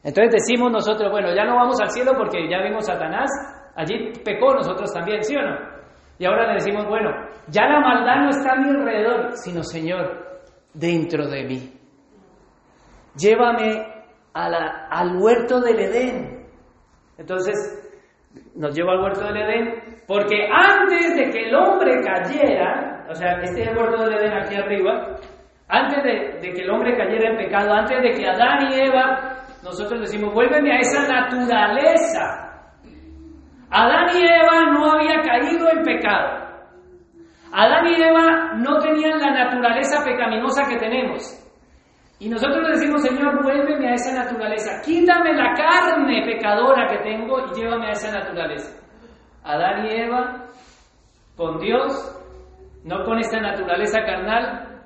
Entonces 0.02 0.32
decimos 0.32 0.70
nosotros, 0.70 1.10
bueno, 1.10 1.34
ya 1.34 1.44
no 1.44 1.56
vamos 1.56 1.80
al 1.80 1.90
cielo 1.90 2.12
porque 2.16 2.48
ya 2.48 2.62
vimos 2.62 2.86
Satanás, 2.86 3.30
allí 3.76 4.12
pecó 4.24 4.54
nosotros 4.54 4.92
también, 4.92 5.22
¿sí 5.22 5.36
o 5.36 5.42
no? 5.42 5.56
Y 6.18 6.26
ahora 6.26 6.48
le 6.48 6.54
decimos, 6.54 6.86
bueno, 6.86 7.10
ya 7.48 7.66
la 7.66 7.80
maldad 7.80 8.16
no 8.22 8.28
está 8.30 8.52
a 8.52 8.56
mi 8.56 8.68
alrededor, 8.68 9.30
sino 9.36 9.62
Señor, 9.62 10.40
dentro 10.74 11.26
de 11.26 11.44
mí 11.44 11.80
llévame 13.16 13.86
al 14.32 15.16
huerto 15.16 15.60
del 15.60 15.80
Edén. 15.80 16.39
Entonces, 17.20 17.54
nos 18.56 18.74
lleva 18.74 18.92
al 18.92 19.02
huerto 19.02 19.22
del 19.26 19.36
Edén, 19.36 20.02
porque 20.06 20.48
antes 20.50 21.14
de 21.14 21.28
que 21.30 21.48
el 21.48 21.54
hombre 21.54 22.00
cayera, 22.02 23.04
o 23.10 23.14
sea, 23.14 23.32
este 23.42 23.60
es 23.60 23.68
el 23.68 23.76
huerto 23.76 24.04
del 24.04 24.14
Edén 24.14 24.32
aquí 24.32 24.54
arriba, 24.54 25.16
antes 25.68 26.02
de, 26.02 26.52
que 26.52 26.62
el 26.62 26.70
hombre 26.70 26.96
cayera 26.96 27.30
en 27.30 27.36
pecado, 27.36 27.74
antes 27.74 28.00
de 28.02 28.10
que 28.12 28.26
Adán 28.26 28.72
y 28.72 28.80
Eva, 28.80 29.36
nosotros 29.62 30.00
decimos, 30.00 30.32
vuélveme 30.32 30.72
a 30.72 30.78
esa 30.78 31.06
naturaleza. 31.06 32.72
Adán 33.70 34.06
y 34.16 34.24
Eva 34.24 34.72
no 34.72 34.92
había 34.92 35.20
caído 35.20 35.70
en 35.70 35.82
pecado. 35.82 36.48
Adán 37.52 37.86
y 37.86 38.02
Eva 38.02 38.54
no 38.56 38.78
tenían 38.78 39.20
la 39.20 39.44
naturaleza 39.44 40.02
pecaminosa 40.04 40.62
que 40.68 40.78
tenemos. 40.78 41.39
Y 42.20 42.28
nosotros 42.28 42.62
le 42.62 42.78
decimos, 42.78 43.02
Señor, 43.02 43.42
vuélveme 43.42 43.88
a 43.88 43.94
esa 43.94 44.12
naturaleza, 44.12 44.82
quítame 44.84 45.32
la 45.32 45.54
carne 45.54 46.22
pecadora 46.26 46.86
que 46.86 46.98
tengo 46.98 47.46
y 47.46 47.54
llévame 47.58 47.86
a 47.86 47.92
esa 47.92 48.12
naturaleza. 48.12 48.78
Adán 49.42 49.86
y 49.86 50.02
Eva, 50.02 50.44
con 51.34 51.58
Dios, 51.58 51.92
no 52.84 53.04
con 53.04 53.18
esta 53.18 53.40
naturaleza 53.40 54.02
carnal, 54.04 54.82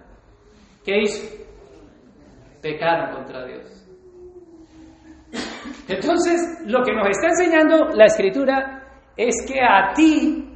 ¿qué 0.85 1.03
hizo? 1.03 1.45
Pecaron 2.63 3.17
contra 3.17 3.45
Dios. 3.47 3.85
Entonces, 5.89 6.63
lo 6.67 6.85
que 6.85 6.93
nos 6.93 7.09
está 7.09 7.27
enseñando 7.27 7.89
la 7.95 8.05
escritura 8.05 8.81
es 9.17 9.35
que 9.47 9.61
a 9.61 9.93
ti 9.93 10.54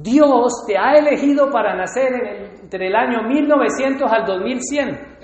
Dios 0.00 0.64
te 0.66 0.78
ha 0.78 0.92
elegido 0.92 1.50
para 1.50 1.74
nacer 1.74 2.52
entre 2.62 2.86
el 2.86 2.94
año 2.94 3.22
1900 3.28 4.10
al 4.10 4.24
2100. 4.24 5.18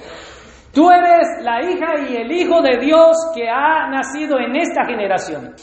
Tú 0.73 0.91
eres 0.91 1.29
la 1.43 1.63
hija 1.63 2.11
y 2.11 2.17
el 2.17 2.33
hijo 2.33 2.61
de 2.61 2.79
Dios 2.79 3.17
que 3.33 3.49
ha 3.49 3.89
nacido 3.89 4.41
en 4.41 4.57
esta 4.57 4.85
generación. 4.85 5.55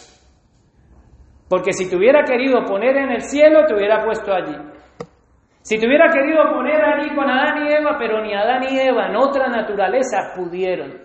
Porque 1.49 1.73
si 1.73 1.89
te 1.89 1.97
hubiera 1.97 2.23
querido 2.23 2.63
poner 2.63 2.95
en 2.95 3.11
el 3.11 3.21
cielo, 3.23 3.65
te 3.67 3.75
hubiera 3.75 4.05
puesto 4.05 4.31
allí. 4.33 4.55
Si 5.61 5.77
te 5.77 5.85
hubiera 5.85 6.07
querido 6.09 6.43
poner 6.49 6.81
allí 6.81 7.13
con 7.13 7.29
Adán 7.29 7.67
y 7.67 7.73
Eva, 7.73 7.97
pero 7.99 8.21
ni 8.21 8.33
Adán 8.33 8.63
y 8.63 8.79
Eva 8.79 9.07
en 9.07 9.17
otra 9.17 9.49
naturaleza 9.49 10.31
pudieron. 10.33 11.01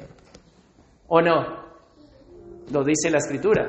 ¿O 1.08 1.20
no? 1.20 1.66
Lo 2.72 2.84
dice 2.84 3.10
la 3.10 3.18
escritura. 3.18 3.66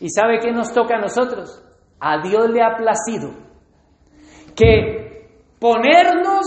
¿Y 0.00 0.10
sabe 0.10 0.40
qué 0.40 0.50
nos 0.50 0.74
toca 0.74 0.96
a 0.96 1.00
nosotros? 1.00 1.64
A 2.06 2.18
Dios 2.18 2.50
le 2.50 2.62
ha 2.62 2.76
placido 2.76 3.30
que 4.54 5.26
ponernos 5.58 6.44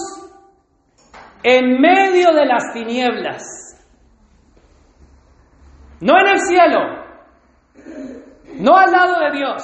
en 1.42 1.82
medio 1.82 2.32
de 2.32 2.46
las 2.46 2.72
tinieblas, 2.74 3.42
no 6.00 6.14
en 6.20 6.28
el 6.28 6.40
cielo, 6.42 6.80
no 8.60 8.78
al 8.78 8.92
lado 8.92 9.20
de 9.20 9.32
Dios, 9.36 9.64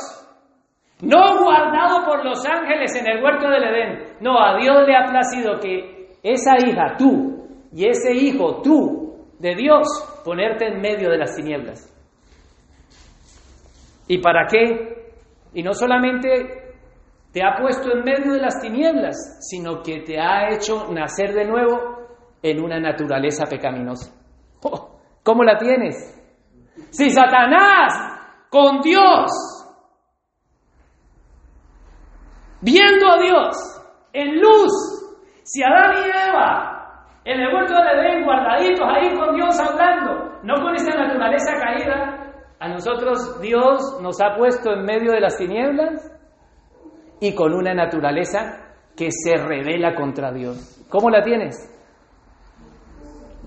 no 1.01 1.43
guardado 1.43 2.03
por 2.07 2.25
los 2.25 2.43
ángeles 2.43 2.95
en 2.95 3.07
el 3.07 3.23
huerto 3.23 3.47
del 3.47 3.63
Edén, 3.63 4.17
no, 4.19 4.43
a 4.43 4.57
Dios 4.57 4.87
le 4.87 4.95
ha 4.95 5.05
placido 5.05 5.59
que 5.59 6.17
esa 6.23 6.55
hija, 6.57 6.95
tú, 6.97 7.67
y 7.71 7.85
ese 7.85 8.15
hijo, 8.15 8.63
tú, 8.63 9.27
de 9.37 9.53
Dios, 9.53 9.85
ponerte 10.25 10.69
en 10.69 10.81
medio 10.81 11.11
de 11.11 11.19
las 11.19 11.35
tinieblas. 11.35 11.87
¿Y 14.07 14.17
para 14.17 14.47
qué? 14.47 15.02
Y 15.53 15.63
no 15.63 15.73
solamente 15.73 16.73
te 17.31 17.41
ha 17.43 17.55
puesto 17.59 17.91
en 17.91 18.03
medio 18.03 18.33
de 18.33 18.39
las 18.39 18.59
tinieblas, 18.61 19.39
sino 19.41 19.81
que 19.81 20.01
te 20.01 20.19
ha 20.19 20.49
hecho 20.53 20.87
nacer 20.91 21.33
de 21.33 21.45
nuevo 21.45 21.77
en 22.41 22.63
una 22.63 22.79
naturaleza 22.79 23.45
pecaminosa. 23.49 24.11
Oh, 24.65 24.97
¿Cómo 25.23 25.43
la 25.43 25.57
tienes? 25.57 25.95
Si 26.89 27.09
Satanás 27.09 27.91
con 28.49 28.79
Dios, 28.79 29.29
viendo 32.61 33.11
a 33.11 33.17
Dios 33.17 33.57
en 34.13 34.39
luz, 34.39 34.71
si 35.43 35.61
Adán 35.63 35.95
y 35.97 36.29
Eva 36.29 36.73
en 37.25 37.41
el 37.41 37.53
huerto 37.53 37.73
del 37.73 37.99
Edén 37.99 38.23
guardaditos 38.23 38.87
ahí 38.87 39.13
con 39.17 39.35
Dios 39.35 39.59
hablando, 39.59 40.39
no 40.43 40.53
con 40.61 40.75
esa 40.75 40.95
naturaleza 40.95 41.53
caída, 41.59 42.22
a 42.63 42.69
nosotros 42.69 43.41
Dios 43.41 43.99
nos 44.01 44.21
ha 44.21 44.37
puesto 44.37 44.71
en 44.71 44.85
medio 44.85 45.11
de 45.11 45.19
las 45.19 45.35
tinieblas 45.35 46.09
y 47.19 47.35
con 47.35 47.53
una 47.53 47.73
naturaleza 47.73 48.73
que 48.95 49.09
se 49.11 49.35
revela 49.35 49.93
contra 49.93 50.31
Dios. 50.31 50.85
¿Cómo 50.89 51.09
la 51.09 51.21
tienes? 51.21 51.57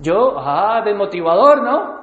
Yo, 0.03 0.39
ah, 0.39 0.83
desmotivador, 0.85 1.63
¿no? 1.63 1.97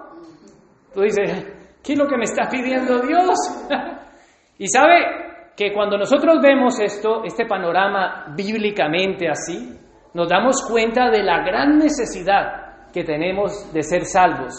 Tú 0.91 1.01
dices, 1.01 1.53
¿qué 1.84 1.93
es 1.93 1.99
lo 1.99 2.07
que 2.07 2.18
me 2.18 2.24
está 2.24 2.49
pidiendo 2.49 2.97
Dios? 3.01 3.38
y 4.57 4.68
sabe 4.68 5.51
que 5.55 5.72
cuando 5.72 5.99
nosotros 5.99 6.41
vemos 6.41 6.80
esto, 6.80 7.24
este 7.26 7.45
panorama 7.45 8.34
bíblicamente 8.36 9.30
así, 9.30 9.80
nos 10.16 10.28
damos 10.28 10.68
cuenta 10.68 11.11
de 11.11 11.22
la 11.22 11.43
gran 11.43 11.78
necesidad 11.78 12.89
que 12.91 13.03
tenemos 13.03 13.72
de 13.72 13.84
ser 13.84 14.03
salvos 14.05 14.55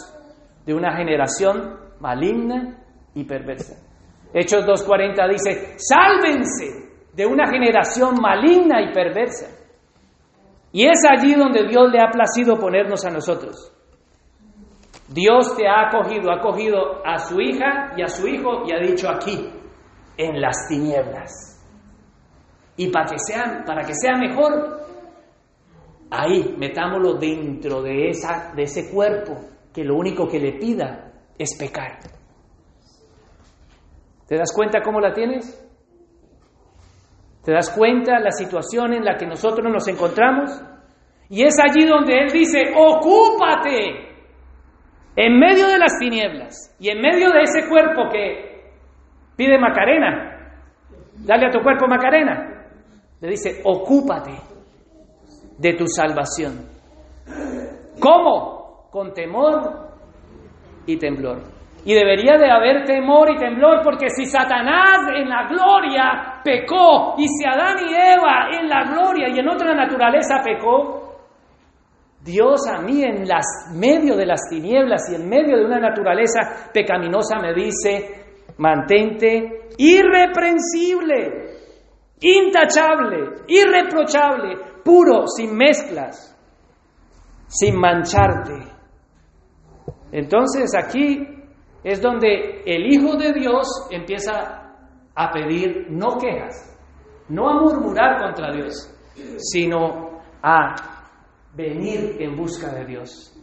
de 0.64 0.72
una 0.72 0.96
generación 0.96 1.83
maligna 2.04 2.76
y 3.14 3.24
perversa. 3.24 3.76
Hechos 4.34 4.66
2.40 4.66 5.30
dice, 5.30 5.74
sálvense 5.78 7.06
de 7.14 7.24
una 7.24 7.48
generación 7.48 8.16
maligna 8.20 8.82
y 8.82 8.92
perversa. 8.92 9.46
Y 10.70 10.84
es 10.84 11.00
allí 11.08 11.34
donde 11.34 11.66
Dios 11.66 11.90
le 11.90 12.00
ha 12.00 12.10
placido 12.10 12.58
ponernos 12.58 13.06
a 13.06 13.10
nosotros. 13.10 13.72
Dios 15.08 15.56
te 15.56 15.66
ha 15.66 15.88
acogido, 15.88 16.30
ha 16.30 16.40
acogido 16.40 17.06
a 17.06 17.18
su 17.18 17.40
hija 17.40 17.94
y 17.96 18.02
a 18.02 18.08
su 18.08 18.26
hijo 18.26 18.64
y 18.66 18.72
ha 18.72 18.80
dicho 18.80 19.08
aquí, 19.08 19.48
en 20.18 20.40
las 20.40 20.68
tinieblas. 20.68 21.32
Y 22.76 22.90
para 22.90 23.06
que 23.06 23.18
sea, 23.18 23.62
para 23.64 23.82
que 23.82 23.94
sea 23.94 24.16
mejor, 24.16 24.80
ahí 26.10 26.54
metámoslo 26.58 27.14
dentro 27.14 27.80
de, 27.80 28.10
esa, 28.10 28.52
de 28.54 28.64
ese 28.64 28.92
cuerpo 28.92 29.36
que 29.72 29.84
lo 29.84 29.96
único 29.96 30.26
que 30.26 30.38
le 30.38 30.58
pida 30.58 31.03
es 31.38 31.56
pecar. 31.58 31.98
¿Te 34.26 34.36
das 34.36 34.52
cuenta 34.54 34.80
cómo 34.82 35.00
la 35.00 35.12
tienes? 35.12 35.60
¿Te 37.44 37.52
das 37.52 37.70
cuenta 37.70 38.18
la 38.20 38.30
situación 38.30 38.94
en 38.94 39.04
la 39.04 39.16
que 39.16 39.26
nosotros 39.26 39.70
nos 39.70 39.86
encontramos? 39.88 40.50
Y 41.28 41.44
es 41.44 41.56
allí 41.58 41.86
donde 41.86 42.18
Él 42.20 42.30
dice, 42.32 42.72
ocúpate 42.74 44.14
en 45.16 45.38
medio 45.38 45.66
de 45.68 45.78
las 45.78 45.98
tinieblas 45.98 46.74
y 46.80 46.88
en 46.88 47.00
medio 47.00 47.30
de 47.30 47.42
ese 47.42 47.68
cuerpo 47.68 48.08
que 48.10 48.72
pide 49.36 49.58
Macarena. 49.58 50.52
Dale 51.18 51.46
a 51.46 51.50
tu 51.50 51.60
cuerpo 51.60 51.86
Macarena. 51.86 52.66
Le 53.20 53.28
dice, 53.28 53.60
ocúpate 53.64 54.32
de 55.58 55.74
tu 55.74 55.86
salvación. 55.86 56.66
¿Cómo? 58.00 58.88
Con 58.90 59.12
temor 59.12 59.83
y 60.86 60.96
temblor. 60.98 61.42
Y 61.84 61.92
debería 61.92 62.38
de 62.38 62.50
haber 62.50 62.84
temor 62.84 63.30
y 63.30 63.36
temblor 63.36 63.82
porque 63.82 64.08
si 64.08 64.24
Satanás 64.24 65.00
en 65.14 65.28
la 65.28 65.46
gloria 65.46 66.40
pecó 66.42 67.14
y 67.18 67.28
si 67.28 67.44
Adán 67.44 67.76
y 67.86 67.92
Eva 67.92 68.48
en 68.58 68.68
la 68.68 68.84
gloria 68.84 69.28
y 69.28 69.38
en 69.38 69.48
otra 69.48 69.74
naturaleza 69.74 70.40
pecó, 70.42 71.04
Dios 72.24 72.66
a 72.68 72.80
mí 72.80 73.02
en 73.02 73.24
medio 73.74 74.16
de 74.16 74.24
las 74.24 74.48
tinieblas 74.48 75.10
y 75.12 75.16
en 75.16 75.28
medio 75.28 75.58
de 75.58 75.66
una 75.66 75.78
naturaleza 75.78 76.70
pecaminosa 76.72 77.38
me 77.38 77.52
dice, 77.52 78.24
mantente 78.56 79.68
irreprensible, 79.76 81.50
intachable, 82.20 83.42
irreprochable, 83.46 84.56
puro, 84.82 85.26
sin 85.26 85.54
mezclas, 85.54 86.34
sin 87.46 87.78
mancharte. 87.78 88.73
Entonces 90.14 90.70
aquí 90.80 91.26
es 91.82 92.00
donde 92.00 92.62
el 92.64 92.86
Hijo 92.86 93.16
de 93.16 93.32
Dios 93.32 93.66
empieza 93.90 94.76
a 95.12 95.32
pedir 95.32 95.88
no 95.90 96.18
quejas, 96.18 96.78
no 97.28 97.50
a 97.50 97.60
murmurar 97.60 98.22
contra 98.22 98.52
Dios, 98.52 98.96
sino 99.38 100.20
a 100.40 100.72
venir 101.52 102.16
en 102.20 102.36
busca 102.36 102.72
de 102.72 102.84
Dios. 102.84 103.36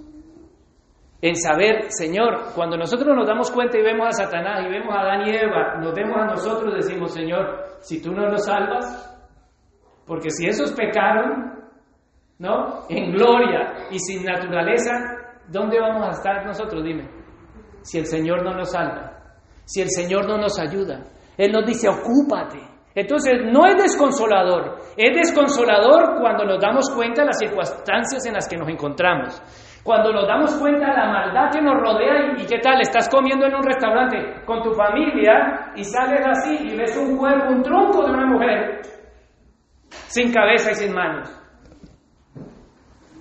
En 1.22 1.36
saber, 1.36 1.91
Señor, 1.91 2.53
cuando 2.55 2.78
nosotros 2.78 3.17
nos 3.17 3.28
damos 3.28 3.51
cuenta 3.51 3.78
y 3.78 3.84
vemos 3.84 4.07
a 4.07 4.24
Satanás 4.24 4.65
y 4.65 4.72
vemos 4.72 4.95
a 4.95 5.01
Adán 5.01 5.28
y 5.28 5.36
Eva, 5.36 5.76
nos 5.76 5.93
vemos 5.93 6.15
a 6.22 6.26
nosotros 6.26 6.74
decimos, 6.74 7.13
Señor, 7.13 7.65
si 7.82 8.01
tú 8.01 8.13
no 8.13 8.30
nos 8.30 8.45
salvas, 8.45 9.09
porque 10.07 10.30
si 10.30 10.47
esos 10.47 10.72
pecaron, 10.72 11.65
¿no? 12.39 12.86
En 12.88 13.11
gloria 13.11 13.88
y 13.91 13.99
sin 13.99 14.24
naturaleza, 14.24 15.20
¿dónde 15.52 15.80
vamos 15.80 16.08
a 16.08 16.12
estar 16.12 16.45
nosotros? 16.45 16.84
Dime 16.84 17.22
si 17.82 17.97
el 17.97 18.06
Señor 18.06 18.43
no 18.43 18.54
nos 18.54 18.72
salva, 18.72 19.12
si 19.66 19.82
el 19.82 19.89
Señor 19.89 20.28
no 20.28 20.38
nos 20.38 20.60
ayuda. 20.60 20.99
Él 21.38 21.52
nos 21.52 21.66
dice, 21.66 21.89
ocúpate. 21.89 22.60
Entonces, 22.93 23.34
no 23.52 23.66
es 23.66 23.82
desconsolador, 23.82 24.80
es 24.97 25.16
desconsolador 25.16 26.20
cuando 26.20 26.43
nos 26.43 26.60
damos 26.60 26.89
cuenta 26.93 27.22
de 27.22 27.28
las 27.28 27.39
circunstancias 27.39 28.26
en 28.26 28.34
las 28.34 28.47
que 28.49 28.58
nos 28.58 28.68
encontramos. 28.68 29.41
Cuando 29.82 30.12
nos 30.12 30.28
damos 30.28 30.54
cuenta 30.58 30.88
de 30.88 30.97
la 30.97 31.08
maldad 31.08 31.49
que 31.52 31.62
nos 31.62 31.80
rodea 31.82 32.34
y, 32.38 32.45
qué 32.45 32.60
tal, 32.60 32.82
estás 32.82 33.10
comiendo 33.10 33.45
en 33.47 33.56
un 33.56 33.64
restaurante 33.64 34.43
con 34.45 34.62
tu 34.62 34.74
familia 34.74 35.72
y 35.76 35.84
sales 35.84 36.22
así 36.24 36.68
y 36.68 36.78
ves 36.78 36.95
un 36.97 37.18
cuerpo, 37.18 37.49
un 37.49 37.64
tronco 37.64 38.06
de 38.06 38.12
una 38.12 38.26
mujer 38.28 38.82
sin 39.88 40.32
cabeza 40.32 40.72
y 40.72 40.76
sin 40.76 40.93
manos. 40.93 41.40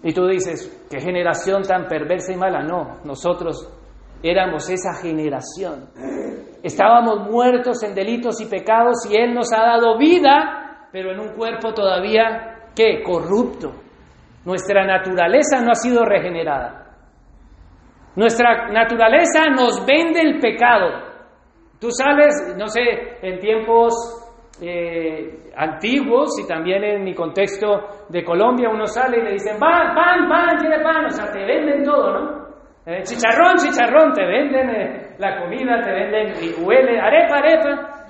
Y 0.02 0.12
tú 0.12 0.26
dices, 0.26 0.86
qué 0.90 1.00
generación 1.00 1.62
tan 1.62 1.86
perversa 1.86 2.32
y 2.32 2.36
mala. 2.36 2.62
No, 2.62 3.00
nosotros 3.04 3.68
Éramos 4.22 4.68
esa 4.68 4.94
generación. 5.00 5.88
Estábamos 6.62 7.30
muertos 7.30 7.82
en 7.82 7.94
delitos 7.94 8.40
y 8.40 8.46
pecados 8.46 9.06
y 9.10 9.16
Él 9.16 9.32
nos 9.32 9.50
ha 9.52 9.62
dado 9.62 9.96
vida, 9.96 10.88
pero 10.92 11.12
en 11.12 11.20
un 11.20 11.34
cuerpo 11.34 11.72
todavía, 11.72 12.68
¿qué? 12.76 13.02
Corrupto. 13.02 13.72
Nuestra 14.44 14.84
naturaleza 14.84 15.62
no 15.62 15.70
ha 15.70 15.74
sido 15.74 16.04
regenerada. 16.04 16.96
Nuestra 18.16 18.68
naturaleza 18.68 19.48
nos 19.56 19.86
vende 19.86 20.20
el 20.20 20.38
pecado. 20.38 21.08
Tú 21.80 21.90
sales, 21.90 22.54
no 22.58 22.68
sé, 22.68 22.80
en 23.22 23.38
tiempos 23.38 23.94
eh, 24.62 25.50
antiguos 25.56 26.38
y 26.42 26.46
también 26.46 26.84
en 26.84 27.04
mi 27.04 27.14
contexto 27.14 28.06
de 28.08 28.24
Colombia, 28.24 28.68
uno 28.68 28.86
sale 28.86 29.18
y 29.18 29.22
le 29.22 29.32
dicen, 29.32 29.58
pan, 29.58 29.94
pan, 29.94 30.28
pan, 30.28 30.58
tiene 30.58 30.80
pan, 30.82 31.06
o 31.06 31.10
sea, 31.10 31.30
te 31.32 31.44
venden 31.44 31.82
todo, 31.84 32.12
¿no? 32.12 32.40
Eh, 32.86 33.02
chicharrón, 33.02 33.56
chicharrón, 33.56 34.12
te 34.12 34.24
venden 34.24 34.70
eh, 34.70 35.16
la 35.18 35.38
comida, 35.40 35.80
te 35.82 35.92
venden 35.92 36.32
y 36.42 36.64
huele, 36.64 36.98
arepa, 36.98 37.38
arepa. 37.38 38.06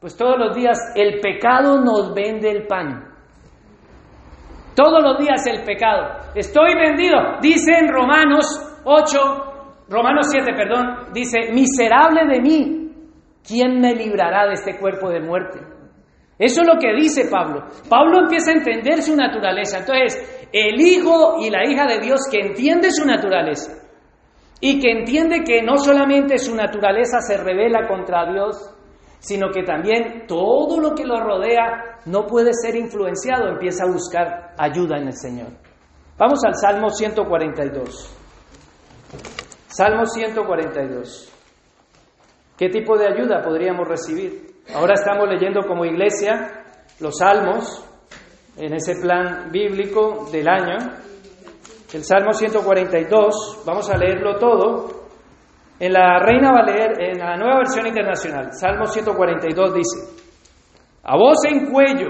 Pues 0.00 0.16
todos 0.16 0.38
los 0.38 0.56
días 0.56 0.78
el 0.96 1.20
pecado 1.20 1.80
nos 1.80 2.14
vende 2.14 2.50
el 2.50 2.66
pan. 2.66 3.04
Todos 4.74 5.02
los 5.02 5.18
días 5.18 5.46
el 5.46 5.64
pecado. 5.64 6.18
Estoy 6.34 6.74
vendido. 6.74 7.38
Dice 7.40 7.72
en 7.78 7.88
Romanos 7.88 8.80
8, 8.84 9.84
Romanos 9.88 10.26
7, 10.30 10.52
perdón, 10.54 11.12
dice, 11.12 11.52
miserable 11.52 12.26
de 12.26 12.40
mí, 12.40 12.92
¿quién 13.46 13.80
me 13.80 13.94
librará 13.94 14.46
de 14.46 14.54
este 14.54 14.78
cuerpo 14.78 15.10
de 15.10 15.20
muerte? 15.20 15.60
Eso 16.38 16.62
es 16.62 16.66
lo 16.66 16.78
que 16.78 16.92
dice 16.94 17.28
Pablo. 17.30 17.64
Pablo 17.88 18.20
empieza 18.20 18.50
a 18.50 18.54
entender 18.54 19.02
su 19.02 19.14
naturaleza. 19.14 19.78
Entonces, 19.78 20.48
el 20.52 20.80
hijo 20.80 21.36
y 21.40 21.50
la 21.50 21.64
hija 21.68 21.86
de 21.86 22.00
Dios 22.00 22.22
que 22.30 22.38
entiende 22.38 22.90
su 22.90 23.04
naturaleza 23.04 23.72
y 24.60 24.80
que 24.80 24.90
entiende 24.90 25.44
que 25.44 25.62
no 25.62 25.76
solamente 25.76 26.38
su 26.38 26.54
naturaleza 26.54 27.20
se 27.20 27.36
revela 27.36 27.86
contra 27.86 28.32
Dios, 28.32 28.74
sino 29.18 29.50
que 29.50 29.62
también 29.62 30.26
todo 30.26 30.80
lo 30.80 30.94
que 30.94 31.04
lo 31.04 31.20
rodea 31.20 32.00
no 32.06 32.26
puede 32.26 32.52
ser 32.52 32.76
influenciado, 32.76 33.48
empieza 33.48 33.84
a 33.84 33.92
buscar 33.92 34.54
ayuda 34.58 34.98
en 34.98 35.06
el 35.06 35.16
Señor. 35.16 35.48
Vamos 36.18 36.40
al 36.44 36.54
Salmo 36.54 36.90
142. 36.90 38.16
Salmo 39.68 40.06
142. 40.06 41.32
¿Qué 42.56 42.68
tipo 42.68 42.96
de 42.96 43.08
ayuda 43.08 43.42
podríamos 43.42 43.88
recibir? 43.88 44.53
Ahora 44.72 44.94
estamos 44.94 45.28
leyendo 45.28 45.60
como 45.66 45.84
iglesia 45.84 46.64
los 47.00 47.18
salmos 47.18 47.84
en 48.56 48.72
ese 48.72 49.00
plan 49.02 49.50
bíblico 49.50 50.28
del 50.30 50.48
año 50.48 51.04
el 51.94 52.02
Salmo 52.02 52.32
142, 52.32 53.62
vamos 53.64 53.88
a 53.88 53.96
leerlo 53.96 54.36
todo. 54.36 55.04
En 55.78 55.92
la 55.92 56.18
Reina 56.18 56.50
Valer, 56.50 57.00
en 57.00 57.18
la 57.18 57.36
nueva 57.36 57.58
versión 57.58 57.86
internacional, 57.86 58.52
Salmo 58.52 58.86
142 58.86 59.74
dice, 59.74 60.24
a 61.04 61.16
voz 61.16 61.44
en 61.48 61.70
cuello, 61.70 62.08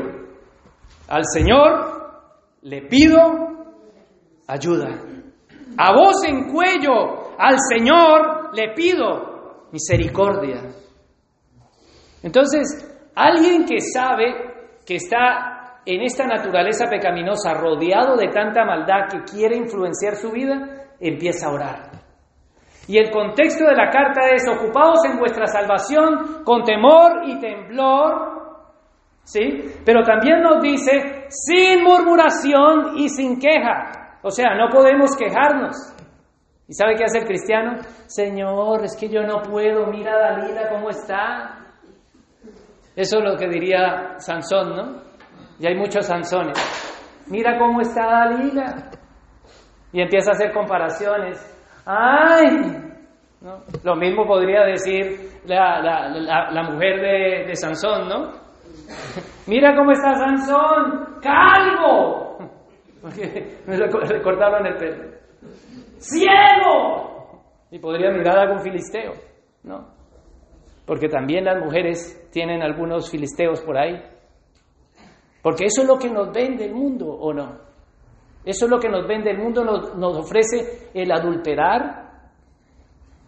al 1.08 1.24
Señor 1.26 2.22
le 2.62 2.82
pido 2.88 3.18
ayuda. 4.46 4.88
A 5.76 5.92
voz 5.92 6.24
en 6.26 6.50
cuello, 6.50 7.36
al 7.38 7.56
Señor 7.68 8.54
le 8.54 8.72
pido 8.74 9.66
misericordia. 9.70 10.62
Entonces, 12.24 13.12
alguien 13.14 13.66
que 13.66 13.80
sabe 13.80 14.34
que 14.86 14.96
está 14.96 15.80
en 15.84 16.00
esta 16.00 16.26
naturaleza 16.26 16.86
pecaminosa, 16.88 17.52
rodeado 17.52 18.16
de 18.16 18.28
tanta 18.28 18.64
maldad 18.64 19.08
que 19.12 19.22
quiere 19.30 19.56
influenciar 19.56 20.16
su 20.16 20.30
vida, 20.32 20.86
empieza 20.98 21.48
a 21.48 21.52
orar. 21.52 21.90
Y 22.88 22.96
el 22.96 23.10
contexto 23.10 23.66
de 23.66 23.76
la 23.76 23.90
carta 23.90 24.30
es, 24.32 24.48
ocupados 24.48 25.04
en 25.04 25.18
vuestra 25.18 25.46
salvación 25.46 26.42
con 26.44 26.62
temor 26.64 27.24
y 27.26 27.38
temblor, 27.38 28.62
¿sí? 29.22 29.74
Pero 29.84 30.02
también 30.02 30.40
nos 30.40 30.62
dice, 30.62 31.26
sin 31.28 31.84
murmuración 31.84 32.96
y 32.96 33.10
sin 33.10 33.38
queja. 33.38 34.18
O 34.22 34.30
sea, 34.30 34.54
no 34.54 34.70
podemos 34.70 35.14
quejarnos. 35.14 35.76
¿Y 36.66 36.72
sabe 36.72 36.94
qué 36.96 37.04
hace 37.04 37.18
el 37.18 37.26
cristiano? 37.26 37.76
Señor, 38.06 38.82
es 38.82 38.96
que 38.96 39.10
yo 39.10 39.22
no 39.24 39.42
puedo, 39.42 39.86
mira 39.88 40.14
a 40.14 40.38
Dalila 40.38 40.70
cómo 40.70 40.88
está. 40.88 41.63
Eso 42.96 43.18
es 43.18 43.24
lo 43.24 43.36
que 43.36 43.48
diría 43.48 44.14
Sansón, 44.18 44.76
¿no? 44.76 45.02
Y 45.58 45.66
hay 45.66 45.74
muchos 45.76 46.06
Sansones. 46.06 46.58
Mira 47.28 47.58
cómo 47.58 47.80
está 47.80 48.04
Dalila. 48.06 48.90
Y 49.92 50.00
empieza 50.00 50.30
a 50.30 50.34
hacer 50.34 50.52
comparaciones. 50.52 51.38
¡Ay! 51.86 52.44
Lo 53.82 53.96
mismo 53.96 54.26
podría 54.26 54.62
decir 54.64 55.40
la, 55.46 56.62
mujer 56.70 57.00
de, 57.00 57.46
de 57.46 57.54
Sansón, 57.54 58.08
¿no? 58.08 58.32
Mira 59.46 59.74
cómo 59.76 59.92
está 59.92 60.14
Sansón, 60.14 61.20
calvo. 61.20 62.38
Porque 63.02 63.58
me 63.66 63.76
le 63.76 64.22
cortaron 64.22 64.66
el 64.66 64.76
pelo. 64.76 65.14
¡Ciego! 65.98 67.42
Y 67.70 67.78
podría 67.78 68.10
mirar 68.10 68.38
a 68.38 68.42
algún 68.42 68.60
filisteo, 68.60 69.12
¿no? 69.64 69.88
Porque 70.86 71.08
también 71.08 71.44
las 71.44 71.62
mujeres 71.64 72.28
tienen 72.30 72.62
algunos 72.62 73.10
filisteos 73.10 73.60
por 73.62 73.78
ahí. 73.78 74.02
Porque 75.42 75.66
eso 75.66 75.82
es 75.82 75.88
lo 75.88 75.98
que 75.98 76.10
nos 76.10 76.32
vende 76.32 76.64
el 76.64 76.74
mundo, 76.74 77.06
¿o 77.06 77.32
no? 77.32 77.64
Eso 78.44 78.66
es 78.66 78.70
lo 78.70 78.78
que 78.78 78.88
nos 78.88 79.06
vende 79.06 79.30
el 79.30 79.38
mundo, 79.38 79.64
nos, 79.64 80.16
ofrece 80.18 80.90
el 80.92 81.10
adulterar, 81.10 82.10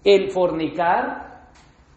el 0.04 0.30
fornicar, 0.30 1.48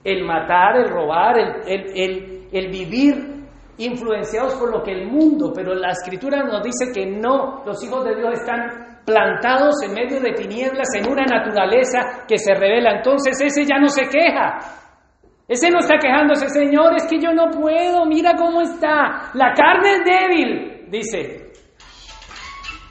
el 0.04 0.24
matar, 0.26 0.78
el 0.78 0.90
robar, 0.90 1.38
el, 1.68 2.48
el, 2.52 2.70
vivir 2.70 3.46
influenciados 3.78 4.56
por 4.56 4.72
lo 4.72 4.82
que 4.82 4.92
el 4.92 5.12
mundo, 5.12 5.52
pero 5.54 5.74
la 5.74 5.92
escritura 5.92 6.44
nos 6.44 6.64
dice 6.64 6.94
que 6.94 7.06
no, 7.06 7.64
los 7.66 7.84
hijos 7.84 8.06
de 8.06 8.16
Dios 8.16 8.40
están 8.40 9.02
plantados 9.06 9.76
en 9.84 9.94
medio 9.94 10.22
de 10.22 10.34
tinieblas, 10.34 10.88
en 10.96 11.10
una 11.12 11.24
naturaleza 11.26 12.26
que 12.28 12.38
se 12.38 12.54
revela. 12.54 12.98
Entonces 12.98 13.40
ese 13.42 13.66
ya 13.66 13.80
no 13.80 13.88
se 13.90 14.04
queja. 14.04 14.60
Ese 15.50 15.70
no 15.72 15.80
está 15.80 15.98
quejándose, 15.98 16.48
Señor, 16.48 16.96
es 16.96 17.08
que 17.08 17.20
yo 17.20 17.34
no 17.34 17.50
puedo, 17.50 18.06
mira 18.06 18.36
cómo 18.38 18.62
está. 18.62 19.32
La 19.34 19.52
carne 19.54 19.94
es 19.96 20.06
débil, 20.06 20.86
dice 20.90 21.50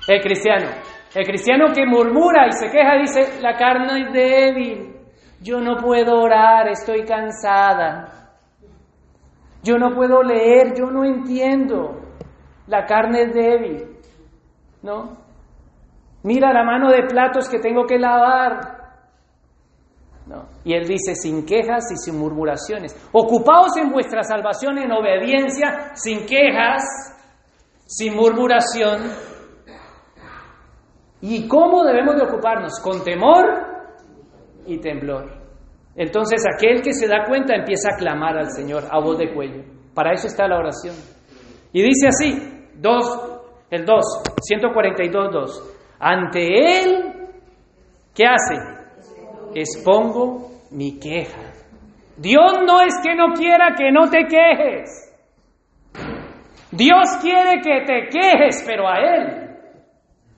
el 0.08 0.20
cristiano. 0.20 0.70
El 1.14 1.24
cristiano 1.24 1.66
que 1.74 1.86
murmura 1.86 2.48
y 2.48 2.52
se 2.52 2.68
queja 2.68 2.96
dice, 2.98 3.40
la 3.40 3.56
carne 3.56 4.00
es 4.00 4.12
débil. 4.12 4.96
Yo 5.40 5.60
no 5.60 5.76
puedo 5.76 6.20
orar, 6.20 6.68
estoy 6.68 7.04
cansada. 7.04 8.34
Yo 9.62 9.78
no 9.78 9.94
puedo 9.94 10.22
leer, 10.22 10.74
yo 10.76 10.90
no 10.90 11.04
entiendo. 11.04 12.00
La 12.66 12.84
carne 12.86 13.22
es 13.22 13.34
débil. 13.34 13.96
¿No? 14.82 15.16
Mira 16.24 16.52
la 16.52 16.64
mano 16.64 16.90
de 16.90 17.04
platos 17.04 17.48
que 17.48 17.58
tengo 17.58 17.84
que 17.86 17.98
lavar. 17.98 18.77
Y 20.64 20.74
él 20.74 20.86
dice, 20.86 21.14
sin 21.14 21.44
quejas 21.44 21.84
y 21.92 21.96
sin 21.96 22.18
murmuraciones. 22.18 22.94
Ocupaos 23.12 23.76
en 23.76 23.90
vuestra 23.90 24.22
salvación 24.22 24.78
en 24.78 24.92
obediencia, 24.92 25.92
sin 25.94 26.26
quejas, 26.26 26.82
sin 27.86 28.14
murmuración. 28.14 29.10
¿Y 31.20 31.48
cómo 31.48 31.84
debemos 31.84 32.16
de 32.16 32.22
ocuparnos? 32.22 32.78
Con 32.80 33.02
temor 33.02 33.46
y 34.66 34.78
temblor. 34.78 35.38
Entonces 35.96 36.44
aquel 36.54 36.82
que 36.82 36.92
se 36.92 37.08
da 37.08 37.24
cuenta 37.26 37.54
empieza 37.54 37.88
a 37.92 37.98
clamar 37.98 38.38
al 38.38 38.50
Señor 38.52 38.84
a 38.90 39.00
voz 39.00 39.18
de 39.18 39.34
cuello. 39.34 39.64
Para 39.94 40.12
eso 40.12 40.28
está 40.28 40.46
la 40.46 40.58
oración. 40.58 40.94
Y 41.72 41.82
dice 41.82 42.08
así, 42.08 42.70
dos, 42.76 43.40
el 43.70 43.84
2, 43.84 44.04
142, 44.40 45.32
2. 45.32 45.74
Ante 45.98 46.80
Él, 46.80 47.12
¿qué 48.14 48.24
hace? 48.24 48.77
Expongo 49.54 50.50
mi 50.70 50.98
queja. 50.98 51.52
Dios 52.16 52.60
no 52.66 52.80
es 52.80 52.94
que 53.02 53.14
no 53.14 53.32
quiera 53.34 53.74
que 53.76 53.92
no 53.92 54.10
te 54.10 54.26
quejes. 54.26 55.08
Dios 56.72 57.16
quiere 57.22 57.60
que 57.62 57.84
te 57.86 58.08
quejes, 58.08 58.64
pero 58.66 58.88
a 58.88 58.98
Él. 58.98 59.48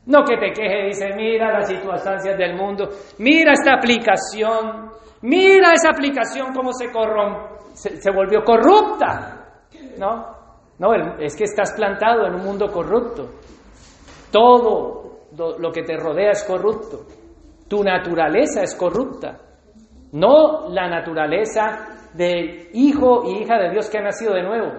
No 0.07 0.25
que 0.25 0.37
te 0.37 0.53
queje, 0.53 0.87
dice, 0.87 1.15
mira 1.15 1.53
las 1.53 1.69
circunstancias 1.69 2.37
del 2.37 2.57
mundo, 2.57 2.89
mira 3.19 3.53
esta 3.53 3.75
aplicación, 3.75 4.91
mira 5.23 5.73
esa 5.73 5.91
aplicación 5.91 6.53
cómo 6.55 6.73
se 6.73 6.91
corrompe, 6.91 7.75
se, 7.75 8.11
volvió 8.11 8.43
corrupta. 8.43 9.63
No, 9.99 10.27
no, 10.79 10.95
es 11.19 11.37
que 11.37 11.45
estás 11.45 11.73
plantado 11.73 12.27
en 12.27 12.35
un 12.35 12.45
mundo 12.45 12.69
corrupto. 12.73 13.29
Todo 14.33 15.27
lo 15.37 15.71
que 15.71 15.83
te 15.83 15.97
rodea 15.97 16.31
es 16.31 16.45
corrupto. 16.45 17.07
Tu 17.71 17.85
naturaleza 17.85 18.63
es 18.65 18.75
corrupta, 18.75 19.39
no 20.11 20.69
la 20.71 20.89
naturaleza 20.89 22.09
de 22.15 22.69
hijo 22.73 23.23
y 23.25 23.43
hija 23.43 23.59
de 23.59 23.71
Dios 23.71 23.89
que 23.89 23.99
ha 23.99 24.03
nacido 24.03 24.35
de 24.35 24.43
nuevo. 24.43 24.73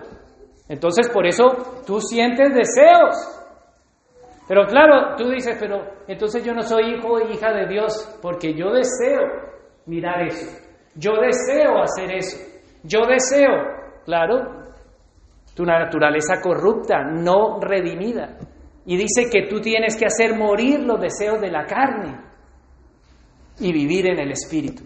Entonces 0.67 1.07
por 1.07 1.25
eso 1.25 1.83
tú 1.87 2.01
sientes 2.01 2.53
deseos. 2.53 3.15
Pero 4.45 4.65
claro, 4.65 5.15
tú 5.15 5.29
dices, 5.29 5.55
pero 5.57 5.85
entonces 6.05 6.43
yo 6.43 6.53
no 6.53 6.63
soy 6.63 6.95
hijo 6.95 7.17
e 7.17 7.31
hija 7.31 7.53
de 7.53 7.65
Dios 7.67 8.19
porque 8.21 8.53
yo 8.53 8.73
deseo 8.73 9.21
mirar 9.85 10.23
eso. 10.23 10.51
Yo 10.95 11.13
deseo 11.13 11.81
hacer 11.81 12.11
eso. 12.11 12.37
Yo 12.83 13.05
deseo, 13.05 13.51
claro, 14.03 14.65
tu 15.55 15.63
naturaleza 15.63 16.41
corrupta, 16.43 17.05
no 17.05 17.57
redimida. 17.61 18.37
Y 18.85 18.97
dice 18.97 19.29
que 19.31 19.47
tú 19.47 19.61
tienes 19.61 19.95
que 19.95 20.07
hacer 20.07 20.37
morir 20.37 20.81
los 20.81 20.99
deseos 20.99 21.39
de 21.39 21.51
la 21.51 21.65
carne 21.65 22.30
y 23.61 23.71
vivir 23.71 24.09
en 24.09 24.19
el 24.19 24.31
Espíritu 24.31 24.83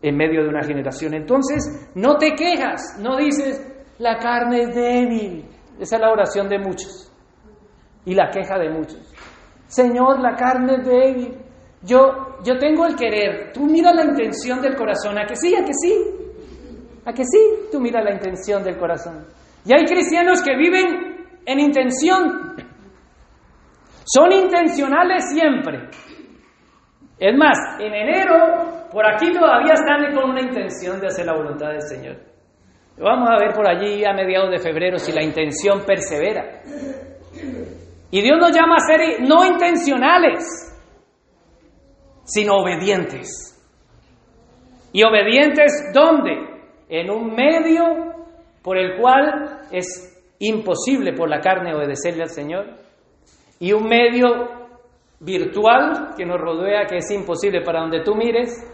en 0.00 0.16
medio 0.16 0.42
de 0.42 0.48
una 0.48 0.62
generación. 0.62 1.14
Entonces, 1.14 1.90
no 1.94 2.16
te 2.16 2.34
quejas, 2.34 2.98
no 3.00 3.16
dices, 3.16 3.60
la 3.98 4.16
carne 4.18 4.62
es 4.62 4.74
débil. 4.74 5.44
Esa 5.80 5.96
es 5.96 6.02
la 6.02 6.10
oración 6.10 6.48
de 6.48 6.58
muchos 6.58 7.12
y 8.04 8.14
la 8.14 8.30
queja 8.30 8.58
de 8.58 8.70
muchos. 8.70 9.00
Señor, 9.66 10.20
la 10.20 10.34
carne 10.34 10.76
es 10.76 10.86
débil. 10.86 11.38
Yo, 11.82 12.38
yo 12.44 12.58
tengo 12.58 12.86
el 12.86 12.96
querer. 12.96 13.52
Tú 13.52 13.66
mira 13.66 13.92
la 13.92 14.04
intención 14.04 14.60
del 14.60 14.76
corazón. 14.76 15.18
¿A 15.18 15.26
que 15.26 15.36
sí? 15.36 15.54
¿A 15.54 15.64
que 15.64 15.72
sí? 15.74 15.94
¿A 17.04 17.12
que 17.12 17.24
sí? 17.24 17.38
Tú 17.70 17.80
mira 17.80 18.02
la 18.02 18.12
intención 18.12 18.62
del 18.62 18.78
corazón. 18.78 19.26
Y 19.64 19.72
hay 19.72 19.84
cristianos 19.84 20.42
que 20.42 20.56
viven 20.56 21.26
en 21.44 21.60
intención. 21.60 22.56
Son 24.04 24.32
intencionales 24.32 25.24
siempre. 25.30 25.90
Es 27.18 27.36
más, 27.36 27.58
en 27.80 27.94
enero, 27.94 28.88
por 28.92 29.04
aquí 29.06 29.32
todavía 29.32 29.74
están 29.74 30.14
con 30.14 30.30
una 30.30 30.40
intención 30.40 31.00
de 31.00 31.08
hacer 31.08 31.26
la 31.26 31.34
voluntad 31.34 31.70
del 31.70 31.82
Señor. 31.82 32.16
Vamos 32.96 33.28
a 33.30 33.38
ver 33.38 33.52
por 33.54 33.68
allí 33.68 34.04
a 34.04 34.12
mediados 34.12 34.50
de 34.50 34.58
febrero 34.58 34.98
si 34.98 35.12
la 35.12 35.22
intención 35.22 35.84
persevera. 35.84 36.62
Y 38.10 38.22
Dios 38.22 38.38
nos 38.40 38.52
llama 38.52 38.76
a 38.76 38.80
ser 38.80 39.20
no 39.20 39.44
intencionales, 39.44 40.44
sino 42.24 42.56
obedientes. 42.58 43.54
¿Y 44.92 45.02
obedientes 45.04 45.90
dónde? 45.92 46.32
En 46.88 47.10
un 47.10 47.34
medio 47.34 47.84
por 48.62 48.78
el 48.78 48.98
cual 48.98 49.60
es 49.70 50.18
imposible 50.38 51.12
por 51.12 51.28
la 51.28 51.40
carne 51.40 51.74
obedecerle 51.74 52.22
al 52.22 52.30
Señor. 52.30 52.78
Y 53.60 53.72
un 53.72 53.84
medio 53.84 54.67
virtual 55.20 56.14
que 56.16 56.24
nos 56.24 56.40
rodea, 56.40 56.86
que 56.86 56.98
es 56.98 57.10
imposible 57.10 57.62
para 57.62 57.80
donde 57.80 58.02
tú 58.02 58.14
mires, 58.14 58.64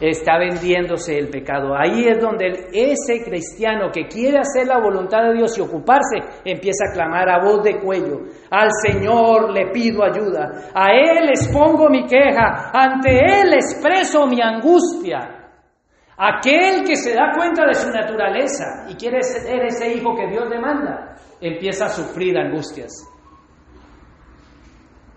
está 0.00 0.38
vendiéndose 0.38 1.16
el 1.16 1.28
pecado. 1.28 1.74
Ahí 1.76 2.06
es 2.08 2.20
donde 2.20 2.68
ese 2.72 3.22
cristiano 3.24 3.90
que 3.92 4.06
quiere 4.06 4.38
hacer 4.38 4.66
la 4.66 4.80
voluntad 4.80 5.22
de 5.28 5.34
Dios 5.34 5.56
y 5.56 5.60
ocuparse, 5.60 6.18
empieza 6.44 6.86
a 6.88 6.92
clamar 6.92 7.28
a 7.28 7.44
voz 7.44 7.62
de 7.62 7.78
cuello. 7.78 8.22
Al 8.50 8.70
Señor 8.84 9.52
le 9.52 9.70
pido 9.70 10.02
ayuda. 10.02 10.70
A 10.74 10.90
Él 10.92 11.28
expongo 11.28 11.88
mi 11.88 12.04
queja. 12.06 12.70
Ante 12.72 13.10
Él 13.10 13.54
expreso 13.54 14.26
mi 14.26 14.40
angustia. 14.42 15.38
Aquel 16.16 16.84
que 16.84 16.96
se 16.96 17.14
da 17.14 17.32
cuenta 17.34 17.66
de 17.66 17.74
su 17.74 17.90
naturaleza 17.90 18.86
y 18.88 18.94
quiere 18.94 19.22
ser 19.22 19.64
ese 19.64 19.92
hijo 19.92 20.14
que 20.14 20.28
Dios 20.28 20.48
demanda, 20.50 21.16
empieza 21.40 21.86
a 21.86 21.88
sufrir 21.88 22.36
angustias. 22.38 23.11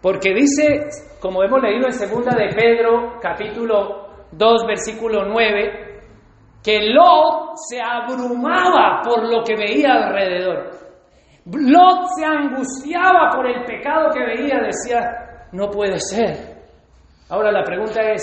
Porque 0.06 0.36
dice, 0.36 0.88
como 1.20 1.42
hemos 1.42 1.64
leído 1.64 1.88
en 1.88 1.94
segunda 1.94 2.38
de 2.38 2.54
Pedro, 2.54 3.18
capítulo 3.20 4.28
2, 4.34 4.68
versículo 4.68 5.26
9, 5.26 6.04
que 6.64 6.92
Lot 6.94 7.56
se 7.68 7.82
abrumaba 7.82 9.02
por 9.04 9.28
lo 9.28 9.44
que 9.44 9.56
veía 9.56 9.94
alrededor. 9.94 10.70
Lot 11.48 12.06
se 12.16 12.24
angustiaba 12.24 13.32
por 13.36 13.48
el 13.48 13.66
pecado 13.66 14.12
que 14.14 14.24
veía, 14.24 14.60
decía, 14.60 15.50
no 15.54 15.72
puede 15.72 16.00
ser. 16.00 16.56
Ahora 17.28 17.52
la 17.52 17.64
pregunta 17.64 18.00
es, 18.12 18.22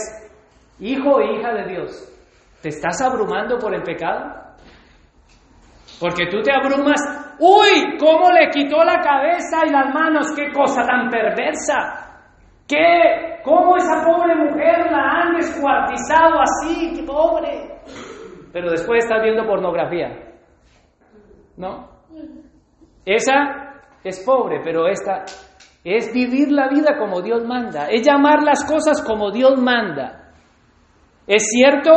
hijo 0.78 1.20
e 1.20 1.34
hija 1.34 1.52
de 1.52 1.64
Dios, 1.68 2.12
¿te 2.62 2.68
estás 2.68 3.02
abrumando 3.02 3.58
por 3.58 3.74
el 3.74 3.82
pecado? 3.82 4.32
Porque 5.98 6.26
tú 6.30 6.42
te 6.42 6.52
abrumas, 6.52 7.00
uy, 7.38 7.96
¿cómo 7.98 8.30
le 8.30 8.50
quitó 8.50 8.84
la 8.84 9.00
cabeza 9.00 9.66
y 9.66 9.70
las 9.70 9.94
manos? 9.94 10.32
¡Qué 10.34 10.50
cosa 10.52 10.86
tan 10.86 11.08
perversa! 11.08 12.12
¿Qué? 12.66 13.40
¿Cómo 13.44 13.76
esa 13.76 14.04
pobre 14.04 14.34
mujer 14.34 14.90
la 14.90 15.20
han 15.20 15.34
descuartizado 15.34 16.40
así? 16.40 16.92
¡Qué 16.96 17.02
pobre! 17.02 17.80
Pero 18.52 18.70
después 18.70 19.04
estás 19.04 19.22
viendo 19.22 19.44
pornografía. 19.46 20.08
¿No? 21.56 21.88
Esa 23.04 23.80
es 24.04 24.24
pobre, 24.24 24.60
pero 24.62 24.86
esta 24.86 25.24
es 25.84 26.12
vivir 26.12 26.52
la 26.52 26.68
vida 26.68 26.96
como 26.98 27.20
Dios 27.20 27.44
manda, 27.44 27.88
es 27.90 28.06
llamar 28.06 28.42
las 28.42 28.64
cosas 28.64 29.02
como 29.02 29.30
Dios 29.30 29.60
manda. 29.60 30.32
Es 31.26 31.44
cierto 31.50 31.90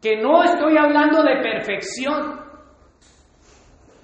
que 0.00 0.20
no 0.20 0.42
estoy 0.42 0.76
hablando 0.76 1.22
de 1.22 1.40
perfección. 1.42 2.47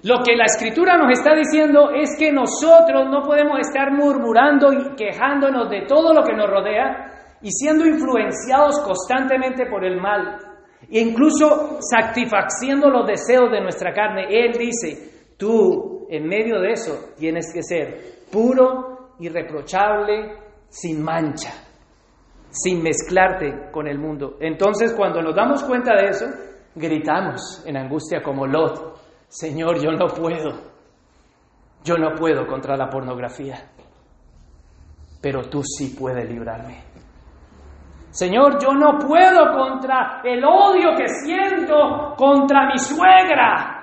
Lo 0.05 0.21
que 0.21 0.35
la 0.35 0.45
escritura 0.45 0.97
nos 0.97 1.17
está 1.17 1.33
diciendo 1.33 1.89
es 1.89 2.11
que 2.15 2.31
nosotros 2.31 3.09
no 3.09 3.23
podemos 3.23 3.57
estar 3.57 3.91
murmurando 3.91 4.71
y 4.71 4.95
quejándonos 4.95 5.67
de 5.67 5.87
todo 5.87 6.13
lo 6.13 6.21
que 6.21 6.35
nos 6.35 6.47
rodea 6.47 7.37
y 7.41 7.49
siendo 7.49 7.87
influenciados 7.87 8.81
constantemente 8.81 9.65
por 9.65 9.83
el 9.83 9.99
mal, 9.99 10.37
e 10.91 10.99
incluso 10.99 11.79
satisfaciendo 11.81 12.87
los 12.91 13.07
deseos 13.07 13.49
de 13.51 13.61
nuestra 13.61 13.93
carne. 13.93 14.27
Él 14.29 14.51
dice, 14.51 15.33
tú 15.39 16.05
en 16.07 16.27
medio 16.27 16.59
de 16.59 16.73
eso 16.73 17.15
tienes 17.17 17.51
que 17.51 17.63
ser 17.63 18.27
puro, 18.31 19.15
irreprochable, 19.19 20.35
sin 20.69 21.01
mancha, 21.01 21.51
sin 22.51 22.83
mezclarte 22.83 23.71
con 23.71 23.87
el 23.87 23.97
mundo. 23.97 24.37
Entonces 24.39 24.93
cuando 24.93 25.23
nos 25.23 25.35
damos 25.35 25.63
cuenta 25.63 25.95
de 25.95 26.09
eso, 26.09 26.25
gritamos 26.75 27.63
en 27.65 27.75
angustia 27.75 28.21
como 28.21 28.45
Lot, 28.45 29.04
Señor, 29.27 29.81
yo 29.81 29.91
no 29.91 30.07
puedo, 30.07 30.51
yo 31.83 31.95
no 31.97 32.15
puedo 32.15 32.45
contra 32.47 32.77
la 32.77 32.89
pornografía, 32.89 33.57
pero 35.21 35.49
tú 35.49 35.61
sí 35.63 35.95
puedes 35.97 36.29
librarme. 36.29 36.83
Señor, 38.09 38.57
yo 38.63 38.73
no 38.73 38.97
puedo 38.97 39.51
contra 39.51 40.21
el 40.23 40.41
odio 40.45 40.95
que 40.97 41.07
siento 41.09 42.15
contra 42.15 42.67
mi 42.67 42.77
suegra. 42.77 43.75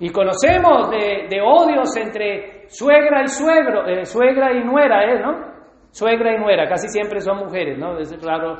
Y 0.00 0.10
conocemos 0.10 0.90
de, 0.90 1.40
odios 1.40 1.96
entre 1.96 2.68
suegra 2.68 3.22
y 3.22 3.28
suegro, 3.28 3.86
eh, 3.86 4.04
suegra 4.04 4.52
y 4.52 4.64
nuera, 4.64 5.04
¿eh? 5.04 5.20
¿no? 5.20 5.53
Suegra 5.94 6.34
y 6.34 6.40
nuera, 6.40 6.68
casi 6.68 6.88
siempre 6.88 7.20
son 7.20 7.38
mujeres, 7.38 7.78
¿no? 7.78 7.96
Es 8.00 8.20
raro 8.20 8.56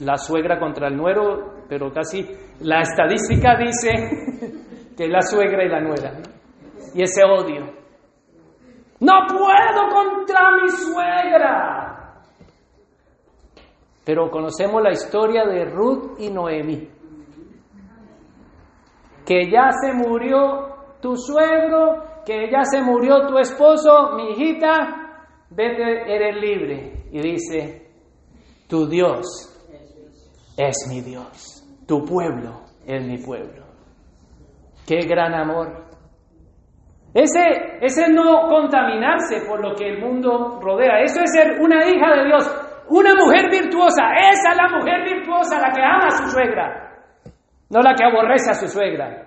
la 0.00 0.18
suegra 0.18 0.58
contra 0.58 0.88
el 0.88 0.94
nuero, 0.94 1.64
pero 1.66 1.90
casi 1.90 2.28
la 2.60 2.82
estadística 2.82 3.56
dice 3.56 3.88
que 4.98 5.04
es 5.04 5.10
la 5.10 5.22
suegra 5.22 5.64
y 5.64 5.68
la 5.70 5.80
nuera. 5.80 6.12
Y 6.94 7.02
ese 7.02 7.24
odio. 7.24 7.64
No 9.00 9.12
puedo 9.28 9.88
contra 9.88 10.50
mi 10.60 10.68
suegra. 10.68 12.20
Pero 14.04 14.30
conocemos 14.30 14.82
la 14.82 14.90
historia 14.90 15.46
de 15.46 15.64
Ruth 15.64 16.20
y 16.20 16.28
Noemi. 16.28 16.86
Que 19.24 19.50
ya 19.50 19.70
se 19.70 19.94
murió 19.94 20.66
tu 21.00 21.16
suegro, 21.16 22.22
que 22.26 22.50
ya 22.50 22.62
se 22.64 22.82
murió 22.82 23.26
tu 23.26 23.38
esposo, 23.38 24.12
mi 24.16 24.32
hijita, 24.32 25.05
vete, 25.50 26.14
eres 26.14 26.36
libre. 26.36 26.92
Y 27.12 27.20
dice, 27.20 27.90
tu 28.68 28.88
Dios 28.88 29.26
es 30.56 30.76
mi 30.88 31.00
Dios, 31.00 31.64
tu 31.86 32.04
pueblo 32.04 32.62
es 32.86 33.04
mi 33.06 33.18
pueblo. 33.18 33.64
Qué 34.86 35.06
gran 35.06 35.34
amor. 35.34 35.86
Ese, 37.14 37.78
ese 37.80 38.12
no 38.12 38.46
contaminarse 38.48 39.46
por 39.48 39.60
lo 39.60 39.74
que 39.74 39.88
el 39.88 40.00
mundo 40.00 40.60
rodea, 40.60 41.00
eso 41.00 41.20
es 41.22 41.32
ser 41.32 41.60
una 41.60 41.88
hija 41.88 42.14
de 42.14 42.24
Dios. 42.26 42.62
Una 42.88 43.14
mujer 43.14 43.50
virtuosa, 43.50 44.02
esa 44.30 44.50
es 44.50 44.56
la 44.56 44.78
mujer 44.78 45.02
virtuosa, 45.02 45.60
la 45.60 45.72
que 45.72 45.82
ama 45.82 46.06
a 46.06 46.10
su 46.10 46.30
suegra, 46.30 46.92
no 47.70 47.80
la 47.80 47.94
que 47.94 48.04
aborrece 48.04 48.50
a 48.50 48.54
su 48.54 48.68
suegra. 48.68 49.26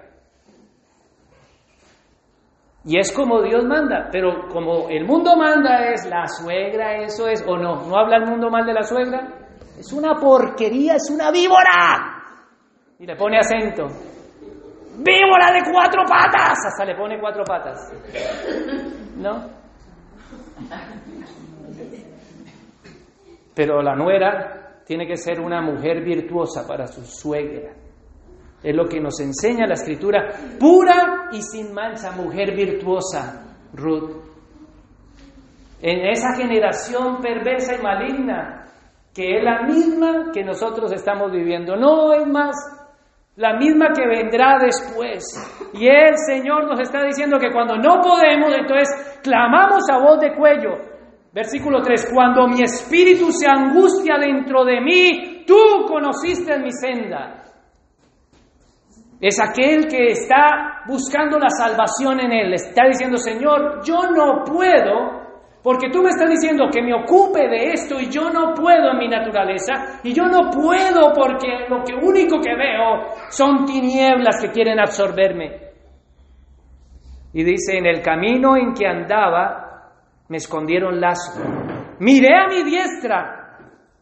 Y 2.90 2.98
es 2.98 3.12
como 3.12 3.44
Dios 3.44 3.66
manda, 3.66 4.10
pero 4.12 4.48
como 4.52 4.90
el 4.90 5.06
mundo 5.06 5.36
manda 5.38 5.92
es 5.92 6.08
la 6.08 6.26
suegra, 6.26 6.96
eso 6.96 7.28
es, 7.28 7.46
o 7.48 7.56
no, 7.56 7.86
no 7.86 7.96
habla 7.96 8.18
el 8.18 8.26
mundo 8.26 8.50
mal 8.50 8.66
de 8.66 8.74
la 8.74 8.82
suegra, 8.82 9.28
es 9.78 9.94
una 9.94 10.16
porquería, 10.16 10.96
es 10.96 11.08
una 11.14 11.30
víbora. 11.30 12.24
Y 12.98 13.06
le 13.06 13.16
pone 13.16 13.38
acento. 13.38 13.86
Víbora 14.98 15.52
de 15.54 15.72
cuatro 15.72 16.02
patas, 16.10 16.58
hasta 16.66 16.84
le 16.84 16.96
pone 16.96 17.20
cuatro 17.20 17.44
patas. 17.44 17.78
¿No? 19.18 19.50
Pero 23.54 23.84
la 23.84 23.94
nuera 23.94 24.82
tiene 24.84 25.06
que 25.06 25.16
ser 25.16 25.40
una 25.40 25.62
mujer 25.62 26.04
virtuosa 26.04 26.68
para 26.68 26.88
su 26.88 27.06
suegra. 27.06 27.72
Es 28.62 28.76
lo 28.76 28.88
que 28.88 29.00
nos 29.00 29.20
enseña 29.20 29.68
la 29.68 29.76
escritura. 29.76 30.28
Pura 30.60 31.30
y 31.32 31.42
sin 31.42 31.74
mancha, 31.74 32.12
mujer 32.12 32.56
virtuosa, 32.56 33.56
Ruth. 33.74 34.12
En 35.82 36.06
esa 36.08 36.36
generación 36.36 37.22
perversa 37.22 37.76
y 37.76 37.82
maligna, 37.82 38.66
que 39.14 39.38
es 39.38 39.44
la 39.44 39.64
misma 39.64 40.32
que 40.34 40.44
nosotros 40.44 40.92
estamos 40.92 41.32
viviendo. 41.32 41.78
No 41.78 42.14
es 42.14 42.28
más, 42.28 42.56
la 43.38 43.58
misma 43.58 43.88
que 43.96 44.06
vendrá 44.06 44.58
después. 44.62 45.24
Y 45.74 45.88
el 45.88 46.18
Señor 46.18 46.66
nos 46.68 46.82
está 46.82 47.04
diciendo 47.06 47.40
que 47.40 47.52
cuando 47.52 47.78
no 47.78 48.02
podemos, 48.02 48.54
entonces 48.58 49.20
clamamos 49.24 49.84
a 49.90 50.00
voz 50.00 50.20
de 50.20 50.36
cuello, 50.36 50.90
Versículo 51.32 51.82
3, 51.82 52.10
cuando 52.12 52.48
mi 52.48 52.64
espíritu 52.64 53.32
se 53.32 53.48
angustia 53.48 54.18
dentro 54.18 54.66
de 54.66 54.82
mí, 54.82 55.44
tú 55.46 55.86
conociste 55.88 56.58
mi 56.58 56.72
senda. 56.72 57.44
Es 59.22 59.38
aquel 59.42 59.88
que 59.88 60.12
está 60.12 60.84
buscando 60.88 61.38
la 61.38 61.50
salvación 61.50 62.22
en 62.22 62.32
él. 62.32 62.54
Está 62.54 62.88
diciendo, 62.88 63.18
Señor, 63.18 63.84
yo 63.84 64.10
no 64.12 64.44
puedo, 64.46 65.20
porque 65.62 65.90
tú 65.90 66.02
me 66.02 66.10
estás 66.10 66.30
diciendo 66.30 66.70
que 66.72 66.82
me 66.82 66.94
ocupe 66.94 67.50
de 67.50 67.74
esto 67.74 68.00
y 68.00 68.10
yo 68.10 68.30
no 68.30 68.54
puedo 68.54 68.92
en 68.92 68.98
mi 68.98 69.10
naturaleza. 69.10 70.00
Y 70.04 70.14
yo 70.14 70.26
no 70.26 70.50
puedo 70.50 71.12
porque 71.14 71.68
lo 71.68 71.84
que 71.84 71.96
único 71.96 72.40
que 72.40 72.56
veo 72.56 73.16
son 73.30 73.66
tinieblas 73.66 74.42
que 74.42 74.52
quieren 74.52 74.80
absorberme. 74.80 75.70
Y 77.34 77.44
dice, 77.44 77.78
en 77.78 77.86
el 77.86 78.02
camino 78.02 78.56
en 78.56 78.74
que 78.74 78.88
andaba, 78.88 79.92
me 80.30 80.38
escondieron 80.38 81.00
lazo. 81.00 81.42
Miré 82.00 82.38
a 82.38 82.48
mi 82.48 82.64
diestra 82.64 83.58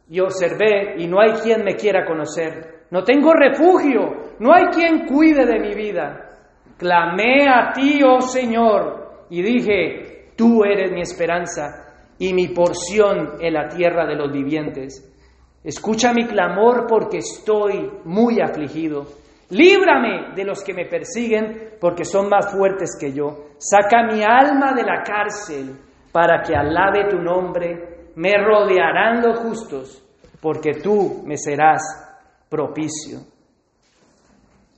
y 0.08 0.20
observé 0.20 0.96
y 0.98 1.08
no 1.08 1.20
hay 1.20 1.32
quien 1.42 1.64
me 1.64 1.76
quiera 1.76 2.06
conocer. 2.06 2.77
No 2.92 3.04
tengo 3.04 3.34
refugio, 3.34 4.36
no 4.40 4.54
hay 4.54 4.66
quien 4.68 5.06
cuide 5.06 5.46
de 5.46 5.60
mi 5.60 5.74
vida. 5.74 6.30
Clamé 6.78 7.50
a 7.50 7.74
ti, 7.74 8.02
oh 8.04 8.22
Señor, 8.22 9.26
y 9.30 9.42
dije, 9.42 10.32
tú 10.36 10.64
eres 10.64 10.92
mi 10.92 11.02
esperanza 11.02 11.88
y 12.20 12.34
mi 12.34 12.50
porción 12.50 13.34
en 13.40 13.54
la 13.54 13.68
tierra 13.68 14.06
de 14.06 14.16
los 14.16 14.32
vivientes. 14.32 15.04
Escucha 15.64 16.14
mi 16.14 16.26
clamor 16.28 16.86
porque 16.88 17.18
estoy 17.18 17.90
muy 18.06 18.40
afligido. 18.40 19.06
Líbrame 19.50 20.34
de 20.36 20.46
los 20.46 20.64
que 20.64 20.74
me 20.74 20.86
persiguen 20.86 21.74
porque 21.82 22.06
son 22.06 22.30
más 22.30 22.52
fuertes 22.52 22.98
que 23.00 23.12
yo. 23.12 23.48
Saca 23.58 24.04
mi 24.04 24.24
alma 24.24 24.74
de 24.74 24.84
la 24.84 25.04
cárcel 25.04 25.76
para 26.12 26.42
que 26.42 26.56
alabe 26.56 27.10
tu 27.10 27.18
nombre, 27.18 28.12
me 28.16 28.34
rodearán 28.38 29.22
los 29.22 29.40
justos, 29.40 30.04
porque 30.42 30.72
tú 30.82 31.24
me 31.26 31.38
serás 31.38 32.07
propicio. 32.50 33.20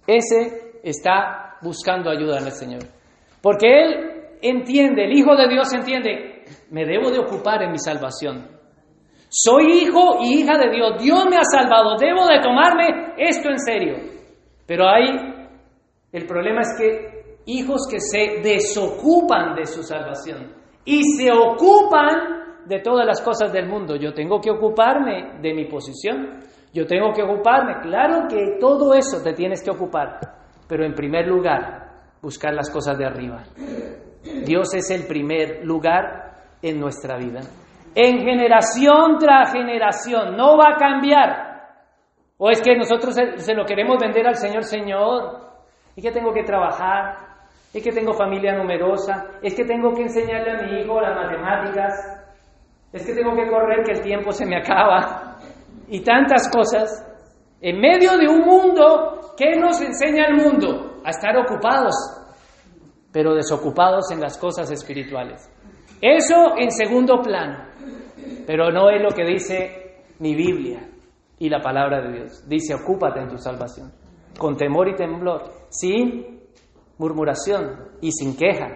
Ese 0.05 0.79
está 0.83 1.57
buscando 1.61 2.09
ayuda 2.09 2.39
en 2.39 2.45
el 2.45 2.51
Señor, 2.51 2.81
porque 3.41 3.67
él 3.67 4.19
entiende, 4.41 5.05
el 5.05 5.17
Hijo 5.17 5.35
de 5.35 5.47
Dios 5.47 5.73
entiende, 5.73 6.43
me 6.71 6.85
debo 6.85 7.11
de 7.11 7.19
ocupar 7.19 7.61
en 7.63 7.71
mi 7.71 7.79
salvación. 7.79 8.59
Soy 9.31 9.83
hijo 9.83 10.17
y 10.21 10.39
hija 10.39 10.57
de 10.57 10.71
Dios, 10.71 10.99
Dios 10.99 11.25
me 11.29 11.37
ha 11.37 11.43
salvado, 11.43 11.95
debo 11.99 12.25
de 12.25 12.41
tomarme 12.41 13.13
esto 13.17 13.49
en 13.49 13.59
serio. 13.59 13.95
Pero 14.65 14.87
hay, 14.87 15.05
el 16.11 16.25
problema 16.25 16.61
es 16.61 16.75
que 16.75 17.19
hijos 17.45 17.87
que 17.89 17.99
se 17.99 18.41
desocupan 18.41 19.55
de 19.55 19.65
su 19.65 19.83
salvación 19.83 20.51
y 20.83 21.03
se 21.03 21.31
ocupan 21.31 22.65
de 22.65 22.79
todas 22.79 23.05
las 23.05 23.21
cosas 23.21 23.51
del 23.51 23.67
mundo. 23.67 23.95
Yo 23.95 24.13
tengo 24.13 24.39
que 24.39 24.51
ocuparme 24.51 25.39
de 25.41 25.53
mi 25.53 25.65
posición. 25.65 26.39
Yo 26.73 26.85
tengo 26.85 27.11
que 27.13 27.23
ocuparme. 27.23 27.81
Claro 27.81 28.27
que 28.27 28.57
todo 28.59 28.93
eso 28.93 29.21
te 29.23 29.33
tienes 29.33 29.63
que 29.63 29.71
ocupar. 29.71 30.19
Pero 30.67 30.85
en 30.85 30.93
primer 30.93 31.27
lugar, 31.27 31.89
buscar 32.21 32.53
las 32.53 32.69
cosas 32.69 32.97
de 32.97 33.05
arriba. 33.05 33.43
Dios 34.45 34.73
es 34.75 34.91
el 34.91 35.07
primer 35.07 35.65
lugar 35.65 36.33
en 36.61 36.79
nuestra 36.79 37.17
vida. 37.17 37.41
En 37.95 38.19
generación 38.19 39.17
tras 39.19 39.51
generación. 39.51 40.37
No 40.37 40.57
va 40.57 40.75
a 40.75 40.77
cambiar. 40.77 41.49
O 42.37 42.49
es 42.49 42.61
que 42.61 42.75
nosotros 42.75 43.15
se, 43.15 43.53
lo 43.53 43.65
queremos 43.65 43.97
vender 43.99 44.27
al 44.27 44.35
Señor, 44.35 44.63
Señor. 44.63 45.49
¿Y 45.95 46.01
que 46.01 46.11
tengo 46.11 46.31
que 46.33 46.43
trabajar? 46.43 47.29
es 47.71 47.83
que 47.83 47.91
tengo 47.91 48.13
familia 48.13 48.55
numerosa, 48.55 49.27
es 49.43 49.53
que 49.53 49.63
tengo 49.63 49.93
que 49.93 50.01
enseñarle 50.01 50.51
a 50.51 50.63
mi 50.63 50.81
hijo 50.81 50.99
las 50.99 51.15
matemáticas, 51.15 51.93
es 52.91 53.05
que 53.05 53.13
tengo 53.13 53.35
que 53.35 53.47
correr 53.47 53.83
que 53.83 53.91
el 53.91 54.01
tiempo 54.01 54.31
se 54.31 54.43
me 54.47 54.57
acaba 54.57 55.28
y 55.89 56.01
tantas 56.01 56.49
cosas. 56.49 57.05
En 57.61 57.79
medio 57.79 58.17
de 58.17 58.27
un 58.27 58.41
mundo, 58.41 59.33
¿qué 59.37 59.55
nos 59.59 59.81
enseña 59.81 60.27
el 60.27 60.35
mundo? 60.35 61.01
A 61.03 61.09
estar 61.09 61.35
ocupados, 61.37 61.93
pero 63.11 63.35
desocupados 63.35 64.11
en 64.11 64.21
las 64.21 64.37
cosas 64.37 64.71
espirituales. 64.71 65.49
Eso 66.01 66.55
en 66.57 66.71
segundo 66.71 67.21
plano, 67.21 67.65
pero 68.47 68.71
no 68.71 68.89
es 68.89 69.01
lo 69.01 69.09
que 69.09 69.25
dice 69.25 70.03
mi 70.19 70.35
Biblia 70.35 70.87
y 71.37 71.49
la 71.49 71.59
palabra 71.59 72.01
de 72.01 72.13
Dios. 72.13 72.47
Dice, 72.47 72.75
ocúpate 72.75 73.19
en 73.19 73.27
tu 73.27 73.37
salvación, 73.37 73.91
con 74.37 74.55
temor 74.55 74.87
y 74.87 74.95
temblor, 74.95 75.43
sin 75.69 76.39
murmuración 76.97 77.89
y 78.01 78.11
sin 78.11 78.37
queja, 78.37 78.67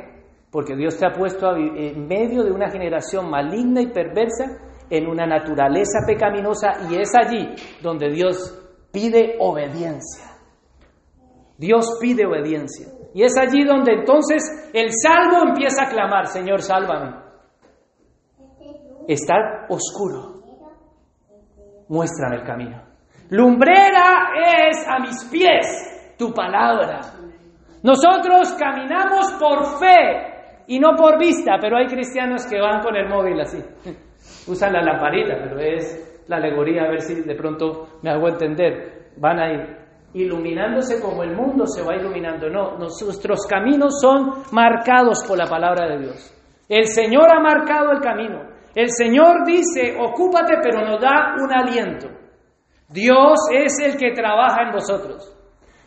porque 0.51 0.75
Dios 0.75 0.97
te 0.97 1.05
ha 1.05 1.11
puesto 1.11 1.55
en 1.55 2.07
medio 2.07 2.43
de 2.43 2.51
una 2.51 2.69
generación 2.69 3.29
maligna 3.29 3.81
y 3.81 3.87
perversa, 3.87 4.45
en 4.89 5.07
una 5.07 5.25
naturaleza 5.25 5.99
pecaminosa, 6.05 6.89
y 6.89 6.95
es 6.95 7.13
allí 7.15 7.53
donde 7.81 8.09
Dios 8.09 8.59
pide 8.91 9.37
obediencia. 9.39 10.25
Dios 11.57 11.97
pide 11.99 12.25
obediencia. 12.25 12.87
Y 13.13 13.23
es 13.23 13.37
allí 13.37 13.63
donde 13.63 13.93
entonces 13.93 14.71
el 14.73 14.89
salvo 14.91 15.47
empieza 15.47 15.83
a 15.83 15.89
clamar, 15.89 16.27
Señor, 16.27 16.61
sálvame. 16.61 17.15
Está 19.07 19.65
oscuro. 19.69 20.41
Muéstrame 21.89 22.37
el 22.37 22.43
camino. 22.43 22.81
Lumbrera 23.29 24.31
es 24.67 24.87
a 24.87 24.99
mis 24.99 25.23
pies 25.25 26.15
tu 26.17 26.33
palabra. 26.33 27.01
Nosotros 27.83 28.53
caminamos 28.57 29.31
por 29.33 29.79
fe 29.79 30.63
y 30.67 30.79
no 30.79 30.95
por 30.95 31.19
vista, 31.19 31.57
pero 31.59 31.77
hay 31.77 31.87
cristianos 31.87 32.45
que 32.45 32.59
van 32.59 32.81
con 32.81 32.95
el 32.95 33.09
móvil 33.09 33.41
así. 33.41 33.61
Usan 34.47 34.73
la 34.73 34.81
lamparita, 34.81 35.35
pero 35.41 35.59
es 35.59 36.23
la 36.27 36.37
alegoría, 36.37 36.83
a 36.83 36.89
ver 36.89 37.01
si 37.01 37.21
de 37.21 37.35
pronto 37.35 37.99
me 38.01 38.09
hago 38.09 38.27
entender. 38.27 39.11
Van 39.17 39.39
a 39.39 39.51
ir 39.51 39.83
iluminándose 40.13 41.01
como 41.01 41.23
el 41.23 41.35
mundo 41.35 41.65
se 41.65 41.83
va 41.83 41.95
iluminando. 41.95 42.49
No, 42.49 42.77
nuestros 42.77 43.45
caminos 43.47 43.99
son 43.99 44.43
marcados 44.51 45.23
por 45.27 45.37
la 45.37 45.45
palabra 45.45 45.87
de 45.87 45.99
Dios. 45.99 46.33
El 46.69 46.87
Señor 46.87 47.27
ha 47.31 47.39
marcado 47.39 47.91
el 47.91 47.99
camino. 47.99 48.41
El 48.75 48.89
Señor 48.89 49.45
dice, 49.45 49.95
ocúpate, 49.99 50.55
pero 50.61 50.85
nos 50.85 50.99
da 50.99 51.35
un 51.41 51.53
aliento. 51.53 52.07
Dios 52.89 53.39
es 53.51 53.79
el 53.79 53.97
que 53.97 54.11
trabaja 54.11 54.63
en 54.63 54.71
vosotros. 54.71 55.35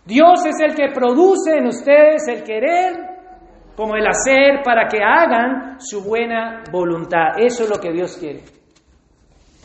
Dios 0.05 0.45
es 0.47 0.61
el 0.61 0.75
que 0.75 0.93
produce 0.95 1.57
en 1.57 1.67
ustedes 1.67 2.29
el 2.29 2.45
querer 2.45 3.06
como 3.77 3.95
el 3.95 4.07
hacer 4.07 4.62
para 4.64 4.89
que 4.89 4.99
hagan 5.03 5.79
su 5.79 6.03
buena 6.03 6.64
voluntad. 6.72 7.39
Eso 7.39 7.64
es 7.64 7.70
lo 7.70 7.79
que 7.79 7.93
Dios 7.93 8.16
quiere. 8.16 8.41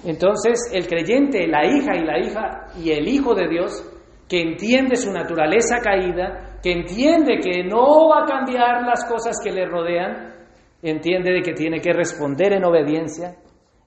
Entonces, 0.03 0.71
el 0.73 0.87
creyente, 0.87 1.47
la 1.47 1.65
hija 1.65 1.95
y 1.95 2.03
la 2.03 2.19
hija 2.19 2.67
y 2.77 2.91
el 2.91 3.07
hijo 3.07 3.33
de 3.35 3.47
Dios 3.47 3.87
que 4.27 4.41
entiende 4.41 4.95
su 4.95 5.11
naturaleza 5.11 5.79
caída, 5.83 6.57
que 6.63 6.71
entiende 6.71 7.39
que 7.39 7.63
no 7.63 8.09
va 8.09 8.23
a 8.23 8.25
cambiar 8.25 8.83
las 8.83 9.05
cosas 9.05 9.37
que 9.43 9.51
le 9.51 9.65
rodean, 9.65 10.33
entiende 10.81 11.31
de 11.31 11.41
que 11.41 11.53
tiene 11.53 11.79
que 11.79 11.93
responder 11.93 12.53
en 12.53 12.63
obediencia, 12.63 13.35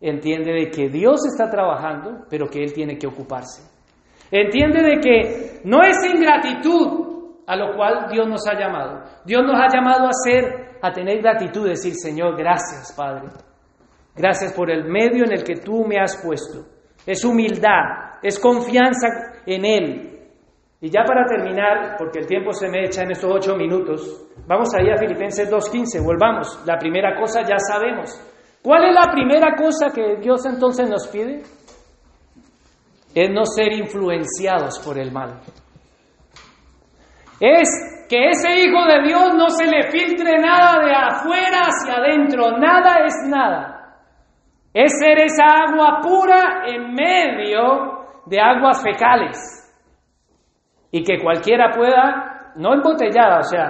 entiende 0.00 0.52
de 0.52 0.70
que 0.70 0.88
Dios 0.88 1.26
está 1.26 1.50
trabajando, 1.50 2.26
pero 2.28 2.46
que 2.46 2.62
Él 2.62 2.72
tiene 2.72 2.98
que 2.98 3.06
ocuparse. 3.06 3.62
Entiende 4.30 4.82
de 4.82 5.00
que 5.00 5.60
no 5.64 5.82
es 5.82 5.96
ingratitud 6.04 7.03
a 7.46 7.56
lo 7.56 7.76
cual 7.76 8.08
Dios 8.10 8.26
nos 8.28 8.46
ha 8.46 8.58
llamado. 8.58 9.02
Dios 9.24 9.42
nos 9.44 9.56
ha 9.60 9.68
llamado 9.72 10.06
a 10.06 10.12
ser, 10.12 10.78
a 10.80 10.92
tener 10.92 11.20
gratitud, 11.20 11.68
decir, 11.68 11.94
Señor, 11.94 12.36
gracias, 12.36 12.92
Padre. 12.96 13.28
Gracias 14.16 14.52
por 14.52 14.70
el 14.70 14.84
medio 14.84 15.24
en 15.24 15.32
el 15.32 15.42
que 15.42 15.56
tú 15.56 15.84
me 15.84 15.98
has 15.98 16.16
puesto. 16.24 16.64
Es 17.06 17.24
humildad, 17.24 18.18
es 18.22 18.38
confianza 18.38 19.08
en 19.44 19.64
Él, 19.64 20.14
y 20.84 20.90
ya 20.90 21.02
para 21.02 21.24
terminar, 21.24 21.96
porque 21.96 22.18
el 22.18 22.26
tiempo 22.26 22.52
se 22.52 22.68
me 22.68 22.84
echa 22.84 23.04
en 23.04 23.12
estos 23.12 23.32
ocho 23.32 23.56
minutos, 23.56 24.26
vamos 24.46 24.68
ahí 24.74 24.90
a 24.90 24.98
Filipenses 24.98 25.50
2.15, 25.50 26.04
volvamos. 26.04 26.60
La 26.66 26.76
primera 26.76 27.18
cosa 27.18 27.40
ya 27.40 27.56
sabemos. 27.56 28.10
¿Cuál 28.60 28.90
es 28.90 28.94
la 28.94 29.10
primera 29.10 29.56
cosa 29.56 29.88
que 29.94 30.16
Dios 30.20 30.44
entonces 30.44 30.86
nos 30.90 31.08
pide? 31.08 31.40
Es 33.14 33.30
no 33.30 33.46
ser 33.46 33.72
influenciados 33.72 34.78
por 34.80 34.98
el 34.98 35.10
mal. 35.10 35.40
Es 37.46 38.06
que 38.08 38.30
ese 38.30 38.58
Hijo 38.58 38.86
de 38.86 39.02
Dios 39.02 39.34
no 39.34 39.50
se 39.50 39.66
le 39.66 39.90
filtre 39.90 40.38
nada 40.38 40.82
de 40.82 40.94
afuera 40.94 41.66
hacia 41.66 41.96
adentro, 41.96 42.56
nada 42.56 43.04
es 43.04 43.14
nada. 43.28 43.96
Es 44.72 44.98
ser 44.98 45.18
esa 45.18 45.44
agua 45.68 46.00
pura 46.00 46.62
en 46.66 46.94
medio 46.94 48.22
de 48.24 48.40
aguas 48.40 48.82
fecales. 48.82 49.36
Y 50.90 51.04
que 51.04 51.22
cualquiera 51.22 51.70
pueda, 51.70 52.52
no 52.56 52.72
embotellada, 52.72 53.40
o 53.40 53.42
sea, 53.42 53.68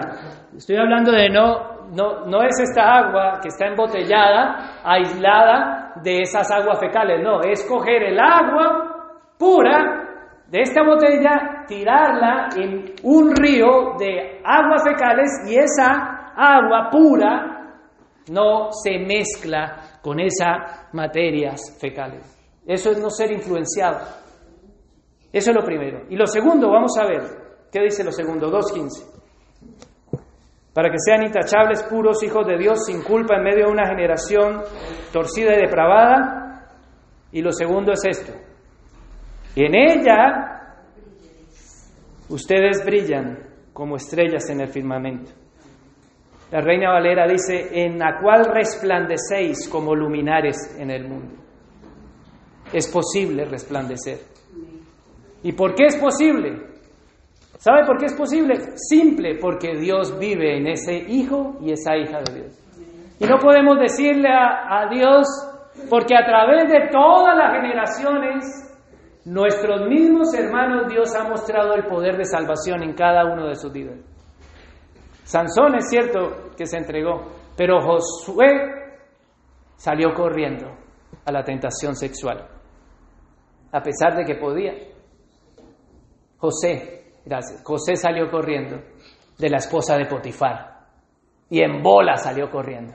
estoy 0.56 0.76
hablando 0.76 1.10
de 1.10 1.28
no, 1.30 1.88
no, 1.90 2.26
no 2.26 2.42
es 2.44 2.60
esta 2.60 2.98
agua 2.98 3.40
que 3.42 3.48
está 3.48 3.66
embotellada, 3.66 4.82
aislada 4.84 5.94
de 6.00 6.20
esas 6.20 6.48
aguas 6.52 6.78
fecales, 6.78 7.20
no, 7.24 7.40
es 7.40 7.66
coger 7.68 8.04
el 8.04 8.20
agua 8.20 9.16
pura 9.36 10.13
de 10.54 10.60
esta 10.60 10.84
botella, 10.84 11.64
tirarla 11.66 12.48
en 12.56 12.94
un 13.02 13.34
río 13.34 13.96
de 13.98 14.40
aguas 14.44 14.84
fecales 14.84 15.28
y 15.48 15.56
esa 15.56 16.30
agua 16.36 16.90
pura 16.92 17.80
no 18.30 18.68
se 18.70 19.00
mezcla 19.00 19.98
con 20.00 20.20
esas 20.20 20.92
materias 20.92 21.76
fecales. 21.80 22.38
Eso 22.64 22.92
es 22.92 23.00
no 23.00 23.10
ser 23.10 23.32
influenciado. 23.32 23.98
Eso 25.32 25.50
es 25.50 25.56
lo 25.56 25.64
primero. 25.64 26.02
Y 26.08 26.14
lo 26.14 26.26
segundo, 26.28 26.70
vamos 26.70 26.92
a 27.00 27.04
ver, 27.04 27.22
¿qué 27.72 27.80
dice 27.80 28.04
lo 28.04 28.12
segundo? 28.12 28.48
2.15. 28.48 30.12
Para 30.72 30.88
que 30.88 30.98
sean 31.04 31.24
intachables, 31.24 31.82
puros 31.82 32.22
hijos 32.22 32.46
de 32.46 32.58
Dios, 32.58 32.86
sin 32.86 33.02
culpa 33.02 33.38
en 33.38 33.42
medio 33.42 33.66
de 33.66 33.72
una 33.72 33.88
generación 33.88 34.62
torcida 35.12 35.52
y 35.56 35.62
depravada. 35.62 36.70
Y 37.32 37.42
lo 37.42 37.50
segundo 37.50 37.90
es 37.90 38.04
esto. 38.04 38.53
En 39.56 39.74
ella 39.74 40.76
ustedes 42.28 42.84
brillan 42.84 43.38
como 43.72 43.96
estrellas 43.96 44.48
en 44.50 44.60
el 44.60 44.68
firmamento. 44.68 45.30
La 46.50 46.60
Reina 46.60 46.92
Valera 46.92 47.26
dice, 47.26 47.84
en 47.84 47.98
la 47.98 48.20
cual 48.20 48.44
resplandecéis 48.44 49.68
como 49.68 49.94
luminares 49.94 50.56
en 50.78 50.90
el 50.90 51.08
mundo. 51.08 51.34
Es 52.72 52.88
posible 52.88 53.44
resplandecer. 53.44 54.18
¿Y 55.42 55.52
por 55.52 55.74
qué 55.74 55.86
es 55.86 55.96
posible? 55.96 56.74
¿Sabe 57.58 57.84
por 57.86 57.98
qué 57.98 58.06
es 58.06 58.14
posible? 58.14 58.54
Simple, 58.76 59.38
porque 59.40 59.74
Dios 59.76 60.18
vive 60.18 60.58
en 60.58 60.66
ese 60.68 60.94
hijo 61.08 61.56
y 61.60 61.72
esa 61.72 61.96
hija 61.96 62.20
de 62.20 62.34
Dios. 62.34 62.64
Y 63.20 63.26
no 63.26 63.38
podemos 63.38 63.78
decirle 63.78 64.28
a, 64.28 64.86
Dios, 64.90 65.26
porque 65.88 66.14
a 66.14 66.24
través 66.24 66.70
de 66.70 66.88
todas 66.90 67.36
las 67.36 67.52
generaciones, 67.52 68.73
nuestros 69.24 69.88
mismos 69.88 70.34
hermanos 70.34 70.88
Dios 70.88 71.14
ha 71.14 71.28
mostrado 71.28 71.74
el 71.74 71.86
poder 71.86 72.16
de 72.16 72.24
salvación 72.24 72.82
en 72.82 72.94
cada 72.94 73.24
uno 73.24 73.46
de 73.48 73.54
sus 73.54 73.72
vidas. 73.72 73.98
Sansón 75.24 75.76
es 75.76 75.88
cierto 75.88 76.50
que 76.56 76.66
se 76.66 76.76
entregó, 76.76 77.32
pero 77.56 77.80
Josué 77.80 78.52
salió 79.76 80.12
corriendo 80.12 80.66
a 81.24 81.32
la 81.32 81.42
tentación 81.42 81.96
sexual, 81.96 82.46
a 83.72 83.82
pesar 83.82 84.16
de 84.16 84.24
que 84.24 84.34
podía. 84.34 84.74
José, 86.36 87.12
gracias, 87.24 87.62
José 87.64 87.96
salió 87.96 88.30
corriendo 88.30 88.76
de 89.38 89.48
la 89.48 89.56
esposa 89.56 89.96
de 89.96 90.04
Potifar 90.04 90.74
y 91.48 91.62
en 91.62 91.82
bola 91.82 92.16
salió 92.16 92.50
corriendo, 92.50 92.92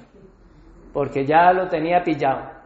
porque 0.93 1.25
ya 1.25 1.51
lo 1.51 1.67
tenía 1.67 2.03
pillado. 2.03 2.59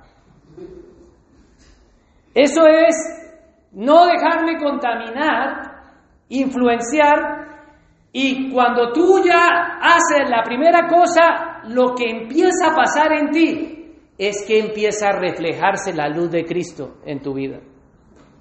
Eso 2.34 2.66
es 2.68 3.23
no 3.74 4.06
dejarme 4.06 4.58
contaminar, 4.58 5.82
influenciar, 6.30 7.44
y 8.12 8.52
cuando 8.52 8.92
tú 8.94 9.24
ya 9.26 9.80
haces 9.82 10.30
la 10.30 10.44
primera 10.44 10.88
cosa, 10.88 11.62
lo 11.70 11.96
que 11.96 12.10
empieza 12.10 12.72
a 12.72 12.76
pasar 12.76 13.12
en 13.12 13.32
ti 13.32 13.96
es 14.18 14.46
que 14.46 14.60
empieza 14.60 15.10
a 15.10 15.20
reflejarse 15.20 15.94
la 15.94 16.08
luz 16.10 16.30
de 16.30 16.46
Cristo 16.46 16.98
en 17.06 17.22
tu 17.22 17.34
vida. 17.34 17.60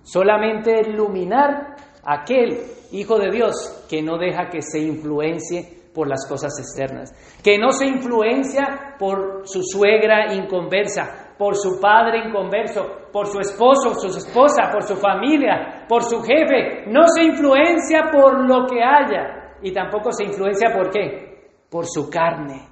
Solamente 0.03 0.83
iluminar 0.87 1.77
aquel 2.05 2.59
hijo 2.93 3.19
de 3.19 3.31
Dios 3.31 3.87
que 3.89 4.03
no 4.03 4.19
deja 4.19 4.51
que 4.51 4.61
se 4.61 4.81
influencie 4.81 5.83
por 5.95 6.09
las 6.09 6.27
cosas 6.29 6.59
externas, 6.59 7.13
que 7.43 7.59
no 7.59 7.71
se 7.73 7.87
influencia 7.87 8.97
por 8.99 9.43
su 9.45 9.63
suegra 9.63 10.35
inconversa, 10.35 11.35
por 11.39 11.57
su 11.57 11.81
padre 11.81 12.27
inconverso, 12.29 13.02
por 13.13 13.27
su 13.27 13.41
esposo, 13.41 13.95
su 13.95 14.07
esposa, 14.09 14.71
por 14.73 14.83
su 14.83 14.97
familia, 14.97 15.85
por 15.89 16.03
su 16.03 16.23
jefe, 16.23 16.87
no 16.87 17.07
se 17.07 17.25
influencia 17.25 18.11
por 18.11 18.49
lo 18.49 18.67
que 18.67 18.83
haya 18.83 19.59
y 19.63 19.73
tampoco 19.73 20.11
se 20.13 20.25
influencia 20.25 20.73
por 20.75 20.91
qué, 20.91 21.51
por 21.71 21.85
su 21.87 22.09
carne. 22.09 22.69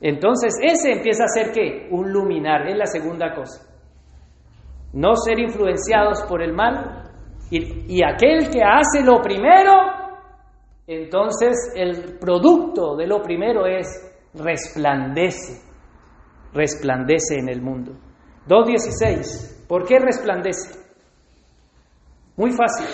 Entonces 0.00 0.54
ese 0.62 0.92
empieza 0.92 1.24
a 1.24 1.28
ser 1.28 1.52
qué, 1.52 1.88
un 1.90 2.12
luminar, 2.12 2.68
es 2.68 2.76
la 2.76 2.86
segunda 2.86 3.34
cosa. 3.34 3.62
No 4.92 5.16
ser 5.16 5.38
influenciados 5.38 6.22
por 6.28 6.42
el 6.42 6.52
mal, 6.52 7.06
y, 7.50 8.02
aquel 8.02 8.50
que 8.50 8.62
hace 8.62 9.04
lo 9.04 9.20
primero, 9.22 9.72
entonces 10.86 11.72
el 11.76 12.18
producto 12.18 12.96
de 12.96 13.06
lo 13.06 13.22
primero 13.22 13.66
es 13.66 13.86
resplandece, 14.34 15.62
resplandece 16.52 17.38
en 17.38 17.48
el 17.48 17.62
mundo. 17.62 17.92
2.16. 18.48 19.66
¿Por 19.68 19.86
qué 19.86 19.98
resplandece? 19.98 20.78
Muy 22.36 22.52
fácil. 22.52 22.86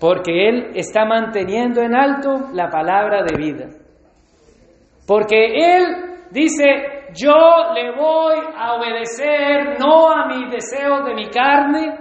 Porque 0.00 0.48
Él 0.48 0.70
está 0.74 1.04
manteniendo 1.04 1.80
en 1.80 1.94
alto 1.94 2.48
la 2.52 2.68
palabra 2.68 3.22
de 3.22 3.36
vida. 3.36 3.66
Porque 5.06 5.76
Él 5.76 5.84
dice, 6.30 6.64
yo 7.14 7.72
le 7.74 7.94
voy 7.94 8.36
a 8.56 8.74
obedecer 8.74 9.78
no 9.78 10.10
a 10.10 10.26
mis 10.26 10.50
deseos 10.50 11.04
de 11.04 11.14
mi 11.14 11.28
carne. 11.28 11.98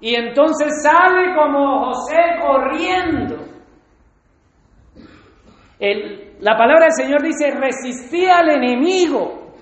Y 0.00 0.14
entonces 0.14 0.82
sale 0.82 1.34
como 1.34 1.86
José 1.86 2.20
corriendo. 2.40 3.36
la 6.40 6.56
palabra 6.56 6.84
del 6.84 6.92
Señor 6.92 7.22
dice, 7.22 7.50
resistí 7.50 8.26
al 8.26 8.50
enemigo. 8.50 9.54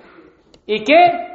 ¿Y 0.66 0.84
qué? 0.84 1.27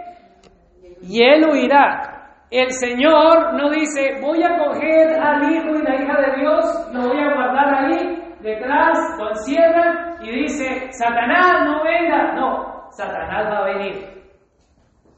Y 1.04 1.24
él 1.24 1.45
huirá. 1.49 2.10
El 2.49 2.72
Señor 2.72 3.56
no 3.56 3.70
dice, 3.72 4.20
voy 4.22 4.43
a 4.43 4.58
coger 4.58 5.20
al 5.20 5.51
hijo 5.51 5.76
y 5.76 5.84
la 5.84 5.95
hija 5.95 6.22
de 6.22 6.39
Dios, 6.39 6.89
lo 6.93 7.08
voy 7.08 7.20
a 7.20 7.34
guardar 7.34 7.86
ahí, 7.86 8.36
detrás, 8.41 8.97
lo 9.18 9.30
encierra 9.32 10.18
y 10.22 10.43
dice, 10.43 10.91
Satanás, 10.91 11.66
no 11.66 11.84
venga. 11.84 12.34
No, 12.36 12.89
Satanás 12.91 13.51
va 13.51 13.58
a 13.58 13.66
venir 13.66 14.24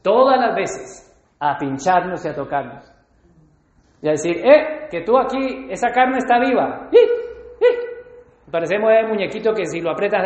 todas 0.02 0.40
las 0.40 0.54
veces 0.56 1.16
a 1.38 1.58
pincharnos 1.58 2.24
y 2.24 2.28
a 2.28 2.34
tocarnos. 2.34 2.92
Y 4.02 4.08
a 4.08 4.12
decir, 4.12 4.38
eh, 4.38 4.88
que 4.90 5.02
tú 5.02 5.18
aquí, 5.18 5.66
esa 5.70 5.90
carne 5.90 6.18
está 6.18 6.38
viva. 6.38 6.88
Parecemos 8.50 8.90
el 8.92 9.08
muñequito 9.08 9.52
que 9.52 9.66
si 9.66 9.80
lo 9.80 9.90
aprietas, 9.90 10.22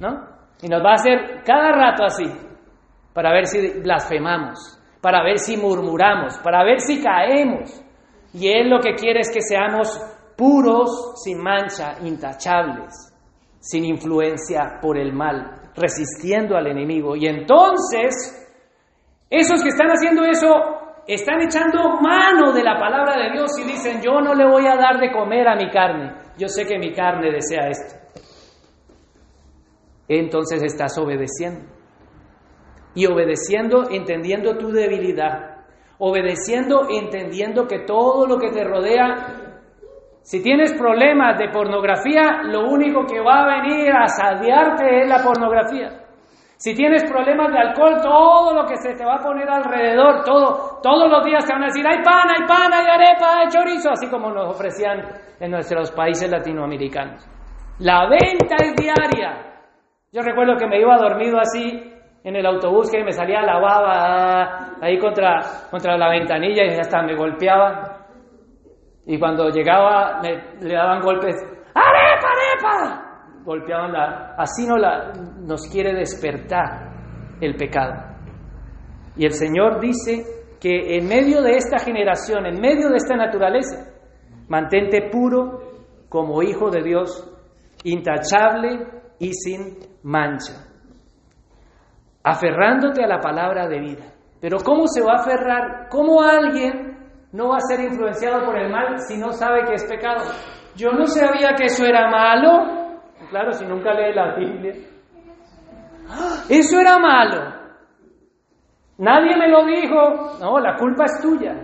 ¿no? 0.00 0.36
Y 0.62 0.68
nos 0.68 0.84
va 0.84 0.90
a 0.90 0.94
hacer 0.94 1.42
cada 1.44 1.72
rato 1.72 2.04
así 2.04 2.24
para 3.16 3.32
ver 3.32 3.46
si 3.46 3.80
blasfemamos, 3.80 4.78
para 5.00 5.24
ver 5.24 5.38
si 5.38 5.56
murmuramos, 5.56 6.36
para 6.44 6.62
ver 6.62 6.80
si 6.80 7.02
caemos. 7.02 7.82
Y 8.34 8.48
Él 8.48 8.68
lo 8.68 8.78
que 8.78 8.92
quiere 8.92 9.20
es 9.20 9.30
que 9.32 9.40
seamos 9.40 9.98
puros, 10.36 11.14
sin 11.24 11.42
mancha, 11.42 11.94
intachables, 12.04 12.92
sin 13.58 13.86
influencia 13.86 14.78
por 14.82 14.98
el 14.98 15.14
mal, 15.14 15.62
resistiendo 15.74 16.58
al 16.58 16.66
enemigo. 16.66 17.16
Y 17.16 17.26
entonces, 17.26 18.46
esos 19.30 19.62
que 19.62 19.70
están 19.70 19.88
haciendo 19.88 20.22
eso 20.26 20.48
están 21.06 21.40
echando 21.40 21.98
mano 22.02 22.52
de 22.52 22.62
la 22.62 22.78
palabra 22.78 23.14
de 23.16 23.32
Dios 23.32 23.50
y 23.58 23.64
dicen, 23.64 24.02
yo 24.02 24.20
no 24.20 24.34
le 24.34 24.46
voy 24.46 24.66
a 24.66 24.76
dar 24.76 25.00
de 25.00 25.10
comer 25.10 25.48
a 25.48 25.56
mi 25.56 25.70
carne, 25.70 26.12
yo 26.36 26.48
sé 26.48 26.66
que 26.66 26.78
mi 26.78 26.92
carne 26.92 27.32
desea 27.32 27.68
esto. 27.68 27.96
Entonces 30.06 30.62
estás 30.62 30.98
obedeciendo 30.98 31.75
y 32.96 33.06
obedeciendo 33.06 33.84
entendiendo 33.90 34.56
tu 34.56 34.72
debilidad, 34.72 35.58
obedeciendo 35.98 36.88
entendiendo 36.90 37.66
que 37.68 37.80
todo 37.80 38.26
lo 38.26 38.38
que 38.38 38.50
te 38.50 38.64
rodea, 38.64 39.14
si 40.22 40.42
tienes 40.42 40.72
problemas 40.72 41.38
de 41.38 41.50
pornografía, 41.50 42.42
lo 42.44 42.70
único 42.70 43.04
que 43.04 43.20
va 43.20 43.44
a 43.44 43.60
venir 43.60 43.92
a 43.92 44.08
sadearte 44.08 45.02
es 45.02 45.08
la 45.08 45.22
pornografía. 45.22 46.04
Si 46.56 46.74
tienes 46.74 47.04
problemas 47.04 47.52
de 47.52 47.58
alcohol, 47.58 48.00
todo 48.02 48.54
lo 48.54 48.66
que 48.66 48.78
se 48.78 48.94
te 48.94 49.04
va 49.04 49.16
a 49.16 49.22
poner 49.22 49.46
alrededor, 49.46 50.24
todo, 50.24 50.80
todos 50.82 51.10
los 51.10 51.22
días 51.22 51.44
te 51.44 51.52
van 51.52 51.64
a 51.64 51.66
decir, 51.66 51.86
hay 51.86 52.02
pan, 52.02 52.30
hay 52.30 52.46
pan, 52.48 52.72
hay 52.72 52.86
arepa, 52.86 53.40
hay 53.40 53.48
chorizo, 53.48 53.90
así 53.90 54.08
como 54.08 54.30
nos 54.30 54.54
ofrecían 54.54 55.02
en 55.38 55.50
nuestros 55.50 55.90
países 55.92 56.30
latinoamericanos. 56.30 57.28
La 57.80 58.08
venta 58.08 58.56
es 58.64 58.74
diaria. 58.74 59.52
Yo 60.10 60.22
recuerdo 60.22 60.56
que 60.56 60.66
me 60.66 60.80
iba 60.80 60.96
dormido 60.96 61.38
así 61.38 61.92
en 62.26 62.34
el 62.34 62.44
autobús 62.44 62.90
que 62.90 63.04
me 63.04 63.12
salía 63.12 63.40
la 63.42 63.60
baba 63.60 64.76
ahí 64.80 64.98
contra, 64.98 65.38
contra 65.70 65.96
la 65.96 66.10
ventanilla 66.10 66.64
y 66.64 66.76
hasta 66.76 67.00
me 67.02 67.14
golpeaba. 67.14 68.04
Y 69.06 69.16
cuando 69.16 69.48
llegaba 69.48 70.20
me, 70.20 70.58
le 70.60 70.74
daban 70.74 71.02
golpes, 71.02 71.36
¡arepa, 71.72 72.28
arepa! 72.28 73.42
Golpeaban 73.44 73.92
la... 73.92 74.34
Así 74.36 74.66
no 74.66 74.76
la, 74.76 75.12
nos 75.38 75.68
quiere 75.70 75.94
despertar 75.94 77.36
el 77.40 77.54
pecado. 77.54 77.94
Y 79.14 79.24
el 79.24 79.32
Señor 79.32 79.78
dice 79.80 80.24
que 80.60 80.96
en 80.96 81.06
medio 81.06 81.42
de 81.42 81.52
esta 81.52 81.78
generación, 81.78 82.44
en 82.44 82.60
medio 82.60 82.88
de 82.88 82.96
esta 82.96 83.14
naturaleza, 83.14 83.88
mantente 84.48 85.10
puro 85.12 85.60
como 86.08 86.42
hijo 86.42 86.70
de 86.70 86.82
Dios, 86.82 87.24
intachable 87.84 88.84
y 89.20 89.32
sin 89.32 89.78
mancha 90.02 90.65
aferrándote 92.26 93.04
a 93.04 93.06
la 93.06 93.20
palabra 93.20 93.68
de 93.68 93.78
vida. 93.78 94.04
Pero 94.40 94.58
¿cómo 94.58 94.88
se 94.88 95.00
va 95.00 95.12
a 95.12 95.20
aferrar? 95.20 95.88
¿Cómo 95.88 96.20
alguien 96.20 96.98
no 97.30 97.50
va 97.50 97.58
a 97.58 97.60
ser 97.60 97.80
influenciado 97.80 98.44
por 98.44 98.58
el 98.58 98.68
mal 98.68 98.98
si 98.98 99.16
no 99.16 99.30
sabe 99.30 99.64
que 99.64 99.74
es 99.74 99.84
pecado? 99.84 100.24
Yo 100.74 100.90
no 100.90 101.06
sabía 101.06 101.54
que 101.56 101.66
eso 101.66 101.84
era 101.84 102.10
malo. 102.10 102.98
Claro, 103.30 103.52
si 103.52 103.64
nunca 103.64 103.94
lee 103.94 104.12
la 104.12 104.34
Biblia. 104.34 104.74
Eso 106.48 106.80
era 106.80 106.98
malo. 106.98 107.54
Nadie 108.98 109.36
me 109.36 109.48
lo 109.48 109.64
dijo. 109.64 110.38
No, 110.40 110.58
la 110.58 110.74
culpa 110.74 111.04
es 111.04 111.22
tuya. 111.22 111.54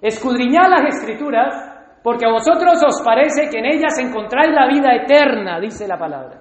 Escudriñad 0.00 0.70
las 0.70 0.96
escrituras, 0.96 2.00
porque 2.02 2.24
a 2.24 2.32
vosotros 2.32 2.82
os 2.82 3.02
parece 3.04 3.50
que 3.50 3.58
en 3.58 3.66
ellas 3.66 3.98
encontráis 3.98 4.54
la 4.54 4.66
vida 4.68 4.94
eterna, 4.94 5.60
dice 5.60 5.86
la 5.86 5.98
palabra. 5.98 6.40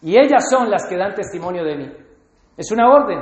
Y 0.00 0.18
ellas 0.18 0.48
son 0.50 0.70
las 0.70 0.88
que 0.88 0.96
dan 0.96 1.14
testimonio 1.14 1.62
de 1.64 1.76
mí. 1.76 2.07
Es 2.58 2.72
una 2.72 2.90
orden. 2.90 3.20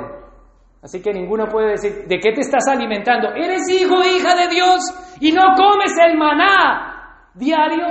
Así 0.81 1.01
que 1.01 1.13
ninguno 1.13 1.45
puede 1.45 1.71
decir, 1.71 2.07
¿de 2.07 2.19
qué 2.19 2.31
te 2.33 2.41
estás 2.41 2.67
alimentando? 2.67 3.29
Eres 3.35 3.69
hijo, 3.69 4.03
hija 4.03 4.35
de 4.35 4.47
Dios 4.47 4.79
y 5.21 5.31
no 5.31 5.43
comes 5.55 5.93
el 6.05 6.17
maná 6.17 7.29
diario. 7.35 7.85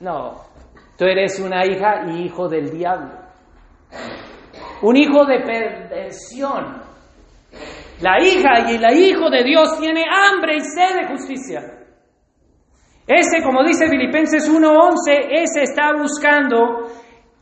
No, 0.00 0.34
tú 0.96 1.04
eres 1.04 1.40
una 1.40 1.66
hija 1.66 2.04
y 2.06 2.26
hijo 2.26 2.48
del 2.48 2.70
diablo. 2.70 3.12
Un 4.82 4.96
hijo 4.96 5.24
de 5.24 5.40
perversión. 5.40 6.82
La 8.00 8.20
hija 8.22 8.70
y 8.70 8.76
el 8.76 8.98
hijo 8.98 9.28
de 9.30 9.42
Dios 9.42 9.80
tiene 9.80 10.04
hambre 10.04 10.56
y 10.56 10.60
sed 10.60 11.00
de 11.00 11.08
justicia. 11.08 11.60
Ese, 13.06 13.42
como 13.42 13.64
dice 13.64 13.88
Filipenses 13.88 14.52
1.11, 14.52 15.28
ese 15.30 15.62
está 15.62 15.92
buscando 15.96 16.88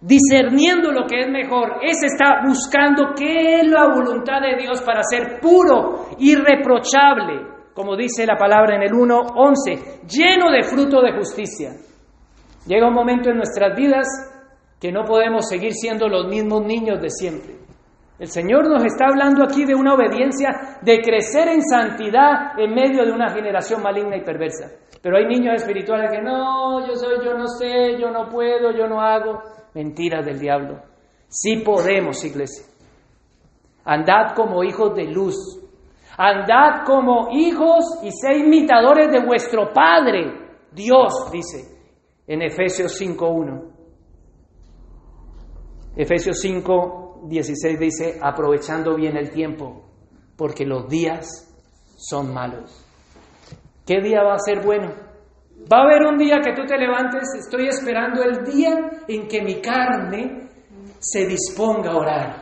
discerniendo 0.05 0.93
lo 0.93 1.07
que 1.07 1.21
es 1.21 1.31
mejor. 1.31 1.79
Ese 1.83 2.07
está 2.07 2.43
buscando 2.47 3.15
qué 3.17 3.61
es 3.61 3.67
la 3.67 3.87
voluntad 3.89 4.41
de 4.43 4.57
Dios 4.61 4.83
para 4.83 5.03
ser 5.03 5.41
puro, 5.41 6.09
irreprochable, 6.19 7.41
como 7.73 7.97
dice 7.97 8.27
la 8.27 8.37
palabra 8.37 8.77
en 8.77 8.83
el 8.83 8.93
1.11, 8.93 10.07
lleno 10.07 10.51
de 10.51 10.63
fruto 10.63 11.01
de 11.01 11.17
justicia. 11.17 11.71
Llega 12.67 12.89
un 12.89 12.95
momento 12.95 13.31
en 13.31 13.37
nuestras 13.37 13.75
vidas 13.77 14.07
que 14.79 14.93
no 14.93 15.05
podemos 15.05 15.49
seguir 15.49 15.73
siendo 15.73 16.07
los 16.09 16.27
mismos 16.27 16.63
niños 16.67 17.01
de 17.01 17.09
siempre. 17.09 17.55
El 18.19 18.29
Señor 18.29 18.69
nos 18.69 18.85
está 18.85 19.07
hablando 19.07 19.43
aquí 19.43 19.65
de 19.65 19.75
una 19.75 19.95
obediencia, 19.95 20.79
de 20.83 21.01
crecer 21.01 21.49
en 21.49 21.63
santidad 21.63 22.59
en 22.59 22.73
medio 22.75 23.05
de 23.05 23.11
una 23.11 23.31
generación 23.31 23.83
maligna 23.83 24.17
y 24.17 24.23
perversa. 24.23 24.71
Pero 25.03 25.17
hay 25.17 25.27
niños 25.27 25.57
espirituales 25.57 26.11
que 26.13 26.23
no, 26.23 26.87
yo 26.87 26.95
soy, 26.95 27.25
yo 27.25 27.35
no 27.35 27.47
sé, 27.49 27.99
yo 27.99 28.11
no 28.11 28.29
puedo, 28.29 28.71
yo 28.71 28.87
no 28.87 29.01
hago. 29.01 29.43
Mentiras 29.75 30.25
del 30.25 30.39
diablo. 30.39 30.83
Sí 31.29 31.57
podemos, 31.59 32.25
iglesia. 32.25 32.65
Andad 33.85 34.35
como 34.35 34.63
hijos 34.63 34.95
de 34.95 35.05
luz. 35.05 35.37
Andad 36.17 36.85
como 36.87 37.31
hijos 37.33 37.85
y 38.03 38.11
sé 38.11 38.39
imitadores 38.39 39.11
de 39.11 39.25
vuestro 39.25 39.73
Padre. 39.73 40.45
Dios, 40.73 41.31
dice 41.33 41.75
en 42.27 42.43
Efesios 42.43 43.01
5.1. 43.01 43.71
Efesios 45.97 46.43
5.16 46.45 47.79
dice, 47.79 48.19
aprovechando 48.21 48.97
bien 48.97 49.17
el 49.17 49.31
tiempo, 49.31 49.85
porque 50.37 50.65
los 50.65 50.89
días 50.89 51.27
son 51.97 52.33
malos. 52.33 52.85
¿Qué 53.87 54.01
día 54.01 54.23
va 54.23 54.35
a 54.35 54.39
ser 54.39 54.65
bueno? 54.65 54.93
Va 55.73 55.79
a 55.79 55.83
haber 55.83 56.03
un 56.07 56.19
día 56.19 56.41
que 56.45 56.53
tú 56.53 56.67
te 56.67 56.77
levantes, 56.77 57.23
estoy 57.39 57.69
esperando 57.69 58.23
el 58.23 58.45
día 58.45 58.77
en 59.09 59.27
que 59.27 59.43
mi 59.43 59.61
carne 59.63 60.49
se 60.99 61.27
disponga 61.27 61.93
a 61.93 61.97
orar. 61.97 62.37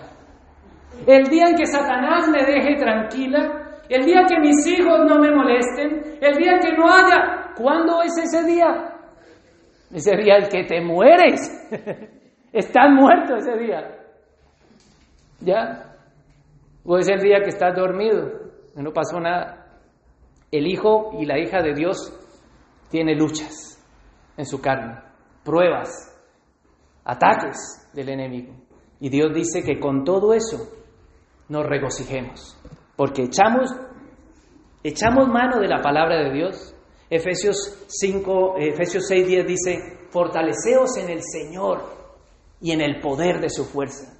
El 1.06 1.24
día 1.28 1.48
en 1.48 1.56
que 1.56 1.66
Satanás 1.66 2.28
me 2.28 2.44
deje 2.44 2.76
tranquila, 2.76 3.80
el 3.88 4.04
día 4.04 4.24
que 4.28 4.38
mis 4.40 4.66
hijos 4.66 5.00
no 5.08 5.18
me 5.18 5.30
molesten, 5.30 6.18
el 6.20 6.36
día 6.36 6.58
que 6.60 6.72
no 6.76 6.88
haya... 6.88 7.38
¿Cuándo 7.54 8.00
es 8.02 8.16
ese 8.16 8.44
día? 8.46 8.92
Ese 9.92 10.16
día 10.16 10.36
el 10.36 10.48
que 10.48 10.64
te 10.64 10.80
mueres. 10.80 11.68
estás 12.52 12.90
muerto 12.90 13.36
ese 13.36 13.56
día. 13.58 13.98
¿Ya? 15.40 15.96
O 16.84 16.96
es 16.96 17.08
el 17.08 17.20
día 17.20 17.40
que 17.42 17.50
estás 17.50 17.76
dormido, 17.76 18.30
no 18.74 18.92
pasó 18.92 19.20
nada. 19.20 19.66
El 20.50 20.66
hijo 20.66 21.12
y 21.20 21.26
la 21.26 21.38
hija 21.38 21.60
de 21.62 21.74
Dios 21.74 22.21
tiene 22.92 23.16
luchas 23.16 23.82
en 24.36 24.44
su 24.44 24.60
carne, 24.60 25.00
pruebas, 25.42 25.88
ataques 27.04 27.88
del 27.94 28.10
enemigo. 28.10 28.52
Y 29.00 29.08
Dios 29.08 29.34
dice 29.34 29.62
que 29.62 29.80
con 29.80 30.04
todo 30.04 30.34
eso 30.34 30.68
nos 31.48 31.66
regocijemos, 31.66 32.56
porque 32.94 33.22
echamos, 33.24 33.74
echamos 34.84 35.26
mano 35.28 35.58
de 35.58 35.68
la 35.68 35.80
palabra 35.80 36.22
de 36.22 36.32
Dios. 36.34 36.74
Efesios 37.08 37.84
5, 37.88 38.56
Efesios 38.58 39.06
6, 39.08 39.26
10 39.26 39.46
dice, 39.46 39.78
fortaleceos 40.10 40.96
en 40.98 41.08
el 41.10 41.22
Señor 41.22 41.82
y 42.60 42.72
en 42.72 42.82
el 42.82 43.00
poder 43.00 43.40
de 43.40 43.48
su 43.48 43.64
fuerza. 43.64 44.18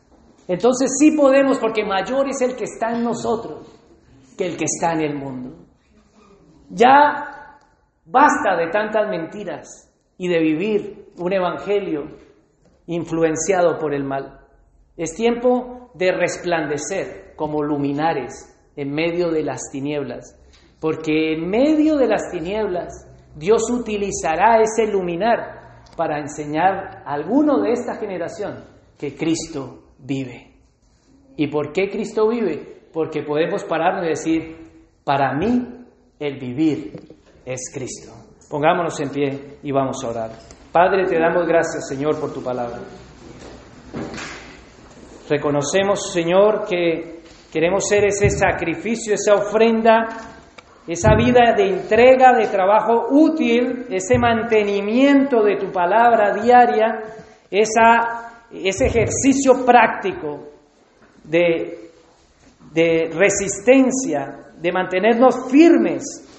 Entonces 0.48 0.90
sí 0.98 1.12
podemos, 1.12 1.58
porque 1.58 1.84
mayor 1.84 2.28
es 2.28 2.40
el 2.40 2.56
que 2.56 2.64
está 2.64 2.90
en 2.90 3.04
nosotros 3.04 3.68
que 4.36 4.46
el 4.46 4.56
que 4.56 4.64
está 4.64 4.92
en 4.92 5.02
el 5.02 5.14
mundo. 5.14 5.56
Ya 6.70 7.31
basta 8.04 8.56
de 8.56 8.68
tantas 8.70 9.08
mentiras 9.08 9.92
y 10.18 10.28
de 10.28 10.38
vivir 10.40 11.06
un 11.18 11.32
evangelio 11.32 12.04
influenciado 12.86 13.78
por 13.78 13.94
el 13.94 14.04
mal. 14.04 14.40
Es 14.96 15.14
tiempo 15.14 15.90
de 15.94 16.12
resplandecer 16.12 17.34
como 17.36 17.62
luminares 17.62 18.32
en 18.76 18.92
medio 18.92 19.30
de 19.30 19.42
las 19.42 19.60
tinieblas, 19.70 20.38
porque 20.80 21.34
en 21.34 21.48
medio 21.48 21.96
de 21.96 22.06
las 22.06 22.30
tinieblas 22.30 23.08
Dios 23.34 23.70
utilizará 23.70 24.60
ese 24.60 24.90
luminar 24.90 25.82
para 25.96 26.18
enseñar 26.18 27.02
a 27.04 27.12
alguno 27.12 27.60
de 27.60 27.72
esta 27.72 27.96
generación 27.96 28.64
que 28.98 29.14
Cristo 29.16 29.94
vive. 29.98 30.52
¿Y 31.36 31.48
por 31.48 31.72
qué 31.72 31.88
Cristo 31.90 32.28
vive? 32.28 32.82
Porque 32.92 33.22
podemos 33.22 33.64
pararnos 33.64 34.04
y 34.04 34.08
decir, 34.08 34.56
para 35.04 35.34
mí 35.34 35.86
el 36.18 36.38
vivir 36.38 37.11
es 37.44 37.70
Cristo. 37.72 38.12
Pongámonos 38.48 38.98
en 39.00 39.08
pie 39.10 39.58
y 39.62 39.72
vamos 39.72 40.02
a 40.04 40.08
orar. 40.08 40.30
Padre, 40.70 41.06
te 41.06 41.18
damos 41.18 41.46
gracias, 41.46 41.88
Señor, 41.88 42.18
por 42.18 42.32
tu 42.32 42.42
palabra. 42.42 42.78
Reconocemos, 45.28 46.12
Señor, 46.12 46.64
que 46.68 47.22
queremos 47.52 47.86
ser 47.86 48.04
ese 48.04 48.30
sacrificio, 48.30 49.14
esa 49.14 49.34
ofrenda, 49.34 50.08
esa 50.86 51.14
vida 51.14 51.54
de 51.56 51.68
entrega, 51.68 52.32
de 52.36 52.48
trabajo 52.48 53.06
útil, 53.10 53.86
ese 53.90 54.18
mantenimiento 54.18 55.42
de 55.42 55.56
tu 55.56 55.70
palabra 55.70 56.34
diaria, 56.34 57.00
esa, 57.50 58.46
ese 58.50 58.86
ejercicio 58.86 59.64
práctico 59.64 60.48
de, 61.24 61.90
de 62.72 63.10
resistencia, 63.14 64.50
de 64.58 64.72
mantenernos 64.72 65.50
firmes, 65.50 66.31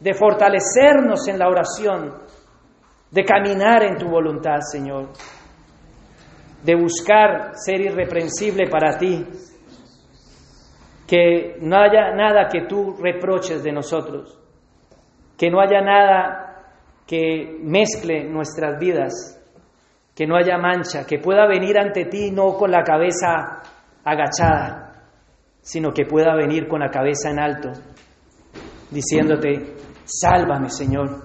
de 0.00 0.14
fortalecernos 0.14 1.26
en 1.28 1.38
la 1.38 1.48
oración, 1.48 2.14
de 3.10 3.24
caminar 3.24 3.84
en 3.84 3.96
tu 3.96 4.08
voluntad, 4.08 4.58
Señor 4.60 5.08
de 6.62 6.74
buscar 6.74 7.52
ser 7.54 7.80
irreprensible 7.80 8.68
para 8.68 8.98
ti, 8.98 9.24
que 11.06 11.56
no 11.60 11.76
haya 11.78 12.14
nada 12.14 12.48
que 12.50 12.66
tú 12.66 12.96
reproches 13.00 13.62
de 13.62 13.72
nosotros, 13.72 14.38
que 15.38 15.50
no 15.50 15.60
haya 15.60 15.80
nada 15.80 16.64
que 17.06 17.58
mezcle 17.62 18.24
nuestras 18.24 18.78
vidas, 18.78 19.34
que 20.14 20.26
no 20.26 20.36
haya 20.36 20.58
mancha, 20.58 21.06
que 21.06 21.18
pueda 21.18 21.46
venir 21.46 21.78
ante 21.78 22.04
ti 22.06 22.30
no 22.30 22.54
con 22.54 22.70
la 22.70 22.82
cabeza 22.82 23.62
agachada, 24.04 24.92
sino 25.62 25.92
que 25.92 26.04
pueda 26.04 26.34
venir 26.34 26.66
con 26.66 26.80
la 26.80 26.90
cabeza 26.90 27.30
en 27.30 27.38
alto, 27.38 27.70
diciéndote, 28.90 29.76
sálvame 30.08 30.70
Señor, 30.70 31.22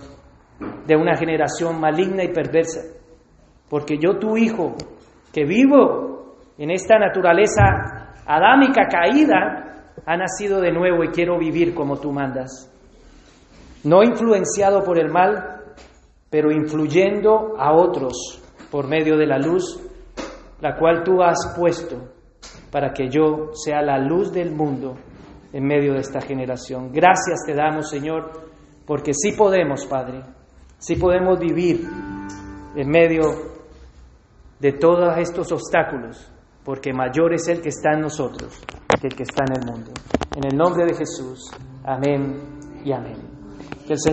de 0.86 0.96
una 0.96 1.16
generación 1.16 1.80
maligna 1.80 2.24
y 2.24 2.34
perversa, 2.34 2.82
porque 3.70 3.98
yo 3.98 4.20
tu 4.20 4.38
Hijo 4.38 4.76
que 5.32 5.46
vivo 5.46 6.36
en 6.58 6.70
esta 6.70 7.00
naturaleza 7.00 8.14
adámica 8.26 8.88
caída, 8.88 9.90
ha 10.06 10.18
nacido 10.18 10.62
de 10.62 10.72
nuevo 10.72 11.04
y 11.04 11.10
quiero 11.10 11.40
vivir 11.40 11.74
como 11.74 11.98
tú 11.98 12.12
mandas. 12.12 12.70
No 13.84 14.04
influenciado 14.04 14.84
por 14.84 15.00
el 15.00 15.10
mal, 15.10 15.62
pero 16.30 16.52
influyendo 16.52 17.56
a 17.58 17.74
otros 17.74 18.42
por 18.72 18.88
medio 18.88 19.18
de 19.18 19.28
la 19.28 19.38
luz, 19.38 19.80
la 20.62 20.76
cual 20.78 21.04
tú 21.04 21.22
has 21.22 21.54
puesto 21.58 22.14
para 22.72 22.92
que 22.92 23.10
yo 23.10 23.52
sea 23.54 23.82
la 23.82 24.00
luz 24.00 24.32
del 24.32 24.52
mundo 24.52 24.96
en 25.52 25.66
medio 25.66 25.94
de 25.94 26.00
esta 26.00 26.22
generación. 26.22 26.92
Gracias 26.92 27.42
te 27.46 27.54
damos, 27.54 27.90
Señor, 27.90 28.53
porque 28.86 29.14
sí 29.14 29.32
podemos, 29.34 29.86
Padre, 29.86 30.22
sí 30.78 30.96
podemos 30.96 31.40
vivir 31.40 31.88
en 32.76 32.90
medio 32.90 33.24
de 34.60 34.74
todos 34.74 35.18
estos 35.18 35.52
obstáculos, 35.52 36.32
porque 36.64 36.94
mayor 36.94 37.34
es 37.34 37.48
el 37.48 37.62
que 37.62 37.70
está 37.70 37.94
en 37.94 38.02
nosotros 38.02 38.62
que 39.04 39.08
el 39.08 39.16
que 39.16 39.24
está 39.24 39.44
en 39.44 39.62
el 39.62 39.66
mundo. 39.70 39.92
En 40.34 40.46
el 40.46 40.58
nombre 40.58 40.86
de 40.86 40.94
Jesús, 40.96 41.52
amén 41.84 42.40
y 42.86 42.94
amén. 42.94 43.18
Que 43.86 43.94
el 43.94 44.00
Señor 44.00 44.12